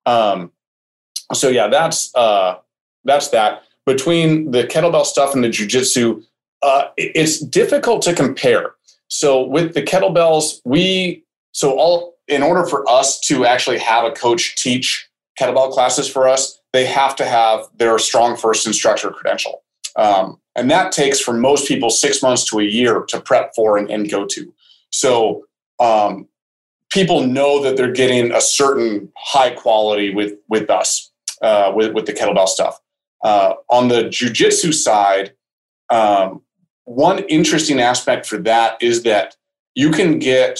Um, 0.05 0.51
so 1.33 1.47
yeah, 1.47 1.69
that's 1.69 2.13
uh, 2.13 2.57
that's 3.05 3.29
that. 3.29 3.63
Between 3.85 4.51
the 4.51 4.65
kettlebell 4.65 5.05
stuff 5.05 5.33
and 5.33 5.45
the 5.45 5.47
jujitsu, 5.47 6.25
uh, 6.61 6.87
it's 6.97 7.39
difficult 7.39 8.01
to 8.01 8.13
compare. 8.13 8.73
So 9.07 9.45
with 9.45 9.73
the 9.73 9.81
kettlebells, 9.81 10.59
we 10.65 11.23
so 11.53 11.79
all 11.79 12.14
in 12.27 12.41
order 12.43 12.65
for 12.65 12.89
us 12.89 13.19
to 13.21 13.45
actually 13.45 13.77
have 13.79 14.03
a 14.03 14.11
coach 14.11 14.55
teach 14.55 15.07
kettlebell 15.39 15.71
classes 15.71 16.09
for 16.09 16.27
us, 16.27 16.59
they 16.73 16.85
have 16.85 17.15
to 17.15 17.25
have 17.25 17.67
their 17.77 17.95
StrongFirst 17.95 18.65
instructor 18.67 19.09
credential. 19.11 19.63
Um, 19.95 20.39
and 20.55 20.69
that 20.71 20.91
takes 20.91 21.19
for 21.19 21.33
most 21.33 21.67
people 21.67 21.89
six 21.89 22.21
months 22.21 22.43
to 22.45 22.59
a 22.59 22.63
year 22.63 23.03
to 23.09 23.21
prep 23.21 23.53
for 23.55 23.77
and, 23.77 23.89
and 23.89 24.09
go 24.09 24.25
to. 24.25 24.53
So 24.91 25.45
um, 25.79 26.27
people 26.91 27.25
know 27.25 27.61
that 27.63 27.77
they're 27.77 27.91
getting 27.91 28.31
a 28.31 28.41
certain 28.41 29.11
high 29.17 29.51
quality 29.51 30.13
with 30.13 30.33
with 30.47 30.69
us 30.69 31.11
uh, 31.41 31.71
with 31.75 31.93
with 31.93 32.05
the 32.05 32.13
kettlebell 32.13 32.47
stuff. 32.47 32.79
Uh, 33.23 33.53
on 33.69 33.87
the 33.87 34.03
jujitsu 34.03 34.73
side, 34.73 35.33
um, 35.89 36.41
one 36.85 37.19
interesting 37.25 37.79
aspect 37.79 38.25
for 38.25 38.37
that 38.37 38.81
is 38.81 39.03
that 39.03 39.35
you 39.73 39.91
can 39.91 40.19
get 40.19 40.59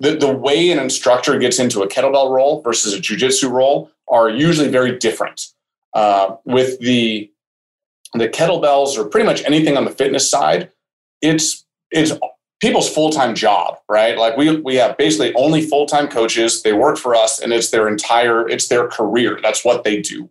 the, 0.00 0.16
the 0.16 0.32
way 0.32 0.70
an 0.70 0.78
instructor 0.78 1.38
gets 1.38 1.58
into 1.58 1.82
a 1.82 1.88
kettlebell 1.88 2.30
role 2.30 2.62
versus 2.62 2.92
a 2.94 2.98
jujitsu 2.98 3.50
role 3.50 3.90
are 4.08 4.28
usually 4.28 4.68
very 4.68 4.98
different. 4.98 5.48
Uh, 5.94 6.36
with 6.44 6.78
the 6.80 7.30
the 8.14 8.28
kettlebells 8.28 8.96
or 8.96 9.04
pretty 9.08 9.26
much 9.26 9.42
anything 9.44 9.76
on 9.76 9.84
the 9.84 9.90
fitness 9.90 10.28
side, 10.30 10.70
it's 11.22 11.64
it's 11.90 12.12
people's 12.60 12.88
full-time 12.88 13.34
job, 13.34 13.78
right? 13.88 14.16
Like 14.16 14.36
we 14.36 14.60
we 14.60 14.76
have 14.76 14.96
basically 14.96 15.34
only 15.34 15.62
full-time 15.62 16.08
coaches. 16.08 16.62
They 16.62 16.72
work 16.72 16.98
for 16.98 17.14
us 17.14 17.38
and 17.38 17.52
it's 17.52 17.70
their 17.70 17.88
entire, 17.88 18.48
it's 18.48 18.68
their 18.68 18.88
career. 18.88 19.38
That's 19.42 19.64
what 19.64 19.84
they 19.84 20.00
do. 20.00 20.30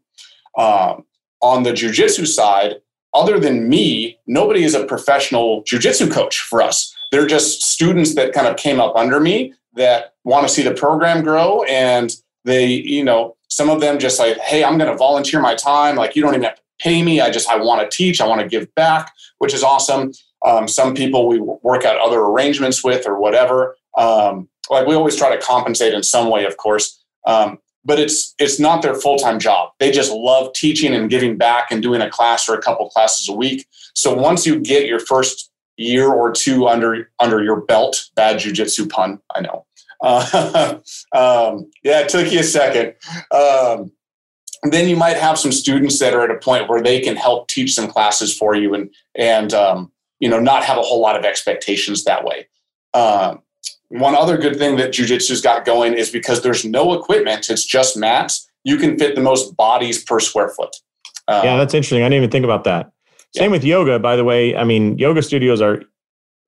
Um, 0.57 1.05
on 1.41 1.63
the 1.63 1.71
jujitsu 1.71 2.25
side, 2.25 2.81
other 3.13 3.39
than 3.39 3.69
me, 3.69 4.17
nobody 4.27 4.63
is 4.63 4.73
a 4.73 4.85
professional 4.85 5.63
jujitsu 5.63 6.11
coach 6.11 6.39
for 6.39 6.61
us. 6.61 6.94
They're 7.11 7.27
just 7.27 7.63
students 7.63 8.15
that 8.15 8.33
kind 8.33 8.47
of 8.47 8.57
came 8.57 8.79
up 8.79 8.95
under 8.95 9.19
me 9.19 9.53
that 9.75 10.13
want 10.23 10.47
to 10.47 10.53
see 10.53 10.63
the 10.63 10.73
program 10.73 11.23
grow 11.23 11.63
and 11.63 12.15
they, 12.45 12.67
you 12.67 13.03
know, 13.03 13.35
some 13.49 13.69
of 13.69 13.81
them 13.81 13.99
just 13.99 14.19
like, 14.19 14.37
hey, 14.37 14.63
I'm 14.63 14.77
going 14.77 14.91
to 14.91 14.97
volunteer 14.97 15.41
my 15.41 15.55
time. 15.55 15.95
Like 15.95 16.15
you 16.15 16.21
don't 16.21 16.33
even 16.33 16.43
have 16.43 16.55
to 16.55 16.61
pay 16.79 17.03
me. 17.03 17.21
I 17.21 17.29
just 17.29 17.49
I 17.49 17.57
want 17.57 17.89
to 17.89 17.95
teach. 17.95 18.21
I 18.21 18.27
want 18.27 18.41
to 18.41 18.47
give 18.47 18.73
back, 18.75 19.13
which 19.37 19.53
is 19.53 19.63
awesome. 19.63 20.11
Um, 20.45 20.67
some 20.67 20.93
people 20.93 21.27
we 21.27 21.39
work 21.39 21.85
out 21.85 21.97
other 21.97 22.19
arrangements 22.19 22.83
with 22.83 23.07
or 23.07 23.19
whatever. 23.19 23.75
Um, 23.97 24.49
like 24.69 24.87
we 24.87 24.95
always 24.95 25.15
try 25.15 25.35
to 25.35 25.41
compensate 25.41 25.93
in 25.93 26.03
some 26.03 26.29
way, 26.29 26.45
of 26.45 26.57
course. 26.57 27.03
Um, 27.25 27.59
but 27.85 27.99
it's 27.99 28.33
it's 28.39 28.59
not 28.59 28.81
their 28.81 28.95
full 28.95 29.17
time 29.17 29.39
job. 29.39 29.69
They 29.79 29.91
just 29.91 30.11
love 30.11 30.53
teaching 30.53 30.93
and 30.93 31.09
giving 31.09 31.37
back 31.37 31.71
and 31.71 31.81
doing 31.81 32.01
a 32.01 32.09
class 32.09 32.49
or 32.49 32.55
a 32.55 32.61
couple 32.61 32.89
classes 32.89 33.29
a 33.29 33.33
week. 33.33 33.67
So 33.93 34.13
once 34.13 34.45
you 34.45 34.59
get 34.59 34.87
your 34.87 34.99
first 34.99 35.51
year 35.77 36.11
or 36.11 36.31
two 36.31 36.67
under 36.67 37.09
under 37.19 37.43
your 37.43 37.61
belt, 37.61 38.09
bad 38.15 38.37
jujitsu 38.37 38.89
pun, 38.89 39.19
I 39.35 39.41
know. 39.41 39.65
Uh, 40.01 40.75
um, 41.13 41.69
yeah, 41.83 42.01
it 42.01 42.09
took 42.09 42.31
you 42.31 42.39
a 42.39 42.43
second. 42.43 42.93
Um, 43.31 43.91
then 44.71 44.87
you 44.87 44.95
might 44.95 45.17
have 45.17 45.37
some 45.37 45.51
students 45.51 45.99
that 45.99 46.13
are 46.13 46.23
at 46.23 46.31
a 46.31 46.39
point 46.39 46.69
where 46.69 46.81
they 46.81 46.99
can 46.99 47.15
help 47.15 47.47
teach 47.47 47.73
some 47.73 47.87
classes 47.87 48.35
for 48.35 48.55
you 48.55 48.73
and 48.73 48.89
and 49.15 49.53
um, 49.53 49.91
you 50.19 50.29
know 50.29 50.39
not 50.39 50.63
have 50.63 50.77
a 50.77 50.81
whole 50.81 51.01
lot 51.01 51.17
of 51.17 51.25
expectations 51.25 52.03
that 52.03 52.23
way. 52.23 52.47
Um, 52.93 53.41
one 53.89 54.15
other 54.15 54.37
good 54.37 54.57
thing 54.57 54.77
that 54.77 54.91
jujitsu's 54.91 55.41
got 55.41 55.65
going 55.65 55.93
is 55.93 56.09
because 56.09 56.41
there's 56.41 56.65
no 56.65 56.93
equipment; 56.93 57.49
it's 57.49 57.65
just 57.65 57.97
mats. 57.97 58.47
You 58.63 58.77
can 58.77 58.97
fit 58.97 59.15
the 59.15 59.21
most 59.21 59.55
bodies 59.55 60.03
per 60.03 60.19
square 60.19 60.49
foot. 60.49 60.75
Um, 61.27 61.43
yeah, 61.43 61.57
that's 61.57 61.73
interesting. 61.73 62.01
I 62.01 62.05
didn't 62.05 62.17
even 62.17 62.31
think 62.31 62.45
about 62.45 62.63
that. 62.63 62.91
Same 63.35 63.51
with 63.51 63.63
yoga, 63.63 63.99
by 63.99 64.15
the 64.15 64.23
way. 64.23 64.55
I 64.55 64.63
mean, 64.63 64.97
yoga 64.97 65.21
studios 65.21 65.61
are 65.61 65.83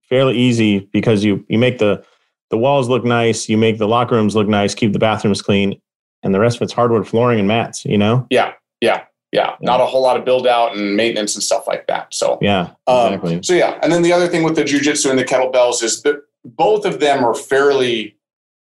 fairly 0.10 0.38
easy 0.38 0.80
because 0.92 1.24
you 1.24 1.46
you 1.50 1.58
make 1.58 1.80
the 1.80 2.04
the 2.50 2.58
walls 2.58 2.88
look 2.88 3.04
nice, 3.04 3.50
you 3.50 3.58
make 3.58 3.78
the 3.78 3.88
locker 3.88 4.16
rooms 4.16 4.36
look 4.36 4.48
nice, 4.48 4.74
keep 4.74 4.94
the 4.94 5.00
bathrooms 5.00 5.42
clean, 5.42 5.80
and 6.24 6.34
the 6.34 6.40
rest 6.40 6.58
of 6.58 6.62
it's 6.64 6.74
hardwood 6.74 7.08
flooring 7.08 7.40
and 7.40 7.48
mats, 7.48 7.86
you 7.86 7.98
know? 7.98 8.26
Yeah. 8.30 8.54
Yeah. 8.82 9.04
Yeah. 9.32 9.56
Not 9.62 9.82
a 9.82 9.86
whole 9.86 10.02
lot 10.02 10.18
of 10.18 10.24
build 10.24 10.48
out 10.48 10.76
and 10.76 10.96
maintenance 10.96 11.36
and 11.36 11.44
stuff 11.44 11.68
like 11.68 11.88
that. 11.88 12.14
So, 12.14 12.38
yeah. 12.42 12.72
Um, 12.88 13.14
exactly. 13.14 13.36
Um, 13.36 13.44
so, 13.44 13.54
yeah. 13.54 13.80
And 13.84 13.92
then 13.92 14.02
the 14.02 14.14
other 14.14 14.28
thing 14.28 14.44
with 14.44 14.56
the 14.56 14.64
jujitsu 14.64 15.10
and 15.10 15.20
the 15.20 15.26
kettlebells 15.26 15.84
is 15.84 16.02
that 16.04 16.22
both 16.46 16.86
of 16.86 17.00
them 17.00 17.26
are 17.26 17.36
fairly, 17.36 18.16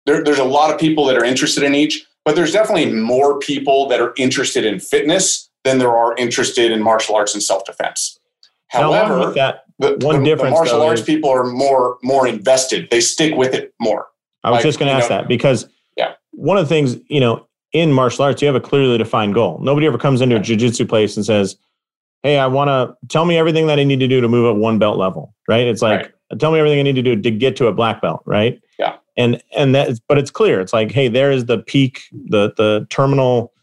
there, 0.06 0.24
there's 0.24 0.40
a 0.40 0.44
lot 0.44 0.74
of 0.74 0.80
people 0.80 1.06
that 1.06 1.18
are 1.18 1.24
interested 1.24 1.64
in 1.64 1.76
each, 1.76 2.06
but 2.26 2.36
there's 2.36 2.52
definitely 2.52 2.92
more 2.92 3.40
people 3.40 3.88
that 3.88 4.02
are 4.02 4.14
interested 4.18 4.66
in 4.66 4.80
fitness 4.80 5.49
than 5.64 5.78
there 5.80 5.96
are 5.96 6.16
interested 6.16 6.72
in 6.72 6.82
martial 6.82 7.16
arts 7.16 7.34
and 7.34 7.44
self 7.44 7.66
defense. 7.66 8.20
However, 8.68 9.32
that, 9.34 9.64
the, 9.80 9.98
one 10.02 10.20
the, 10.20 10.26
difference 10.26 10.54
the 10.54 10.66
martial 10.66 10.82
arts 10.82 11.02
is, 11.02 11.06
people 11.06 11.30
are 11.30 11.44
more 11.44 11.98
more 12.04 12.28
invested. 12.28 12.90
They 12.92 13.02
stick 13.02 13.36
with 13.36 13.54
it 13.54 13.74
more. 13.80 14.08
I 14.44 14.52
was 14.52 14.58
like, 14.58 14.66
just 14.66 14.80
going 14.80 14.90
to 14.90 14.96
ask 14.96 15.10
know, 15.10 15.18
that 15.18 15.28
because 15.28 15.68
yeah. 15.98 16.14
one 16.32 16.58
of 16.58 16.66
the 16.66 16.70
things, 16.70 16.98
you 17.10 17.20
know, 17.20 17.48
in 17.74 17.92
martial 17.92 18.26
arts, 18.26 18.42
you 18.42 18.48
have 18.48 18.56
a 18.56 18.62
clearly 18.62 18.98
defined 18.98 19.34
goal. 19.34 19.60
Nobody 19.62 19.86
ever 19.88 19.98
comes 19.98 20.22
into 20.22 20.36
a 20.36 20.40
jujitsu 20.40 20.88
place 20.88 21.16
and 21.18 21.26
says, 21.26 21.56
Hey, 22.24 22.38
I 22.38 22.48
want 22.48 22.68
to 22.68 23.08
tell 23.08 23.26
me 23.26 23.38
everything 23.38 23.68
that 23.68 23.80
I 23.80 23.84
need 23.84 24.00
to 24.00 24.08
do 24.08 24.20
to 24.22 24.28
move 24.28 24.46
up 24.46 24.58
one 24.58 24.78
belt 24.78 24.98
level, 24.98 25.34
right? 25.48 25.66
It's 25.66 25.82
like, 25.82 26.12
right. 26.32 26.40
tell 26.40 26.52
me 26.52 26.60
everything 26.60 26.80
I 26.80 26.84
need 26.84 26.96
to 26.96 27.02
do 27.02 27.22
to 27.22 27.32
get 27.32 27.56
to 27.58 27.68
a 27.68 27.74
black 27.74 28.02
belt, 28.02 28.22
right? 28.26 28.60
Yeah. 28.78 28.98
And, 29.16 29.42
and 29.56 29.74
that, 29.76 30.00
but 30.08 30.18
it's 30.18 30.32
clear. 30.32 30.60
It's 30.60 30.74
like, 30.74 30.92
Hey, 30.92 31.08
there 31.08 31.32
is 31.32 31.46
the 31.46 31.60
peak, 31.60 32.02
the, 32.12 32.54
the 32.58 32.88
terminal 32.90 33.54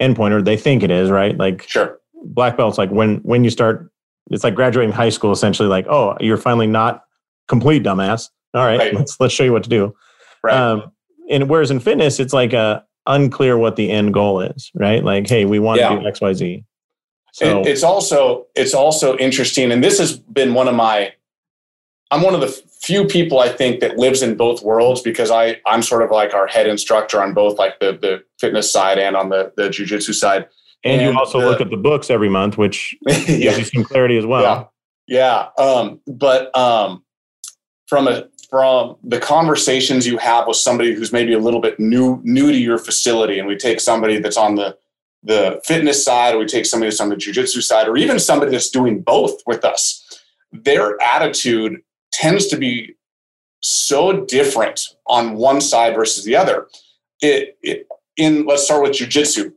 endpoint, 0.00 0.32
or 0.32 0.42
they 0.42 0.56
think 0.56 0.82
it 0.82 0.90
is, 0.90 1.10
right? 1.10 1.36
Like, 1.36 1.68
sure. 1.68 1.98
Black 2.26 2.56
belt's 2.56 2.78
like 2.78 2.90
when, 2.90 3.16
when 3.18 3.44
you 3.44 3.50
start 3.50 3.90
it's 4.30 4.44
like 4.44 4.54
graduating 4.54 4.92
high 4.92 5.10
school 5.10 5.32
essentially. 5.32 5.68
Like, 5.68 5.86
oh, 5.88 6.16
you're 6.20 6.36
finally 6.36 6.66
not 6.66 7.04
complete 7.48 7.82
dumbass. 7.82 8.30
All 8.54 8.64
right, 8.64 8.78
right. 8.78 8.94
let's 8.94 9.18
let's 9.20 9.34
show 9.34 9.44
you 9.44 9.52
what 9.52 9.64
to 9.64 9.68
do. 9.68 9.94
Right. 10.42 10.56
Um, 10.56 10.92
and 11.30 11.48
whereas 11.48 11.70
in 11.70 11.80
fitness, 11.80 12.20
it's 12.20 12.32
like 12.32 12.52
a 12.52 12.84
unclear 13.06 13.58
what 13.58 13.76
the 13.76 13.90
end 13.90 14.14
goal 14.14 14.40
is, 14.40 14.70
right? 14.74 15.02
Like, 15.02 15.28
hey, 15.28 15.44
we 15.44 15.58
want 15.58 15.80
yeah. 15.80 15.90
to 15.90 16.00
do 16.00 16.06
X, 16.06 16.20
Y, 16.20 16.32
Z. 16.34 16.64
So 17.32 17.62
it's 17.62 17.82
also 17.82 18.46
it's 18.54 18.74
also 18.74 19.16
interesting, 19.18 19.72
and 19.72 19.82
this 19.82 19.98
has 19.98 20.18
been 20.18 20.54
one 20.54 20.68
of 20.68 20.74
my. 20.74 21.12
I'm 22.10 22.22
one 22.22 22.34
of 22.34 22.40
the 22.40 22.48
few 22.84 23.06
people 23.06 23.38
I 23.38 23.48
think 23.48 23.80
that 23.80 23.96
lives 23.96 24.22
in 24.22 24.36
both 24.36 24.62
worlds 24.62 25.00
because 25.00 25.30
I 25.30 25.60
I'm 25.66 25.82
sort 25.82 26.02
of 26.02 26.10
like 26.10 26.34
our 26.34 26.46
head 26.46 26.66
instructor 26.66 27.22
on 27.22 27.32
both 27.32 27.58
like 27.58 27.80
the 27.80 27.92
the 27.92 28.22
fitness 28.38 28.70
side 28.70 28.98
and 28.98 29.16
on 29.16 29.30
the 29.30 29.52
the 29.56 29.68
jujitsu 29.68 30.14
side. 30.14 30.46
And, 30.84 31.00
and, 31.00 31.12
you 31.12 31.18
also 31.18 31.40
the, 31.40 31.46
look 31.46 31.62
at 31.62 31.70
the 31.70 31.78
books 31.78 32.10
every 32.10 32.28
month, 32.28 32.58
which 32.58 32.94
yeah. 33.06 33.14
gives 33.26 33.58
you 33.58 33.64
some 33.64 33.84
clarity 33.84 34.18
as 34.18 34.26
well. 34.26 34.70
Yeah, 35.06 35.48
yeah. 35.58 35.64
Um, 35.64 36.00
but 36.06 36.54
um, 36.56 37.02
from 37.86 38.06
a 38.06 38.28
from 38.50 38.96
the 39.02 39.18
conversations 39.18 40.06
you 40.06 40.18
have 40.18 40.46
with 40.46 40.58
somebody 40.58 40.94
who's 40.94 41.12
maybe 41.12 41.32
a 41.32 41.38
little 41.38 41.60
bit 41.60 41.80
new 41.80 42.20
new 42.22 42.52
to 42.52 42.58
your 42.58 42.78
facility, 42.78 43.38
and 43.38 43.48
we 43.48 43.56
take 43.56 43.80
somebody 43.80 44.18
that's 44.18 44.36
on 44.36 44.56
the 44.56 44.76
the 45.22 45.58
fitness 45.64 46.04
side, 46.04 46.34
or 46.34 46.38
we 46.38 46.46
take 46.46 46.66
somebody 46.66 46.90
that's 46.90 47.00
on 47.00 47.08
the 47.08 47.16
jujitsu 47.16 47.62
side, 47.62 47.88
or 47.88 47.96
even 47.96 48.18
somebody 48.18 48.50
that's 48.50 48.68
doing 48.68 49.00
both 49.00 49.40
with 49.46 49.64
us. 49.64 50.02
Their 50.52 51.00
attitude 51.02 51.80
tends 52.14 52.46
to 52.46 52.56
be 52.56 52.94
so 53.60 54.24
different 54.24 54.88
on 55.06 55.34
one 55.34 55.60
side 55.60 55.94
versus 55.94 56.24
the 56.24 56.36
other. 56.36 56.68
It, 57.20 57.58
it 57.62 57.88
in 58.16 58.46
let's 58.46 58.64
start 58.64 58.82
with 58.82 58.92
jujitsu. 58.92 59.52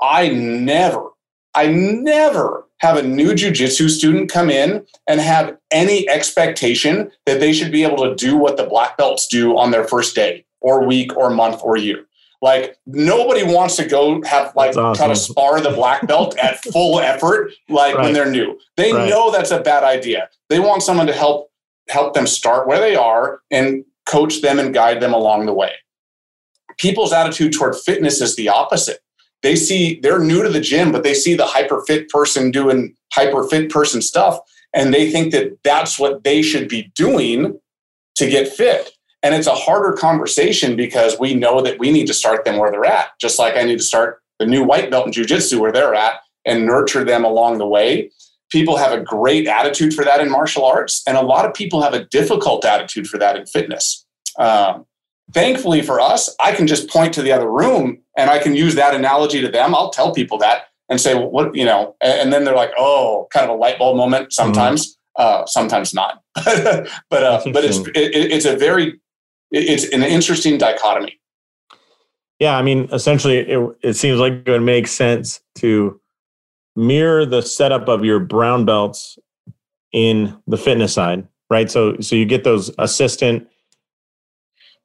I 0.00 0.28
never, 0.28 1.10
I 1.54 1.68
never 1.68 2.66
have 2.78 2.96
a 2.96 3.02
new 3.02 3.30
jujitsu 3.30 3.88
student 3.88 4.30
come 4.30 4.50
in 4.50 4.84
and 5.06 5.20
have 5.20 5.56
any 5.70 6.08
expectation 6.08 7.12
that 7.26 7.38
they 7.38 7.52
should 7.52 7.70
be 7.70 7.84
able 7.84 7.98
to 7.98 8.14
do 8.16 8.36
what 8.36 8.56
the 8.56 8.64
black 8.64 8.96
belts 8.96 9.28
do 9.28 9.56
on 9.56 9.70
their 9.70 9.84
first 9.84 10.16
day 10.16 10.44
or 10.60 10.84
week 10.84 11.16
or 11.16 11.30
month 11.30 11.60
or 11.62 11.76
year. 11.76 12.06
Like 12.40 12.76
nobody 12.86 13.44
wants 13.44 13.76
to 13.76 13.86
go 13.86 14.20
have 14.24 14.54
like 14.56 14.76
awesome. 14.76 14.94
try 14.96 15.06
to 15.06 15.14
spar 15.14 15.60
the 15.60 15.70
black 15.70 16.08
belt 16.08 16.36
at 16.38 16.60
full 16.72 16.98
effort, 16.98 17.52
like 17.68 17.94
right. 17.94 18.02
when 18.02 18.12
they're 18.12 18.30
new. 18.30 18.58
They 18.76 18.92
right. 18.92 19.08
know 19.08 19.30
that's 19.30 19.52
a 19.52 19.60
bad 19.60 19.84
idea. 19.84 20.28
They 20.48 20.58
want 20.58 20.82
someone 20.82 21.06
to 21.06 21.12
help 21.12 21.51
help 21.88 22.14
them 22.14 22.26
start 22.26 22.66
where 22.66 22.80
they 22.80 22.96
are 22.96 23.40
and 23.50 23.84
coach 24.06 24.40
them 24.40 24.58
and 24.58 24.74
guide 24.74 25.00
them 25.00 25.12
along 25.12 25.46
the 25.46 25.54
way. 25.54 25.72
People's 26.78 27.12
attitude 27.12 27.52
toward 27.52 27.76
fitness 27.76 28.20
is 28.20 28.36
the 28.36 28.48
opposite. 28.48 28.98
They 29.42 29.56
see 29.56 30.00
they're 30.00 30.18
new 30.18 30.42
to 30.42 30.48
the 30.48 30.60
gym, 30.60 30.92
but 30.92 31.02
they 31.02 31.14
see 31.14 31.34
the 31.34 31.46
hyper 31.46 31.82
fit 31.86 32.08
person 32.08 32.50
doing 32.50 32.94
hyper 33.12 33.44
fit 33.44 33.70
person 33.70 34.00
stuff, 34.00 34.38
and 34.72 34.94
they 34.94 35.10
think 35.10 35.32
that 35.32 35.58
that's 35.64 35.98
what 35.98 36.24
they 36.24 36.42
should 36.42 36.68
be 36.68 36.90
doing 36.94 37.58
to 38.16 38.28
get 38.28 38.48
fit. 38.48 38.92
And 39.22 39.34
it's 39.34 39.46
a 39.46 39.54
harder 39.54 39.92
conversation 39.92 40.76
because 40.76 41.18
we 41.18 41.34
know 41.34 41.60
that 41.62 41.78
we 41.78 41.92
need 41.92 42.06
to 42.06 42.14
start 42.14 42.44
them 42.44 42.56
where 42.56 42.70
they're 42.70 42.84
at, 42.84 43.10
just 43.20 43.38
like 43.38 43.56
I 43.56 43.62
need 43.62 43.78
to 43.78 43.84
start 43.84 44.20
the 44.38 44.46
new 44.46 44.64
white 44.64 44.90
belt 44.90 45.06
in 45.06 45.12
jujitsu 45.12 45.60
where 45.60 45.72
they're 45.72 45.94
at 45.94 46.20
and 46.44 46.66
nurture 46.66 47.04
them 47.04 47.24
along 47.24 47.58
the 47.58 47.66
way 47.66 48.10
people 48.52 48.76
have 48.76 48.92
a 48.92 49.00
great 49.00 49.48
attitude 49.48 49.94
for 49.94 50.04
that 50.04 50.20
in 50.20 50.30
martial 50.30 50.64
arts, 50.64 51.02
and 51.08 51.16
a 51.16 51.22
lot 51.22 51.46
of 51.46 51.54
people 51.54 51.80
have 51.82 51.94
a 51.94 52.04
difficult 52.04 52.64
attitude 52.64 53.08
for 53.08 53.18
that 53.18 53.34
in 53.34 53.46
fitness. 53.46 54.06
Um, 54.38 54.86
thankfully 55.32 55.80
for 55.82 55.98
us, 55.98 56.34
I 56.38 56.52
can 56.52 56.66
just 56.66 56.88
point 56.88 57.14
to 57.14 57.22
the 57.22 57.32
other 57.32 57.50
room 57.50 57.98
and 58.16 58.28
I 58.28 58.38
can 58.38 58.54
use 58.54 58.74
that 58.74 58.94
analogy 58.94 59.40
to 59.40 59.48
them. 59.48 59.74
I'll 59.74 59.90
tell 59.90 60.12
people 60.12 60.38
that 60.38 60.66
and 60.88 61.00
say, 61.00 61.14
well, 61.14 61.30
what, 61.30 61.54
you 61.54 61.64
know, 61.64 61.96
and 62.02 62.32
then 62.32 62.44
they're 62.44 62.54
like, 62.54 62.72
oh, 62.76 63.26
kind 63.32 63.48
of 63.48 63.56
a 63.56 63.58
light 63.58 63.78
bulb 63.78 63.96
moment 63.96 64.24
mm-hmm. 64.24 64.32
sometimes, 64.32 64.96
mm-hmm. 65.18 65.42
uh, 65.42 65.46
sometimes 65.46 65.94
not. 65.94 66.22
but, 66.34 67.22
uh, 67.22 67.40
but 67.52 67.64
it's, 67.64 67.78
it, 67.78 68.14
it's 68.14 68.44
a 68.44 68.56
very, 68.56 69.00
it's 69.50 69.84
an 69.92 70.02
interesting 70.02 70.58
dichotomy. 70.58 71.18
Yeah. 72.38 72.58
I 72.58 72.62
mean, 72.62 72.88
essentially, 72.92 73.38
it, 73.38 73.76
it 73.82 73.94
seems 73.94 74.18
like 74.18 74.42
it 74.46 74.50
would 74.50 74.62
make 74.62 74.88
sense 74.88 75.40
to 75.56 76.00
mirror 76.76 77.26
the 77.26 77.42
setup 77.42 77.88
of 77.88 78.04
your 78.04 78.18
brown 78.18 78.64
belts 78.64 79.18
in 79.92 80.36
the 80.46 80.56
fitness 80.56 80.94
side, 80.94 81.26
right? 81.50 81.70
So 81.70 81.96
so 82.00 82.16
you 82.16 82.24
get 82.24 82.44
those 82.44 82.70
assistant 82.78 83.48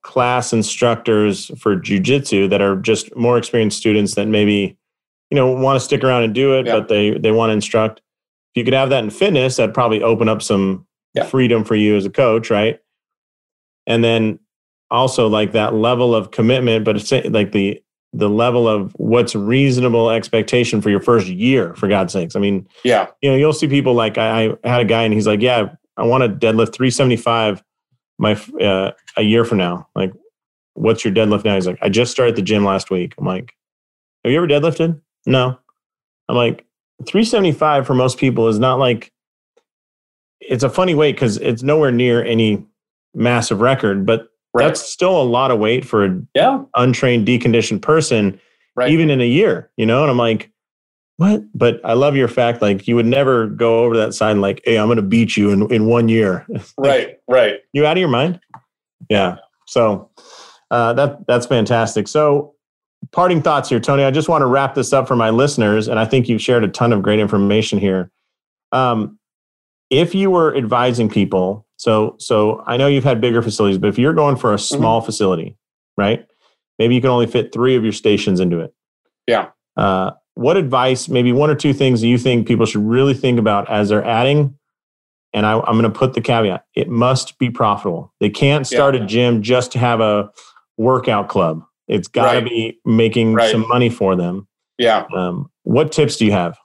class 0.03 0.53
instructors 0.53 1.51
for 1.59 1.75
jujitsu 1.75 2.49
that 2.49 2.61
are 2.61 2.77
just 2.77 3.13
more 3.15 3.37
experienced 3.37 3.77
students 3.77 4.15
that 4.15 4.27
maybe 4.27 4.77
you 5.29 5.35
know 5.35 5.51
want 5.51 5.75
to 5.75 5.83
stick 5.83 6.03
around 6.03 6.23
and 6.23 6.33
do 6.33 6.53
it, 6.57 6.65
yeah. 6.65 6.73
but 6.73 6.87
they 6.87 7.17
they 7.17 7.31
want 7.31 7.49
to 7.49 7.53
instruct. 7.53 8.01
If 8.53 8.59
you 8.59 8.63
could 8.63 8.73
have 8.73 8.89
that 8.89 9.03
in 9.03 9.09
fitness, 9.09 9.57
that'd 9.57 9.75
probably 9.75 10.01
open 10.01 10.29
up 10.29 10.41
some 10.41 10.85
yeah. 11.13 11.25
freedom 11.25 11.63
for 11.63 11.75
you 11.75 11.95
as 11.95 12.05
a 12.05 12.09
coach, 12.09 12.49
right? 12.49 12.79
And 13.85 14.03
then 14.03 14.39
also 14.89 15.27
like 15.27 15.51
that 15.51 15.73
level 15.73 16.15
of 16.15 16.31
commitment, 16.31 16.85
but 16.85 16.95
it's 16.95 17.11
like 17.11 17.51
the 17.51 17.81
the 18.13 18.29
level 18.29 18.67
of 18.67 18.93
what's 18.93 19.35
reasonable 19.35 20.09
expectation 20.09 20.81
for 20.81 20.89
your 20.89 20.99
first 20.99 21.27
year 21.27 21.73
for 21.75 21.87
god's 21.87 22.13
sakes. 22.13 22.35
I 22.35 22.39
mean 22.39 22.67
yeah. 22.83 23.07
you 23.21 23.29
know 23.29 23.35
you'll 23.35 23.53
see 23.53 23.67
people 23.67 23.93
like 23.93 24.17
i, 24.17 24.45
I 24.63 24.67
had 24.67 24.81
a 24.81 24.85
guy 24.85 25.03
and 25.03 25.13
he's 25.13 25.27
like 25.27 25.41
yeah 25.41 25.75
i 25.97 26.03
want 26.03 26.23
to 26.23 26.29
deadlift 26.29 26.73
375 26.73 27.63
my 28.17 28.33
uh, 28.59 28.91
a 29.15 29.21
year 29.21 29.45
from 29.45 29.59
now. 29.59 29.87
Like 29.95 30.11
what's 30.73 31.03
your 31.05 31.13
deadlift 31.13 31.45
now? 31.45 31.55
He's 31.55 31.67
like 31.67 31.79
i 31.81 31.89
just 31.89 32.11
started 32.11 32.35
the 32.35 32.41
gym 32.41 32.63
last 32.63 32.89
week. 32.89 33.13
I'm 33.17 33.25
like 33.25 33.53
have 34.23 34.31
you 34.31 34.37
ever 34.37 34.47
deadlifted? 34.47 34.99
No. 35.25 35.57
I'm 36.29 36.35
like 36.35 36.65
375 37.05 37.85
for 37.85 37.93
most 37.93 38.17
people 38.17 38.47
is 38.47 38.59
not 38.59 38.79
like 38.79 39.11
it's 40.39 40.63
a 40.63 40.69
funny 40.69 40.95
weight 40.95 41.15
because 41.15 41.37
it's 41.37 41.63
nowhere 41.63 41.91
near 41.91 42.23
any 42.23 42.65
massive 43.13 43.61
record 43.61 44.05
but 44.05 44.29
Right. 44.57 44.67
That's 44.67 44.81
still 44.81 45.21
a 45.21 45.23
lot 45.23 45.51
of 45.51 45.59
weight 45.59 45.85
for 45.85 46.03
an 46.03 46.27
yeah. 46.33 46.63
untrained, 46.75 47.27
deconditioned 47.27 47.81
person, 47.81 48.39
right. 48.75 48.89
even 48.89 49.09
in 49.09 49.21
a 49.21 49.27
year, 49.27 49.69
you 49.77 49.85
know? 49.85 50.01
And 50.01 50.09
I'm 50.09 50.17
like, 50.17 50.51
what? 51.17 51.41
But 51.53 51.79
I 51.83 51.93
love 51.93 52.15
your 52.15 52.27
fact, 52.27 52.61
like 52.61 52.87
you 52.87 52.95
would 52.95 53.05
never 53.05 53.47
go 53.47 53.79
over 53.83 53.97
that 53.97 54.13
side 54.13 54.31
and 54.31 54.41
like, 54.41 54.61
hey, 54.65 54.77
I'm 54.77 54.87
gonna 54.87 55.01
beat 55.01 55.35
you 55.35 55.49
in, 55.51 55.71
in 55.71 55.87
one 55.87 56.09
year. 56.09 56.45
right, 56.77 57.17
right. 57.27 57.59
You 57.73 57.85
out 57.85 57.97
of 57.97 57.99
your 57.99 58.09
mind? 58.09 58.39
Yeah. 59.09 59.37
So 59.67 60.09
uh, 60.71 60.93
that 60.93 61.25
that's 61.27 61.45
fantastic. 61.45 62.07
So 62.07 62.55
parting 63.11 63.41
thoughts 63.41 63.69
here, 63.69 63.79
Tony. 63.79 64.03
I 64.03 64.11
just 64.11 64.29
want 64.29 64.41
to 64.43 64.45
wrap 64.45 64.75
this 64.75 64.93
up 64.93 65.07
for 65.07 65.15
my 65.15 65.29
listeners, 65.29 65.87
and 65.87 65.99
I 65.99 66.05
think 66.05 66.29
you've 66.29 66.41
shared 66.41 66.63
a 66.63 66.67
ton 66.67 66.93
of 66.93 67.01
great 67.01 67.19
information 67.19 67.79
here. 67.79 68.11
Um, 68.71 69.16
if 69.89 70.13
you 70.13 70.29
were 70.29 70.55
advising 70.55 71.09
people 71.09 71.67
so, 71.77 72.15
so 72.19 72.63
I 72.65 72.75
know 72.75 72.87
you've 72.87 73.03
had 73.03 73.21
bigger 73.21 73.41
facilities, 73.41 73.77
but 73.77 73.87
if 73.87 73.97
you're 73.97 74.13
going 74.13 74.35
for 74.35 74.51
a 74.51 74.55
mm-hmm. 74.55 74.77
small 74.77 74.99
mm-hmm. 74.99 75.05
facility, 75.05 75.57
right? 75.95 76.25
Maybe 76.79 76.95
you 76.95 77.01
can 77.01 77.11
only 77.11 77.27
fit 77.27 77.53
three 77.53 77.75
of 77.75 77.83
your 77.83 77.93
stations 77.93 78.39
into 78.39 78.59
it. 78.59 78.73
Yeah. 79.27 79.49
Uh, 79.75 80.11
what 80.33 80.57
advice, 80.57 81.07
maybe 81.07 81.31
one 81.31 81.49
or 81.49 81.55
two 81.55 81.73
things 81.73 82.01
that 82.01 82.07
you 82.07 82.17
think 82.17 82.47
people 82.47 82.65
should 82.65 82.85
really 82.85 83.13
think 83.13 83.39
about 83.39 83.69
as 83.69 83.89
they're 83.89 84.05
adding? 84.05 84.57
And 85.33 85.45
I, 85.45 85.53
am 85.53 85.63
going 85.63 85.83
to 85.83 85.89
put 85.89 86.13
the 86.13 86.21
caveat: 86.21 86.65
it 86.73 86.87
must 86.89 87.37
be 87.37 87.49
profitable. 87.49 88.13
They 88.19 88.29
can't 88.29 88.65
start 88.65 88.95
yeah. 88.95 89.03
a 89.03 89.05
gym 89.05 89.41
just 89.41 89.71
to 89.73 89.79
have 89.79 89.99
a 89.99 90.31
workout 90.77 91.27
club. 91.27 91.63
It's 91.87 92.07
got 92.07 92.31
to 92.31 92.39
right. 92.39 92.49
be 92.49 92.79
making 92.85 93.33
right. 93.33 93.51
some 93.51 93.67
money 93.67 93.89
for 93.89 94.15
them. 94.15 94.47
Yeah. 94.77 95.05
Um, 95.15 95.51
what 95.63 95.91
tips 95.91 96.15
do 96.15 96.25
you 96.25 96.31
have? 96.31 96.57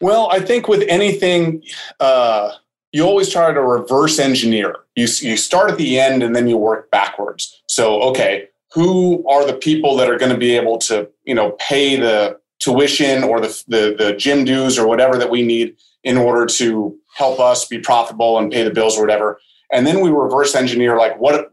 Well, 0.00 0.28
I 0.30 0.40
think 0.40 0.68
with 0.68 0.84
anything. 0.88 1.62
Uh, 1.98 2.52
you 2.94 3.04
always 3.04 3.28
try 3.28 3.52
to 3.52 3.60
reverse 3.60 4.20
engineer. 4.20 4.76
You, 4.94 5.08
you 5.20 5.36
start 5.36 5.68
at 5.68 5.78
the 5.78 5.98
end 5.98 6.22
and 6.22 6.34
then 6.34 6.46
you 6.46 6.56
work 6.56 6.92
backwards. 6.92 7.60
So, 7.66 8.00
okay, 8.02 8.46
who 8.72 9.28
are 9.28 9.44
the 9.44 9.54
people 9.54 9.96
that 9.96 10.08
are 10.08 10.16
going 10.16 10.30
to 10.30 10.38
be 10.38 10.54
able 10.54 10.78
to, 10.78 11.08
you 11.24 11.34
know, 11.34 11.56
pay 11.58 11.96
the 11.96 12.38
tuition 12.60 13.24
or 13.24 13.40
the, 13.40 13.64
the, 13.66 13.96
the 13.98 14.14
gym 14.16 14.44
dues 14.44 14.78
or 14.78 14.86
whatever 14.86 15.18
that 15.18 15.28
we 15.28 15.42
need 15.42 15.76
in 16.04 16.16
order 16.16 16.46
to 16.46 16.96
help 17.16 17.40
us 17.40 17.66
be 17.66 17.80
profitable 17.80 18.38
and 18.38 18.52
pay 18.52 18.62
the 18.62 18.70
bills 18.70 18.96
or 18.96 19.00
whatever. 19.00 19.40
And 19.72 19.84
then 19.84 20.00
we 20.00 20.10
reverse 20.10 20.54
engineer 20.54 20.96
like 20.96 21.18
what 21.18 21.50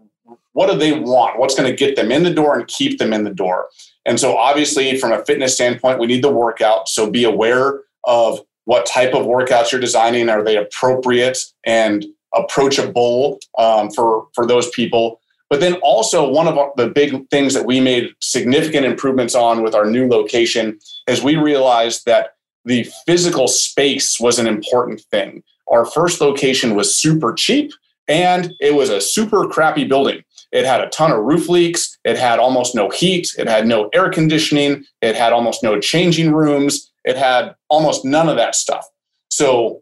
what 0.53 0.69
do 0.69 0.77
they 0.77 0.99
want? 0.99 1.39
What's 1.39 1.55
going 1.55 1.69
to 1.69 1.75
get 1.75 1.95
them 1.95 2.11
in 2.11 2.23
the 2.23 2.33
door 2.33 2.59
and 2.59 2.67
keep 2.67 2.99
them 2.99 3.13
in 3.13 3.23
the 3.23 3.33
door? 3.33 3.69
And 4.05 4.19
so 4.19 4.37
obviously 4.37 4.95
from 4.97 5.11
a 5.11 5.25
fitness 5.25 5.55
standpoint, 5.55 5.97
we 5.97 6.07
need 6.07 6.23
the 6.23 6.31
workout. 6.31 6.87
So 6.87 7.09
be 7.09 7.23
aware 7.23 7.79
of 8.03 8.41
what 8.71 8.85
type 8.85 9.13
of 9.13 9.25
workouts 9.25 9.69
you're 9.69 9.81
designing 9.81 10.29
are 10.29 10.41
they 10.41 10.55
appropriate 10.55 11.37
and 11.65 12.05
approachable 12.33 13.37
um, 13.57 13.91
for 13.91 14.27
for 14.33 14.47
those 14.47 14.69
people? 14.69 15.19
But 15.49 15.59
then 15.59 15.73
also 15.83 16.29
one 16.29 16.47
of 16.47 16.57
the 16.77 16.87
big 16.87 17.29
things 17.29 17.53
that 17.53 17.65
we 17.65 17.81
made 17.81 18.13
significant 18.21 18.85
improvements 18.85 19.35
on 19.35 19.61
with 19.61 19.75
our 19.75 19.85
new 19.85 20.07
location 20.07 20.79
is 21.05 21.21
we 21.21 21.35
realized 21.35 22.05
that 22.05 22.35
the 22.63 22.87
physical 23.05 23.49
space 23.49 24.21
was 24.21 24.39
an 24.39 24.47
important 24.47 25.01
thing. 25.11 25.43
Our 25.69 25.83
first 25.83 26.21
location 26.21 26.73
was 26.73 26.95
super 26.95 27.33
cheap 27.33 27.73
and 28.07 28.53
it 28.61 28.73
was 28.73 28.89
a 28.89 29.01
super 29.01 29.49
crappy 29.49 29.83
building 29.83 30.23
it 30.51 30.65
had 30.65 30.81
a 30.81 30.89
ton 30.89 31.11
of 31.11 31.23
roof 31.23 31.49
leaks 31.49 31.97
it 32.03 32.17
had 32.17 32.39
almost 32.39 32.75
no 32.75 32.89
heat 32.89 33.29
it 33.37 33.47
had 33.47 33.65
no 33.67 33.89
air 33.93 34.09
conditioning 34.09 34.83
it 35.01 35.15
had 35.15 35.33
almost 35.33 35.63
no 35.63 35.79
changing 35.79 36.31
rooms 36.31 36.91
it 37.03 37.17
had 37.17 37.55
almost 37.69 38.05
none 38.05 38.29
of 38.29 38.37
that 38.37 38.55
stuff. 38.55 38.87
So 39.29 39.81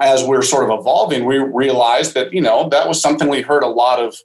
as 0.00 0.24
we're 0.24 0.42
sort 0.42 0.68
of 0.68 0.78
evolving, 0.78 1.24
we 1.24 1.38
realized 1.38 2.14
that, 2.14 2.32
you 2.32 2.40
know, 2.40 2.68
that 2.70 2.88
was 2.88 3.00
something 3.00 3.28
we 3.28 3.42
heard 3.42 3.62
a 3.62 3.68
lot 3.68 4.00
of 4.00 4.16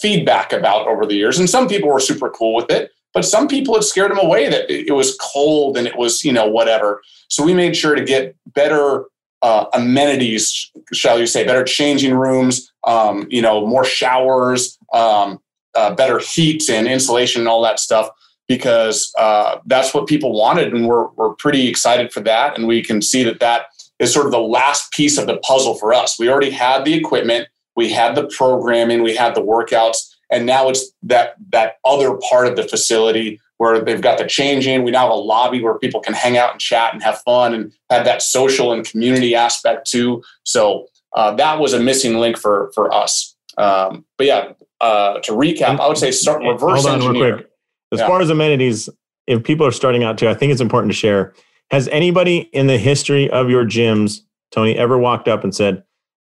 feedback 0.00 0.52
about 0.52 0.88
over 0.88 1.04
the 1.04 1.14
years. 1.14 1.38
And 1.38 1.48
some 1.48 1.68
people 1.68 1.90
were 1.90 2.00
super 2.00 2.30
cool 2.30 2.54
with 2.54 2.70
it, 2.70 2.90
but 3.12 3.24
some 3.24 3.46
people 3.46 3.76
it 3.76 3.82
scared 3.82 4.10
them 4.10 4.18
away 4.18 4.48
that 4.48 4.70
it 4.70 4.94
was 4.94 5.16
cold 5.20 5.76
and 5.76 5.86
it 5.86 5.96
was, 5.96 6.24
you 6.24 6.32
know, 6.32 6.46
whatever. 6.46 7.02
So 7.28 7.44
we 7.44 7.54
made 7.54 7.76
sure 7.76 7.94
to 7.94 8.04
get 8.04 8.34
better 8.46 9.04
uh, 9.42 9.66
amenities, 9.72 10.70
shall 10.92 11.18
you 11.18 11.26
say, 11.26 11.44
better 11.44 11.64
changing 11.64 12.14
rooms, 12.14 12.70
um, 12.86 13.26
you 13.30 13.40
know, 13.40 13.66
more 13.66 13.84
showers, 13.84 14.78
um, 14.92 15.40
uh, 15.74 15.94
better 15.94 16.18
heat 16.18 16.68
and 16.68 16.86
insulation 16.86 17.40
and 17.42 17.48
all 17.48 17.62
that 17.62 17.78
stuff 17.78 18.10
because 18.48 19.12
uh, 19.16 19.58
that's 19.66 19.94
what 19.94 20.08
people 20.08 20.32
wanted, 20.32 20.74
and 20.74 20.88
we're 20.88 21.06
we're 21.10 21.34
pretty 21.34 21.68
excited 21.68 22.12
for 22.12 22.18
that. 22.20 22.58
And 22.58 22.66
we 22.66 22.82
can 22.82 23.00
see 23.00 23.22
that 23.22 23.38
that 23.38 23.66
is 24.00 24.12
sort 24.12 24.26
of 24.26 24.32
the 24.32 24.40
last 24.40 24.92
piece 24.92 25.18
of 25.18 25.28
the 25.28 25.36
puzzle 25.38 25.76
for 25.76 25.94
us. 25.94 26.18
We 26.18 26.28
already 26.28 26.50
had 26.50 26.84
the 26.84 26.94
equipment, 26.94 27.48
we 27.76 27.90
had 27.90 28.16
the 28.16 28.26
programming, 28.26 29.02
we 29.02 29.14
had 29.14 29.36
the 29.36 29.42
workouts, 29.42 29.98
and 30.32 30.46
now 30.46 30.68
it's 30.68 30.90
that 31.04 31.36
that 31.50 31.74
other 31.84 32.18
part 32.28 32.48
of 32.48 32.56
the 32.56 32.64
facility 32.64 33.40
where 33.58 33.78
they've 33.80 34.00
got 34.00 34.18
the 34.18 34.26
changing. 34.26 34.82
We 34.82 34.90
now 34.90 35.02
have 35.02 35.10
a 35.10 35.14
lobby 35.14 35.62
where 35.62 35.78
people 35.78 36.00
can 36.00 36.14
hang 36.14 36.38
out 36.38 36.50
and 36.50 36.60
chat 36.60 36.94
and 36.94 37.02
have 37.02 37.20
fun 37.20 37.54
and 37.54 37.72
have 37.90 38.04
that 38.06 38.22
social 38.22 38.72
and 38.72 38.84
community 38.84 39.34
aspect 39.34 39.86
too. 39.88 40.22
So 40.44 40.86
uh, 41.14 41.34
that 41.36 41.60
was 41.60 41.72
a 41.72 41.78
missing 41.78 42.18
link 42.18 42.36
for 42.36 42.72
for 42.74 42.92
us. 42.92 43.36
Um, 43.58 44.06
but 44.16 44.26
yeah, 44.26 44.52
uh, 44.80 45.18
to 45.20 45.32
recap, 45.32 45.78
I 45.78 45.88
would 45.88 45.98
say 45.98 46.10
start 46.10 46.42
reverse 46.42 46.82
Hold 46.82 46.86
on 46.86 46.94
engineer. 46.94 47.24
Real 47.24 47.36
quick. 47.36 47.50
As 47.92 47.98
yeah. 48.00 48.06
far 48.06 48.20
as 48.20 48.30
amenities, 48.30 48.88
if 49.26 49.42
people 49.42 49.66
are 49.66 49.72
starting 49.72 50.04
out 50.04 50.18
too, 50.18 50.28
I 50.28 50.34
think 50.34 50.52
it's 50.52 50.60
important 50.60 50.92
to 50.92 50.96
share. 50.96 51.34
Has 51.70 51.88
anybody 51.88 52.48
in 52.52 52.66
the 52.66 52.78
history 52.78 53.30
of 53.30 53.50
your 53.50 53.64
gyms, 53.64 54.20
Tony, 54.50 54.76
ever 54.76 54.98
walked 54.98 55.28
up 55.28 55.44
and 55.44 55.54
said, 55.54 55.84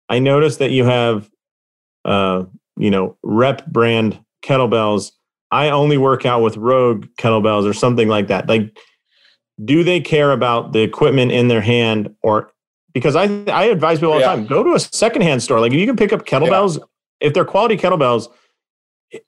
"I 0.08 0.18
noticed 0.18 0.58
that 0.58 0.70
you 0.70 0.84
have, 0.84 1.30
uh, 2.04 2.44
you 2.76 2.90
know, 2.90 3.16
rep 3.22 3.66
brand 3.66 4.18
kettlebells. 4.42 5.12
I 5.50 5.70
only 5.70 5.98
work 5.98 6.24
out 6.24 6.42
with 6.42 6.56
Rogue 6.56 7.06
kettlebells 7.18 7.68
or 7.68 7.72
something 7.72 8.08
like 8.08 8.28
that." 8.28 8.48
Like, 8.48 8.76
do 9.64 9.84
they 9.84 10.00
care 10.00 10.32
about 10.32 10.72
the 10.72 10.80
equipment 10.80 11.32
in 11.32 11.48
their 11.48 11.60
hand, 11.60 12.14
or 12.22 12.50
because 12.92 13.16
I 13.16 13.24
I 13.46 13.64
advise 13.64 13.98
people 13.98 14.12
all 14.14 14.18
the 14.18 14.24
time, 14.24 14.46
go 14.46 14.62
to 14.62 14.74
a 14.74 14.80
secondhand 14.80 15.42
store. 15.42 15.60
Like, 15.60 15.72
if 15.72 15.78
you 15.78 15.86
can 15.86 15.96
pick 15.96 16.12
up 16.12 16.26
kettlebells, 16.26 16.78
yeah. 16.78 16.84
If 17.20 17.34
they're 17.34 17.44
quality 17.44 17.76
kettlebells 17.76 18.28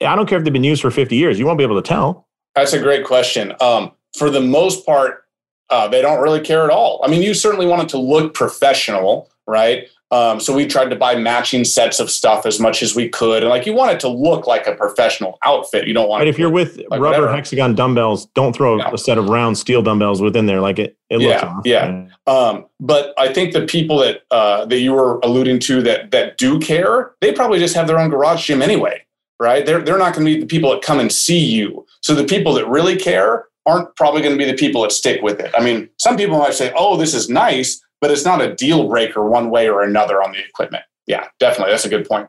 I 0.01 0.17
don't 0.17 0.29
care 0.29 0.39
if 0.39 0.45
they've 0.45 0.53
been 0.53 0.65
used 0.65 0.83
for 0.83 0.91
50 0.91 1.17
years. 1.17 1.39
You 1.39 1.47
won't 1.47 1.59
be 1.59 1.65
able 1.65 1.81
to 1.81 1.87
tell. 1.87 2.29
That's 2.55 2.73
a 2.73 2.79
great 2.79 3.05
question. 3.05 3.55
Um, 3.61 3.93
for 4.17 4.31
the 4.31 4.41
most 4.41 4.87
part, 4.87 5.25
uh, 5.71 5.89
they 5.89 6.03
don't 6.03 6.21
really 6.21 6.41
care 6.41 6.65
at 6.65 6.71
all. 6.71 7.01
I 7.03 7.09
mean, 7.09 7.23
you 7.23 7.35
certainly 7.35 7.67
want 7.67 7.83
it 7.83 7.89
to 7.91 7.99
look 7.99 8.35
professional, 8.35 9.31
right? 9.47 9.89
Um, 10.13 10.41
so 10.41 10.55
we 10.55 10.67
tried 10.67 10.91
to 10.91 10.97
buy 10.97 11.17
matching 11.17 11.65
sets 11.65 11.99
of 11.99 12.11
stuff 12.11 12.45
as 12.45 12.61
much 12.61 12.83
as 12.83 12.95
we 12.95 13.09
could, 13.09 13.43
and 13.43 13.49
like 13.49 13.65
you 13.65 13.73
want 13.73 13.93
it 13.93 14.01
to 14.01 14.09
look 14.09 14.47
like 14.47 14.67
a 14.67 14.75
professional 14.75 15.39
outfit. 15.43 15.89
You 15.89 15.95
don't 15.95 16.09
want. 16.09 16.21
But 16.21 16.29
if 16.29 16.39
you're 16.39 16.51
with 16.51 16.77
like 16.77 17.01
rubber 17.01 17.23
whatever. 17.23 17.35
hexagon 17.35 17.75
dumbbells, 17.75 18.27
don't 18.35 18.55
throw 18.55 18.77
no. 18.77 18.93
a 18.93 18.99
set 18.99 19.17
of 19.17 19.31
round 19.31 19.57
steel 19.57 19.81
dumbbells 19.81 20.21
within 20.21 20.45
there. 20.45 20.61
Like 20.61 20.79
it, 20.79 20.99
it 21.09 21.19
looks 21.19 21.43
yeah, 21.43 21.49
off. 21.49 21.63
Yeah. 21.65 22.09
Um, 22.27 22.67
but 22.79 23.15
I 23.19 23.33
think 23.33 23.55
the 23.55 23.65
people 23.65 23.99
that 23.99 24.23
uh, 24.31 24.67
that 24.67 24.81
you 24.81 24.93
were 24.93 25.19
alluding 25.21 25.61
to 25.61 25.83
that 25.83 26.11
that 26.11 26.37
do 26.37 26.61
care, 26.61 27.13
they 27.23 27.33
probably 27.33 27.59
just 27.59 27.75
have 27.75 27.87
their 27.87 27.99
own 27.99 28.11
garage 28.11 28.47
gym 28.47 28.61
anyway 28.61 29.05
right? 29.41 29.67
They're, 29.67 29.83
they're 29.83 29.99
not 29.99 30.15
going 30.15 30.25
to 30.25 30.35
be 30.35 30.41
the 30.41 30.47
people 30.47 30.71
that 30.71 30.83
come 30.83 31.01
and 31.01 31.11
see 31.11 31.41
you. 31.41 31.85
So 32.01 32.15
the 32.15 32.23
people 32.23 32.55
that 32.55 32.69
really 32.69 32.97
care 32.97 33.47
aren't 33.67 33.95
probably 33.97 34.23
going 34.23 34.39
to 34.39 34.39
be 34.39 34.49
the 34.49 34.57
people 34.57 34.83
that 34.83 34.93
stick 34.93 35.21
with 35.21 35.41
it. 35.41 35.53
I 35.57 35.63
mean, 35.63 35.89
some 35.99 36.17
people 36.17 36.39
might 36.39 36.55
say, 36.55 36.73
oh, 36.77 36.97
this 36.97 37.13
is 37.13 37.29
nice, 37.29 37.83
but 38.03 38.11
it's 38.11 38.25
not 38.25 38.43
a 38.43 38.55
deal 38.55 38.89
breaker 38.89 39.25
one 39.25 39.49
way 39.49 39.69
or 39.69 39.83
another 39.83 40.23
on 40.23 40.33
the 40.33 40.45
equipment. 40.45 40.83
Yeah, 41.07 41.29
definitely. 41.39 41.73
That's 41.73 41.85
a 41.85 41.89
good 41.89 42.07
point. 42.07 42.29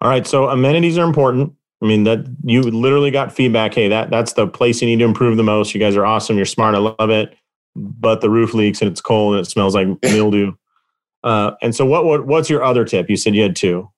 All 0.00 0.08
right. 0.08 0.26
So 0.26 0.48
amenities 0.48 0.96
are 0.96 1.04
important. 1.04 1.52
I 1.82 1.86
mean, 1.86 2.04
that 2.04 2.24
you 2.44 2.62
literally 2.62 3.10
got 3.10 3.32
feedback. 3.32 3.74
Hey, 3.74 3.88
that 3.88 4.10
that's 4.10 4.34
the 4.34 4.46
place 4.46 4.80
you 4.80 4.86
need 4.86 5.00
to 5.00 5.04
improve 5.04 5.36
the 5.36 5.42
most. 5.42 5.74
You 5.74 5.80
guys 5.80 5.96
are 5.96 6.06
awesome. 6.06 6.36
You're 6.36 6.46
smart. 6.46 6.74
I 6.74 6.78
love 6.78 7.10
it. 7.10 7.36
But 7.74 8.20
the 8.20 8.30
roof 8.30 8.54
leaks 8.54 8.80
and 8.80 8.90
it's 8.90 9.00
cold 9.00 9.34
and 9.34 9.44
it 9.44 9.50
smells 9.50 9.74
like 9.74 9.88
mildew. 10.02 10.52
Uh, 11.24 11.52
and 11.60 11.74
so, 11.74 11.84
what, 11.84 12.04
what 12.04 12.26
what's 12.26 12.48
your 12.48 12.62
other 12.62 12.84
tip? 12.84 13.10
You 13.10 13.16
said 13.16 13.34
you 13.34 13.42
had 13.42 13.56
two. 13.56 13.90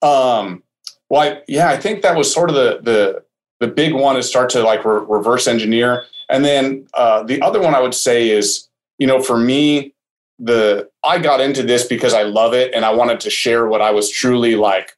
Um, 0.00 0.62
well, 1.08 1.22
I, 1.22 1.42
yeah, 1.48 1.68
I 1.68 1.76
think 1.76 2.02
that 2.02 2.16
was 2.16 2.32
sort 2.32 2.50
of 2.50 2.56
the 2.56 2.80
the 2.82 3.24
the 3.58 3.72
big 3.72 3.94
one 3.94 4.16
is 4.16 4.28
start 4.28 4.48
to 4.50 4.62
like 4.62 4.84
re- 4.84 5.04
reverse 5.06 5.46
engineer, 5.46 6.04
and 6.28 6.44
then 6.44 6.86
uh, 6.94 7.22
the 7.22 7.42
other 7.42 7.60
one 7.60 7.74
I 7.74 7.80
would 7.80 7.94
say 7.94 8.30
is 8.30 8.69
you 9.00 9.08
know 9.08 9.20
for 9.20 9.36
me 9.36 9.92
the 10.38 10.88
I 11.04 11.18
got 11.18 11.40
into 11.40 11.62
this 11.62 11.86
because 11.86 12.14
I 12.14 12.22
love 12.22 12.54
it 12.54 12.72
and 12.74 12.84
I 12.84 12.90
wanted 12.90 13.20
to 13.20 13.30
share 13.30 13.66
what 13.66 13.82
I 13.82 13.90
was 13.90 14.10
truly 14.10 14.56
like 14.56 14.92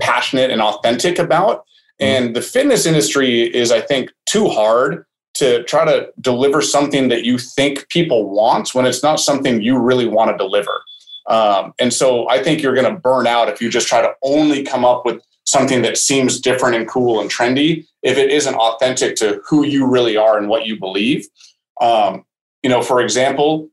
passionate 0.00 0.50
and 0.50 0.62
authentic 0.62 1.18
about. 1.18 1.58
Mm-hmm. 2.00 2.04
And 2.06 2.36
the 2.36 2.42
fitness 2.42 2.86
industry 2.86 3.54
is, 3.54 3.70
I 3.70 3.80
think, 3.80 4.10
too 4.26 4.48
hard 4.48 5.04
to 5.34 5.62
try 5.64 5.84
to 5.84 6.08
deliver 6.20 6.62
something 6.62 7.08
that 7.08 7.24
you 7.24 7.38
think 7.38 7.88
people 7.90 8.30
want 8.30 8.74
when 8.74 8.86
it's 8.86 9.02
not 9.02 9.20
something 9.20 9.62
you 9.62 9.78
really 9.78 10.08
want 10.08 10.30
to 10.30 10.36
deliver. 10.36 10.82
Um, 11.28 11.74
and 11.78 11.92
so 11.92 12.28
I 12.28 12.42
think 12.42 12.62
you're 12.62 12.74
going 12.74 12.92
to 12.92 13.00
burn 13.00 13.26
out 13.26 13.48
if 13.48 13.60
you 13.60 13.68
just 13.68 13.86
try 13.86 14.00
to 14.00 14.12
only 14.22 14.62
come 14.64 14.84
up 14.84 15.04
with 15.04 15.22
something 15.44 15.82
that 15.82 15.96
seems 15.96 16.40
different 16.40 16.74
and 16.74 16.88
cool 16.88 17.20
and 17.20 17.30
trendy 17.30 17.86
if 18.02 18.16
it 18.16 18.30
isn't 18.30 18.54
authentic 18.54 19.16
to 19.16 19.40
who 19.46 19.64
you 19.64 19.86
really 19.86 20.16
are 20.16 20.38
and 20.38 20.48
what 20.48 20.66
you 20.66 20.78
believe. 20.78 21.26
Um, 21.80 22.24
you 22.62 22.70
know, 22.70 22.82
for 22.82 23.00
example, 23.00 23.68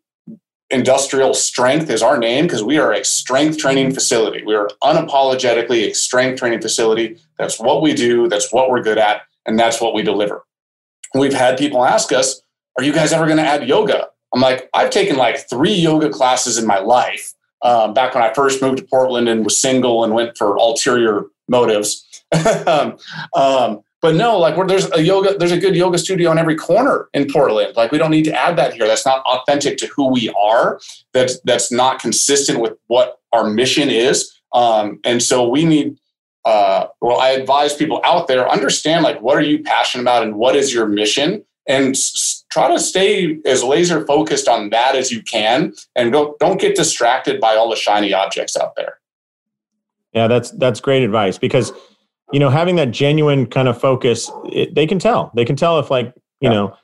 industrial 0.69 1.33
strength 1.33 1.89
is 1.89 2.01
our 2.01 2.17
name 2.17 2.45
because 2.45 2.63
we 2.63 2.77
are 2.77 2.91
a 2.91 3.03
strength 3.05 3.57
training 3.57 3.93
facility. 3.93 4.43
We 4.43 4.55
are 4.55 4.69
unapologetically 4.83 5.91
a 5.91 5.93
strength 5.93 6.39
training 6.39 6.61
facility. 6.61 7.17
That's 7.37 7.59
what 7.59 7.81
we 7.81 7.93
do, 7.93 8.27
that's 8.27 8.51
what 8.51 8.69
we're 8.69 8.81
good 8.81 8.97
at, 8.97 9.21
and 9.45 9.59
that's 9.59 9.79
what 9.79 9.93
we 9.93 10.01
deliver. 10.01 10.43
We've 11.13 11.33
had 11.33 11.57
people 11.57 11.85
ask 11.85 12.11
us, 12.11 12.41
Are 12.77 12.83
you 12.83 12.93
guys 12.93 13.13
ever 13.13 13.25
going 13.25 13.37
to 13.37 13.43
add 13.43 13.67
yoga? 13.67 14.07
I'm 14.33 14.41
like, 14.41 14.69
I've 14.73 14.89
taken 14.89 15.15
like 15.15 15.49
three 15.49 15.73
yoga 15.73 16.09
classes 16.09 16.57
in 16.57 16.65
my 16.65 16.79
life. 16.79 17.33
Um, 17.61 17.93
back 17.93 18.13
when 18.13 18.23
I 18.23 18.33
first 18.33 18.61
moved 18.61 18.77
to 18.79 18.83
Portland 18.83 19.29
and 19.29 19.45
was 19.45 19.59
single 19.59 20.03
and 20.03 20.13
went 20.13 20.37
for 20.37 20.55
ulterior 20.57 21.23
motives. 21.47 22.05
um, 22.67 22.97
um, 23.33 23.81
but 24.05 24.13
no, 24.13 24.37
like 24.37 24.55
there's 24.67 24.91
a 24.91 25.01
yoga, 25.01 25.35
there's 25.35 25.51
a 25.51 25.57
good 25.57 25.75
yoga 25.75 25.97
studio 25.97 26.31
in 26.31 26.37
every 26.37 26.55
corner 26.55 27.09
in 27.15 27.27
Portland. 27.27 27.75
Like 27.75 27.91
we 27.91 27.97
don't 27.97 28.11
need 28.11 28.25
to 28.25 28.33
add 28.39 28.55
that 28.55 28.75
here. 28.75 28.85
That's 28.85 29.03
not 29.03 29.25
authentic 29.25 29.79
to 29.79 29.87
who 29.87 30.11
we 30.11 30.29
are. 30.39 30.79
That's 31.11 31.39
that's 31.39 31.71
not 31.71 31.97
consistent 31.97 32.59
with 32.59 32.73
what 32.85 33.19
our 33.33 33.49
mission 33.49 33.89
is. 33.89 34.31
Um, 34.53 34.99
and 35.03 35.23
so 35.23 35.49
we 35.49 35.65
need. 35.65 35.97
Uh, 36.45 36.85
well, 37.01 37.19
I 37.19 37.29
advise 37.29 37.73
people 37.73 37.99
out 38.03 38.27
there 38.27 38.47
understand 38.47 39.03
like 39.03 39.19
what 39.23 39.37
are 39.37 39.41
you 39.41 39.63
passionate 39.63 40.03
about 40.03 40.21
and 40.21 40.35
what 40.35 40.55
is 40.55 40.71
your 40.71 40.85
mission, 40.85 41.43
and 41.67 41.95
s- 41.95 42.45
try 42.51 42.71
to 42.71 42.79
stay 42.79 43.39
as 43.43 43.63
laser 43.63 44.05
focused 44.05 44.47
on 44.47 44.69
that 44.69 44.95
as 44.95 45.11
you 45.11 45.23
can, 45.23 45.73
and 45.95 46.11
don't 46.11 46.37
don't 46.37 46.61
get 46.61 46.75
distracted 46.75 47.41
by 47.41 47.55
all 47.55 47.71
the 47.71 47.75
shiny 47.75 48.13
objects 48.13 48.55
out 48.55 48.75
there. 48.75 48.99
Yeah, 50.13 50.27
that's 50.27 50.51
that's 50.51 50.79
great 50.79 51.01
advice 51.01 51.39
because 51.39 51.73
you 52.35 52.39
know 52.39 52.49
having 52.49 52.75
that 52.75 52.91
genuine 52.91 53.45
kind 53.45 53.69
of 53.69 53.79
focus, 53.79 54.29
it, 54.47 54.75
they 54.75 54.85
can 54.85 54.99
tell. 54.99 55.31
They 55.35 55.45
can 55.45 55.55
tell 55.55 55.79
if 55.79 55.89
like 55.89 56.07
you 56.41 56.49
yeah. 56.49 56.49
know. 56.49 56.77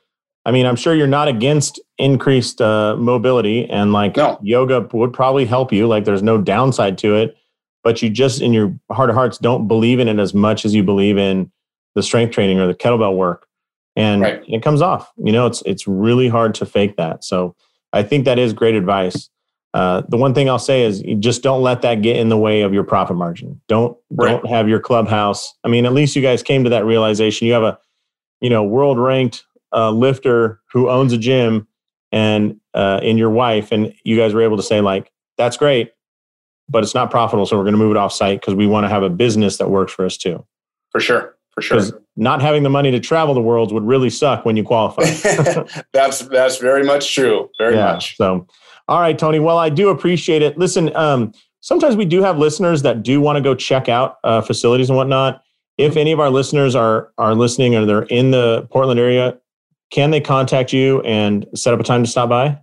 I 0.46 0.50
mean, 0.50 0.64
I'm 0.64 0.76
sure 0.76 0.94
you're 0.94 1.06
not 1.06 1.28
against 1.28 1.78
increased 1.98 2.62
uh, 2.62 2.96
mobility, 2.96 3.68
and 3.68 3.92
like 3.92 4.16
no. 4.16 4.38
yoga 4.40 4.88
would 4.94 5.12
probably 5.12 5.44
help 5.44 5.70
you. 5.70 5.86
Like, 5.86 6.06
there's 6.06 6.22
no 6.22 6.38
downside 6.38 6.96
to 6.98 7.16
it, 7.16 7.36
but 7.84 8.00
you 8.00 8.08
just 8.08 8.40
in 8.40 8.54
your 8.54 8.74
heart 8.90 9.10
of 9.10 9.14
hearts 9.14 9.36
don't 9.36 9.68
believe 9.68 10.00
in 10.00 10.08
it 10.08 10.18
as 10.18 10.32
much 10.32 10.64
as 10.64 10.74
you 10.74 10.82
believe 10.82 11.18
in 11.18 11.52
the 11.94 12.02
strength 12.02 12.32
training 12.32 12.58
or 12.58 12.66
the 12.66 12.74
kettlebell 12.74 13.14
work, 13.14 13.46
and 13.94 14.22
right. 14.22 14.42
it 14.48 14.62
comes 14.62 14.80
off. 14.80 15.12
You 15.18 15.32
know, 15.32 15.44
it's 15.44 15.62
it's 15.66 15.86
really 15.86 16.28
hard 16.28 16.54
to 16.54 16.64
fake 16.64 16.96
that. 16.96 17.24
So, 17.24 17.54
I 17.92 18.02
think 18.02 18.24
that 18.24 18.38
is 18.38 18.54
great 18.54 18.74
advice. 18.74 19.28
Uh, 19.74 20.02
the 20.08 20.18
one 20.18 20.34
thing 20.34 20.50
I'll 20.50 20.58
say 20.58 20.82
is 20.82 21.02
you 21.02 21.14
just 21.14 21.42
don't 21.42 21.62
let 21.62 21.82
that 21.82 22.02
get 22.02 22.16
in 22.16 22.28
the 22.28 22.36
way 22.36 22.60
of 22.60 22.74
your 22.74 22.84
profit 22.84 23.16
margin. 23.16 23.60
Don't 23.68 23.96
right. 24.10 24.28
don't 24.28 24.46
have 24.46 24.68
your 24.68 24.80
clubhouse. 24.80 25.54
I 25.64 25.68
mean, 25.68 25.86
at 25.86 25.94
least 25.94 26.14
you 26.14 26.20
guys 26.20 26.42
came 26.42 26.64
to 26.64 26.70
that 26.70 26.84
realization. 26.84 27.46
You 27.46 27.54
have 27.54 27.62
a 27.62 27.78
you 28.40 28.50
know 28.50 28.62
world 28.62 28.98
ranked 28.98 29.44
uh, 29.72 29.90
lifter 29.90 30.60
who 30.72 30.90
owns 30.90 31.12
a 31.12 31.18
gym 31.18 31.66
and 32.10 32.60
uh, 32.74 33.00
in 33.02 33.16
your 33.16 33.30
wife, 33.30 33.72
and 33.72 33.94
you 34.04 34.16
guys 34.16 34.34
were 34.34 34.42
able 34.42 34.58
to 34.58 34.62
say 34.62 34.82
like 34.82 35.10
that's 35.38 35.56
great, 35.56 35.92
but 36.68 36.82
it's 36.82 36.94
not 36.94 37.10
profitable, 37.10 37.46
so 37.46 37.56
we're 37.56 37.64
going 37.64 37.72
to 37.72 37.78
move 37.78 37.92
it 37.92 37.96
off 37.96 38.12
site 38.12 38.40
because 38.40 38.54
we 38.54 38.66
want 38.66 38.84
to 38.84 38.88
have 38.88 39.02
a 39.02 39.10
business 39.10 39.56
that 39.56 39.70
works 39.70 39.92
for 39.92 40.04
us 40.04 40.18
too. 40.18 40.44
For 40.90 41.00
sure. 41.00 41.36
For 41.54 41.62
sure. 41.62 41.80
Not 42.16 42.40
having 42.40 42.62
the 42.62 42.70
money 42.70 42.90
to 42.90 43.00
travel 43.00 43.34
the 43.34 43.42
world 43.42 43.72
would 43.72 43.84
really 43.84 44.08
suck 44.08 44.44
when 44.44 44.56
you 44.56 44.64
qualify. 44.64 45.04
that's 45.92 46.20
that's 46.20 46.58
very 46.58 46.82
much 46.82 47.14
true. 47.14 47.50
Very 47.58 47.74
yeah, 47.74 47.92
much. 47.92 48.16
So 48.16 48.46
all 48.92 49.00
right, 49.00 49.18
Tony. 49.18 49.38
Well, 49.38 49.56
I 49.56 49.70
do 49.70 49.88
appreciate 49.88 50.42
it. 50.42 50.58
Listen, 50.58 50.94
um, 50.94 51.32
sometimes 51.60 51.96
we 51.96 52.04
do 52.04 52.20
have 52.20 52.36
listeners 52.36 52.82
that 52.82 53.02
do 53.02 53.22
want 53.22 53.36
to 53.36 53.40
go 53.40 53.54
check 53.54 53.88
out 53.88 54.18
uh, 54.22 54.42
facilities 54.42 54.90
and 54.90 54.98
whatnot. 54.98 55.42
If 55.78 55.96
any 55.96 56.12
of 56.12 56.20
our 56.20 56.28
listeners 56.28 56.74
are 56.74 57.10
are 57.16 57.34
listening 57.34 57.74
or 57.74 57.86
they're 57.86 58.02
in 58.02 58.32
the 58.32 58.68
Portland 58.70 59.00
area, 59.00 59.38
can 59.90 60.10
they 60.10 60.20
contact 60.20 60.74
you 60.74 61.00
and 61.04 61.46
set 61.54 61.72
up 61.72 61.80
a 61.80 61.82
time 61.82 62.04
to 62.04 62.10
stop 62.10 62.28
by? 62.28 62.58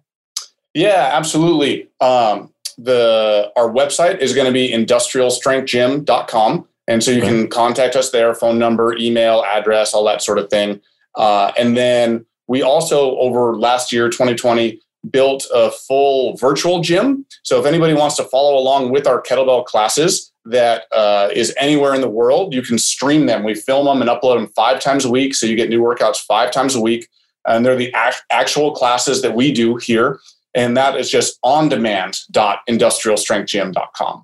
Yeah, 0.75 1.09
absolutely. 1.13 1.89
Um, 1.99 2.53
the 2.77 3.51
our 3.55 3.67
website 3.67 4.19
is 4.19 4.35
going 4.35 4.45
to 4.45 4.53
be 4.53 4.69
industrialstrengthgym.com. 4.71 6.67
And 6.87 7.03
so 7.03 7.09
you 7.09 7.23
okay. 7.23 7.27
can 7.27 7.47
contact 7.47 7.95
us 7.95 8.11
there, 8.11 8.35
phone 8.35 8.59
number, 8.59 8.95
email, 8.97 9.43
address, 9.43 9.95
all 9.95 10.05
that 10.05 10.21
sort 10.21 10.37
of 10.37 10.51
thing. 10.51 10.79
Uh, 11.15 11.51
and 11.57 11.75
then 11.75 12.27
we 12.47 12.61
also, 12.61 13.17
over 13.17 13.57
last 13.57 13.91
year, 13.91 14.09
2020, 14.09 14.79
built 15.09 15.47
a 15.53 15.71
full 15.71 16.35
virtual 16.37 16.81
gym. 16.81 17.25
So 17.43 17.59
if 17.59 17.65
anybody 17.65 17.93
wants 17.93 18.15
to 18.17 18.25
follow 18.25 18.57
along 18.57 18.91
with 18.91 19.07
our 19.07 19.21
kettlebell 19.21 19.65
classes 19.65 20.31
that 20.45 20.83
uh, 20.91 21.29
is 21.33 21.53
anywhere 21.57 21.93
in 21.93 22.01
the 22.01 22.09
world, 22.09 22.53
you 22.53 22.61
can 22.61 22.77
stream 22.77 23.25
them. 23.25 23.43
We 23.43 23.55
film 23.55 23.85
them 23.85 24.01
and 24.01 24.09
upload 24.09 24.35
them 24.35 24.47
five 24.55 24.81
times 24.81 25.05
a 25.05 25.09
week. 25.09 25.35
So 25.35 25.45
you 25.45 25.55
get 25.55 25.69
new 25.69 25.81
workouts 25.81 26.17
five 26.17 26.51
times 26.51 26.75
a 26.75 26.81
week. 26.81 27.07
And 27.47 27.65
they're 27.65 27.75
the 27.75 27.93
actual 28.29 28.71
classes 28.71 29.21
that 29.21 29.35
we 29.35 29.51
do 29.51 29.77
here. 29.77 30.19
And 30.53 30.75
that 30.77 30.97
is 30.97 31.09
just 31.09 31.39
on 31.43 31.69
demand.industrialstrengthgym.com. 31.69 34.23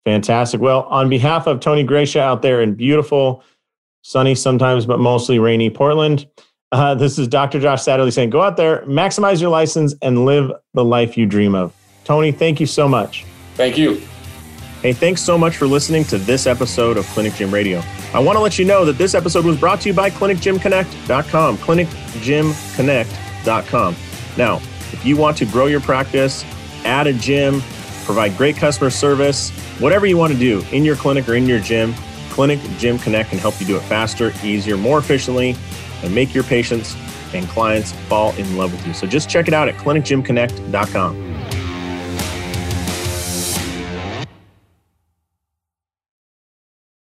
Fantastic. 0.10 0.60
Well, 0.60 0.88
on 0.90 1.08
behalf 1.08 1.46
of 1.46 1.60
Tony 1.60 1.84
Gracia 1.84 2.20
out 2.20 2.42
there 2.42 2.64
in 2.64 2.74
beautiful, 2.74 3.44
sunny 4.02 4.34
sometimes, 4.34 4.88
but 4.88 5.00
mostly 5.00 5.38
rainy 5.38 5.70
Portland, 5.70 6.28
uh, 6.72 6.96
this 6.96 7.20
is 7.20 7.28
Dr. 7.28 7.60
Josh 7.60 7.84
Satterlee 7.84 8.12
saying, 8.12 8.32
go 8.32 8.42
out 8.42 8.58
there, 8.58 8.82
maximize 8.88 9.40
your 9.40 9.52
license, 9.52 9.94
and 10.02 10.26
live 10.26 10.52
the 10.74 10.84
life 10.84 11.16
you 11.16 11.28
dream 11.28 11.54
of. 11.54 11.76
Tony, 12.06 12.32
thank 12.32 12.60
you 12.60 12.66
so 12.66 12.88
much. 12.88 13.24
Thank 13.54 13.78
you. 13.78 14.02
Hey, 14.82 14.94
thanks 14.94 15.22
so 15.22 15.38
much 15.38 15.58
for 15.58 15.68
listening 15.68 16.06
to 16.06 16.18
this 16.18 16.48
episode 16.48 16.98
of 16.98 17.06
Clinic 17.10 17.36
Gym 17.36 17.54
Radio. 17.54 17.84
I 18.12 18.18
want 18.18 18.36
to 18.36 18.42
let 18.42 18.58
you 18.58 18.66
know 18.66 18.86
that 18.86 18.98
this 18.98 19.14
episode 19.14 19.46
was 19.46 19.60
brought 19.60 19.80
to 19.82 19.90
you 19.90 19.94
by 19.94 20.10
ClinicGymConnect.com. 20.10 21.58
ClinicGymConnect.com. 21.58 23.96
Now, 24.38 24.56
if 24.56 25.06
you 25.06 25.18
want 25.18 25.38
to 25.38 25.46
grow 25.46 25.68
your 25.68 25.82
practice, 25.82 26.44
add 26.84 27.06
a 27.06 27.14
gym, 27.14 27.62
provide 28.06 28.36
great 28.38 28.56
customer 28.56 28.90
service, 28.90 29.52
whatever 29.80 30.06
you 30.06 30.18
want 30.18 30.34
to 30.34 30.40
do 30.40 30.64
in 30.72 30.86
your 30.86 30.96
clinic 30.96 31.28
or 31.28 31.36
in 31.36 31.46
your 31.46 31.60
gym, 31.60 31.94
Clinic 32.30 32.60
Gym 32.78 32.98
Connect 33.00 33.30
can 33.30 33.40
help 33.40 33.60
you 33.60 33.66
do 33.66 33.76
it 33.76 33.84
faster, 33.84 34.32
easier, 34.44 34.78
more 34.78 35.00
efficiently, 35.00 35.56
and 36.04 36.14
make 36.14 36.34
your 36.34 36.44
patients 36.44 36.96
and 37.34 37.48
clients 37.50 37.92
fall 38.08 38.34
in 38.36 38.58
love 38.58 38.72
with 38.72 38.86
you. 38.88 38.94
So 38.94 39.08
just 39.08 39.30
check 39.30 39.48
it 39.48 39.54
out 39.54 39.68
at 39.68 39.76
clinicgymconnect.com. 39.76 41.29